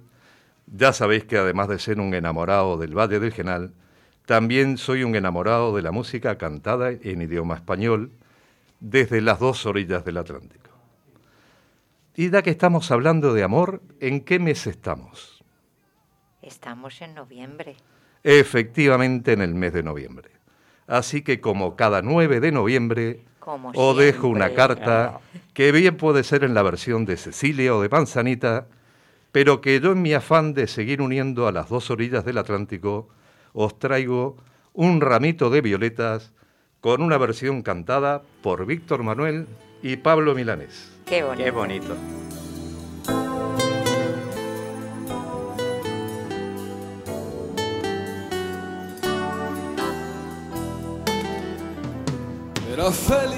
ya 0.71 0.93
sabéis 0.93 1.25
que 1.25 1.37
además 1.37 1.67
de 1.67 1.79
ser 1.79 1.99
un 1.99 2.13
enamorado 2.13 2.77
del 2.77 2.97
Valle 2.97 3.19
del 3.19 3.33
Genal, 3.33 3.73
también 4.25 4.77
soy 4.77 5.03
un 5.03 5.15
enamorado 5.15 5.75
de 5.75 5.81
la 5.81 5.91
música 5.91 6.37
cantada 6.37 6.91
en 6.91 7.21
idioma 7.21 7.55
español 7.55 8.11
desde 8.79 9.21
las 9.21 9.39
dos 9.39 9.65
orillas 9.65 10.05
del 10.05 10.17
Atlántico. 10.17 10.69
Y 12.15 12.29
ya 12.29 12.41
que 12.41 12.49
estamos 12.49 12.91
hablando 12.91 13.33
de 13.33 13.43
amor, 13.43 13.81
¿en 13.99 14.21
qué 14.21 14.39
mes 14.39 14.67
estamos? 14.67 15.43
Estamos 16.41 17.01
en 17.01 17.15
noviembre. 17.15 17.75
Efectivamente 18.23 19.33
en 19.33 19.41
el 19.41 19.55
mes 19.55 19.73
de 19.73 19.83
noviembre. 19.83 20.29
Así 20.85 21.21
que 21.21 21.39
como 21.39 21.75
cada 21.75 22.01
9 22.01 22.39
de 22.39 22.51
noviembre, 22.51 23.25
Como 23.39 23.71
os 23.73 23.97
dejo 23.97 24.27
una 24.27 24.53
carta 24.53 25.19
que 25.53 25.71
bien 25.71 25.97
puede 25.97 26.23
ser 26.23 26.43
en 26.43 26.53
la 26.53 26.61
versión 26.61 27.05
de 27.05 27.17
Cecilia 27.17 27.75
o 27.75 27.81
de 27.81 27.89
Manzanita, 27.89 28.67
pero 29.31 29.61
que 29.61 29.79
yo 29.79 29.91
en 29.91 30.01
mi 30.01 30.13
afán 30.13 30.53
de 30.53 30.67
seguir 30.67 31.01
uniendo 31.01 31.47
a 31.47 31.51
las 31.51 31.69
dos 31.69 31.91
orillas 31.91 32.25
del 32.25 32.37
Atlántico, 32.37 33.09
os 33.53 33.77
traigo 33.77 34.37
un 34.73 35.01
ramito 35.01 35.49
de 35.49 35.61
violetas 35.61 36.31
con 36.81 37.01
una 37.01 37.17
versión 37.17 37.61
cantada 37.61 38.23
por 38.41 38.65
Víctor 38.65 39.03
Manuel 39.03 39.47
y 39.83 39.97
Pablo 39.97 40.33
Milanés. 40.33 40.91
Qué 41.05 41.23
bonito. 41.23 41.43
Qué 41.43 41.51
bonito. 41.51 41.95
Era 52.71 52.91
feliz 52.91 53.37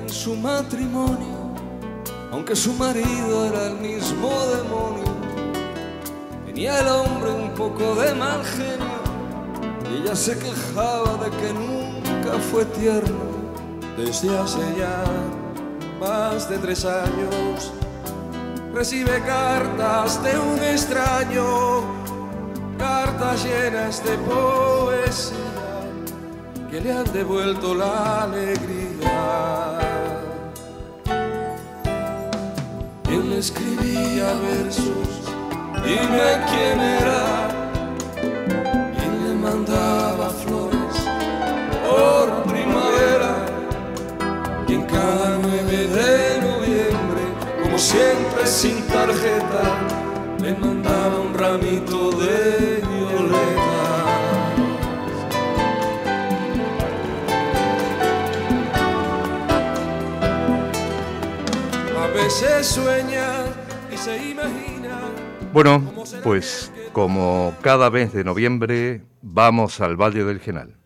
en 0.00 0.08
su 0.08 0.34
matrimonio, 0.36 1.54
aunque 2.32 2.56
su 2.56 2.72
marido 2.72 3.46
era 3.46 3.66
el 3.66 3.74
mismo 3.78 4.30
demonio. 4.56 5.09
Tenía 6.60 6.80
el 6.80 6.88
hombre 6.88 7.30
un 7.30 7.54
poco 7.54 7.94
de 7.94 8.14
mal 8.14 8.44
genio 8.44 9.00
y 9.90 10.02
ella 10.02 10.14
se 10.14 10.38
quejaba 10.38 11.16
de 11.24 11.30
que 11.30 11.54
nunca 11.54 12.38
fue 12.50 12.66
tierno. 12.66 13.16
Desde 13.96 14.38
hace 14.38 14.58
ya 14.76 15.02
más 15.98 16.50
de 16.50 16.58
tres 16.58 16.84
años 16.84 17.72
recibe 18.74 19.22
cartas 19.22 20.22
de 20.22 20.38
un 20.38 20.62
extraño, 20.62 21.80
cartas 22.76 23.42
llenas 23.42 24.04
de 24.04 24.18
poesía 24.18 25.36
que 26.70 26.78
le 26.78 26.92
han 26.92 27.10
devuelto 27.10 27.74
la 27.74 28.24
alegría. 28.24 29.78
Él 33.08 33.32
escribía 33.32 34.34
versos, 34.42 35.09
dime 35.90 36.28
quién 36.50 36.80
era, 37.02 37.22
y 39.02 39.06
le 39.22 39.34
mandaba 39.34 40.30
flores 40.42 40.96
por 41.84 42.26
primavera. 42.52 43.32
Y 44.68 44.74
en 44.74 44.82
cada 44.82 45.38
9 45.42 45.88
de 45.98 46.12
noviembre, 46.48 47.22
como 47.62 47.76
siempre 47.78 48.46
sin 48.46 48.86
tarjeta, 48.86 49.64
le 50.40 50.54
mandaba 50.54 51.16
un 51.26 51.34
ramito 51.34 52.12
de 52.22 52.82
violeta. 52.90 53.80
A 62.04 62.06
veces 62.14 62.66
sueña 62.66 63.26
y 63.92 63.96
se 63.96 64.16
imagina. 64.30 64.59
Bueno, 65.52 65.82
pues 66.22 66.72
como 66.92 67.54
cada 67.60 67.90
mes 67.90 68.12
de 68.12 68.24
noviembre 68.24 69.02
vamos 69.20 69.80
al 69.80 69.96
Valle 69.96 70.24
del 70.24 70.40
Genal. 70.40 70.76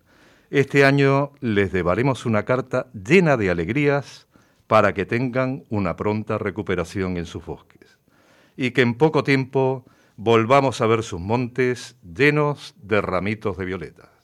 Este 0.50 0.84
año 0.84 1.32
les 1.40 1.72
llevaremos 1.72 2.26
una 2.26 2.44
carta 2.44 2.86
llena 2.92 3.36
de 3.36 3.50
alegrías 3.50 4.26
para 4.66 4.94
que 4.94 5.04
tengan 5.04 5.64
una 5.68 5.96
pronta 5.96 6.38
recuperación 6.38 7.16
en 7.16 7.26
sus 7.26 7.44
bosques 7.44 7.98
y 8.56 8.70
que 8.70 8.82
en 8.82 8.94
poco 8.94 9.22
tiempo 9.22 9.84
volvamos 10.16 10.80
a 10.80 10.86
ver 10.86 11.02
sus 11.02 11.20
montes 11.20 11.96
llenos 12.02 12.74
de 12.80 13.00
ramitos 13.00 13.58
de 13.58 13.64
violetas. 13.64 14.14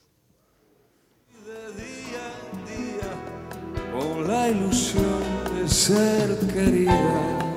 la 4.26 4.49
ilusión 4.49 5.22
de 5.57 5.68
ser 5.68 6.38
querida. 6.53 7.49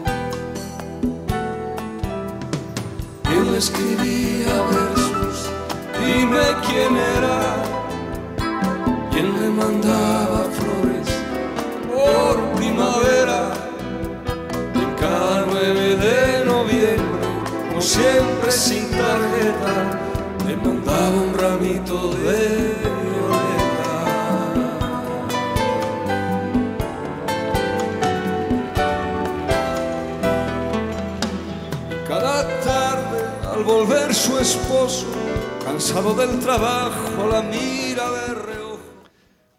Él 3.35 3.55
escribía 3.55 4.53
versos, 4.69 5.49
dime 5.99 6.43
quién 6.67 6.95
era, 7.17 7.39
quién 9.11 9.27
le 9.41 9.49
mandaba 9.49 10.45
flores 10.57 11.09
por 11.89 12.35
primavera. 12.57 13.53
En 14.75 14.89
cada 14.99 15.45
9 15.47 15.95
de 16.07 16.45
noviembre, 16.45 17.25
como 17.69 17.81
siempre 17.81 18.51
sin 18.51 18.89
tarjeta, 18.91 19.99
le 20.47 20.55
mandaba 20.57 21.17
un 21.27 21.33
ramito 21.33 22.13
de 22.13 22.62
esposo, 34.43 35.07
cansado 35.63 36.13
del 36.13 36.37
trabajo, 36.41 37.29
la 37.31 37.41
mira 37.41 38.11
de 38.11 38.33
reojo. 38.33 38.79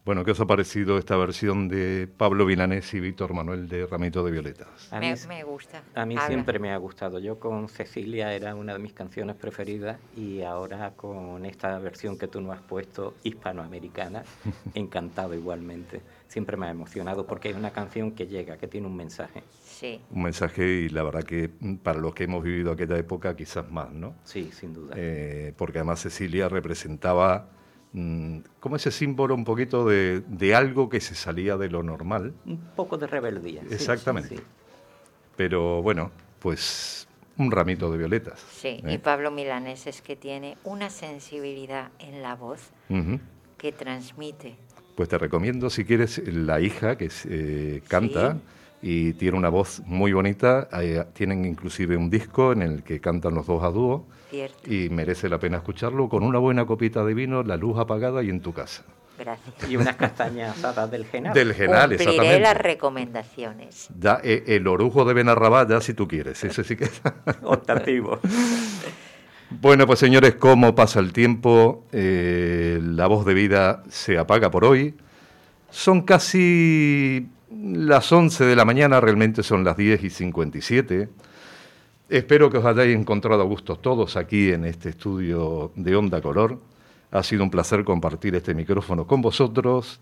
Bueno, 0.04 0.22
¿qué 0.26 0.32
os 0.32 0.40
ha 0.40 0.44
parecido 0.44 0.98
esta 0.98 1.16
versión 1.16 1.68
de 1.68 2.06
Pablo 2.06 2.44
Milanés 2.44 2.92
y 2.92 3.00
Víctor 3.00 3.32
Manuel 3.32 3.66
de 3.66 3.86
Ramito 3.86 4.22
de 4.22 4.30
Violetas? 4.30 4.92
A 4.92 5.00
Me, 5.00 5.14
mí, 5.14 5.18
me 5.26 5.42
gusta. 5.42 5.82
a 5.94 6.04
mí 6.04 6.14
Habla. 6.16 6.26
siempre 6.28 6.58
me 6.58 6.70
ha 6.70 6.76
gustado. 6.76 7.18
Yo 7.18 7.38
con 7.40 7.70
Cecilia 7.70 8.34
era 8.34 8.54
una 8.54 8.74
de 8.74 8.78
mis 8.78 8.92
canciones 8.92 9.36
preferidas 9.36 9.98
y 10.14 10.42
ahora 10.42 10.90
con 10.94 11.46
esta 11.46 11.78
versión 11.78 12.18
que 12.18 12.28
tú 12.28 12.42
nos 12.42 12.54
has 12.54 12.60
puesto, 12.62 13.14
hispanoamericana, 13.22 14.22
encantado 14.74 15.32
igualmente. 15.32 16.02
Siempre 16.28 16.58
me 16.58 16.66
ha 16.66 16.70
emocionado 16.70 17.26
porque 17.26 17.48
es 17.48 17.56
una 17.56 17.70
canción 17.70 18.12
que 18.12 18.26
llega, 18.26 18.58
que 18.58 18.68
tiene 18.68 18.86
un 18.86 18.96
mensaje. 18.96 19.42
Sí, 19.84 20.00
Un 20.12 20.22
mensaje 20.22 20.66
y 20.66 20.88
la 20.88 21.02
verdad 21.02 21.24
que 21.24 21.50
para 21.82 21.98
los 21.98 22.14
que 22.14 22.24
hemos 22.24 22.42
vivido 22.42 22.72
aquella 22.72 22.96
época 22.96 23.36
quizás 23.36 23.70
más, 23.70 23.92
¿no? 23.92 24.14
Sí, 24.24 24.50
sin 24.50 24.72
duda. 24.72 24.94
Eh, 24.96 25.52
porque 25.58 25.78
además 25.78 26.00
Cecilia 26.00 26.48
representaba 26.48 27.50
mm, 27.92 28.38
como 28.60 28.76
ese 28.76 28.90
símbolo 28.90 29.34
un 29.34 29.44
poquito 29.44 29.86
de, 29.86 30.22
de 30.26 30.54
algo 30.54 30.88
que 30.88 31.00
se 31.00 31.14
salía 31.14 31.58
de 31.58 31.68
lo 31.68 31.82
normal, 31.82 32.32
Un 32.46 32.56
poco 32.74 32.96
de 32.96 33.06
rebeldía. 33.06 33.60
sí, 33.62 33.68
sí, 33.68 33.74
Exactamente. 33.74 34.36
sí. 34.38 34.42
pero 35.36 35.82
bueno, 35.82 36.10
pues 36.38 37.06
un 37.36 37.50
ramito 37.50 37.90
de 37.92 37.98
violetas. 37.98 38.40
sí. 38.52 38.80
¿eh? 38.86 38.94
Y 38.94 38.98
Pablo 38.98 39.30
Milanés 39.30 39.86
es 39.86 40.00
que 40.00 40.16
tiene 40.16 40.56
una 40.64 40.88
sensibilidad 40.88 41.90
en 41.98 42.22
la 42.22 42.36
voz 42.36 42.70
que 43.58 43.72
transmite. 43.72 44.56
Pues 44.96 45.10
te 45.10 45.18
recomiendo, 45.18 45.68
si 45.68 45.84
quieres, 45.84 46.22
la 46.26 46.60
hija 46.60 46.96
que 46.96 47.10
eh, 47.28 47.82
canta 47.88 48.38
y 48.86 49.14
tiene 49.14 49.38
una 49.38 49.48
voz 49.48 49.80
muy 49.86 50.12
bonita. 50.12 50.68
eh, 50.82 51.02
tienen 51.14 51.46
inclusive 51.46 51.96
un 51.96 52.10
disco 52.10 52.52
en 52.52 52.60
el 52.60 52.82
que 52.82 53.00
cantan 53.00 53.34
los 53.34 53.46
dos 53.46 53.62
a 53.64 53.68
dúo 53.70 54.06
Cierto. 54.28 54.70
y 54.70 54.90
merece 54.90 55.30
la 55.30 55.38
pena 55.38 55.56
escucharlo 55.56 56.06
con 56.10 56.22
una 56.22 56.38
buena 56.38 56.66
copita 56.66 57.02
de 57.02 57.14
vino, 57.14 57.42
la 57.42 57.56
luz 57.56 57.78
apagada 57.78 58.22
y 58.22 58.28
en 58.28 58.40
tu 58.40 58.52
casa. 58.52 58.84
Gracias. 59.18 59.70
Y 59.70 59.76
unas 59.76 59.96
castañas 59.96 60.58
asadas 60.58 60.90
del 60.90 61.06
genal. 61.06 61.32
Del 61.32 61.54
Genal, 61.54 61.90
Cumpliré 61.90 62.10
exactamente. 62.10 62.40
las 62.40 62.56
recomendaciones. 62.58 63.88
Eh, 64.22 64.44
el 64.48 64.66
orujo 64.66 65.06
de 65.06 65.14
Benarrabá, 65.14 65.66
ya 65.66 65.80
si 65.80 65.94
tú 65.94 66.06
quieres, 66.06 66.44
ese 66.44 66.62
sí 66.62 66.76
que... 66.76 66.90
Optativo. 67.42 68.18
Bueno, 69.62 69.86
pues 69.86 69.98
señores, 70.00 70.34
¿cómo 70.34 70.74
pasa 70.74 71.00
el 71.00 71.12
tiempo? 71.14 71.86
Eh, 71.92 72.80
la 72.82 73.06
voz 73.06 73.24
de 73.24 73.32
vida 73.32 73.82
se 73.88 74.18
apaga 74.18 74.50
por 74.50 74.64
hoy. 74.66 74.94
Son 75.70 76.02
casi 76.02 77.28
las 77.62 78.10
11 78.10 78.44
de 78.44 78.56
la 78.56 78.64
mañana, 78.64 79.00
realmente 79.00 79.42
son 79.42 79.64
las 79.64 79.76
10 79.76 80.04
y 80.04 80.10
57. 80.10 81.08
Espero 82.08 82.50
que 82.50 82.58
os 82.58 82.64
hayáis 82.64 82.96
encontrado 82.96 83.42
a 83.42 83.44
gusto 83.44 83.76
todos 83.76 84.16
aquí 84.16 84.50
en 84.50 84.64
este 84.64 84.90
estudio 84.90 85.72
de 85.74 85.96
Onda 85.96 86.20
Color. 86.20 86.58
Ha 87.10 87.22
sido 87.22 87.44
un 87.44 87.50
placer 87.50 87.84
compartir 87.84 88.34
este 88.34 88.54
micrófono 88.54 89.06
con 89.06 89.22
vosotros. 89.22 90.00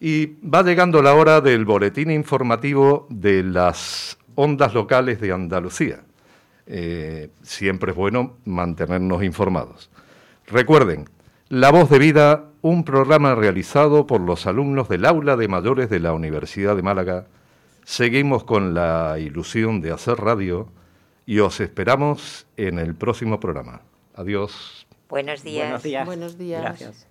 Y 0.00 0.26
va 0.42 0.62
llegando 0.62 1.00
la 1.00 1.14
hora 1.14 1.40
del 1.40 1.64
boletín 1.64 2.10
informativo 2.10 3.06
de 3.08 3.42
las 3.42 4.18
ondas 4.34 4.74
locales 4.74 5.20
de 5.20 5.32
Andalucía. 5.32 6.02
Eh, 6.66 7.30
siempre 7.42 7.92
es 7.92 7.96
bueno 7.96 8.36
mantenernos 8.44 9.22
informados. 9.22 9.90
Recuerden, 10.46 11.08
La 11.54 11.70
Voz 11.70 11.88
de 11.88 12.00
Vida, 12.00 12.46
un 12.62 12.82
programa 12.82 13.36
realizado 13.36 14.08
por 14.08 14.20
los 14.20 14.48
alumnos 14.48 14.88
del 14.88 15.04
aula 15.04 15.36
de 15.36 15.46
mayores 15.46 15.88
de 15.88 16.00
la 16.00 16.12
Universidad 16.12 16.74
de 16.74 16.82
Málaga. 16.82 17.28
Seguimos 17.84 18.42
con 18.42 18.74
la 18.74 19.20
ilusión 19.20 19.80
de 19.80 19.92
hacer 19.92 20.16
radio 20.16 20.68
y 21.26 21.38
os 21.38 21.60
esperamos 21.60 22.48
en 22.56 22.80
el 22.80 22.96
próximo 22.96 23.38
programa. 23.38 23.82
Adiós. 24.16 24.88
Buenos 25.08 25.44
días. 25.44 25.66
Buenos 25.66 25.82
días. 25.84 26.06
Buenos 26.06 26.38
días. 26.38 26.60
Gracias. 26.60 27.06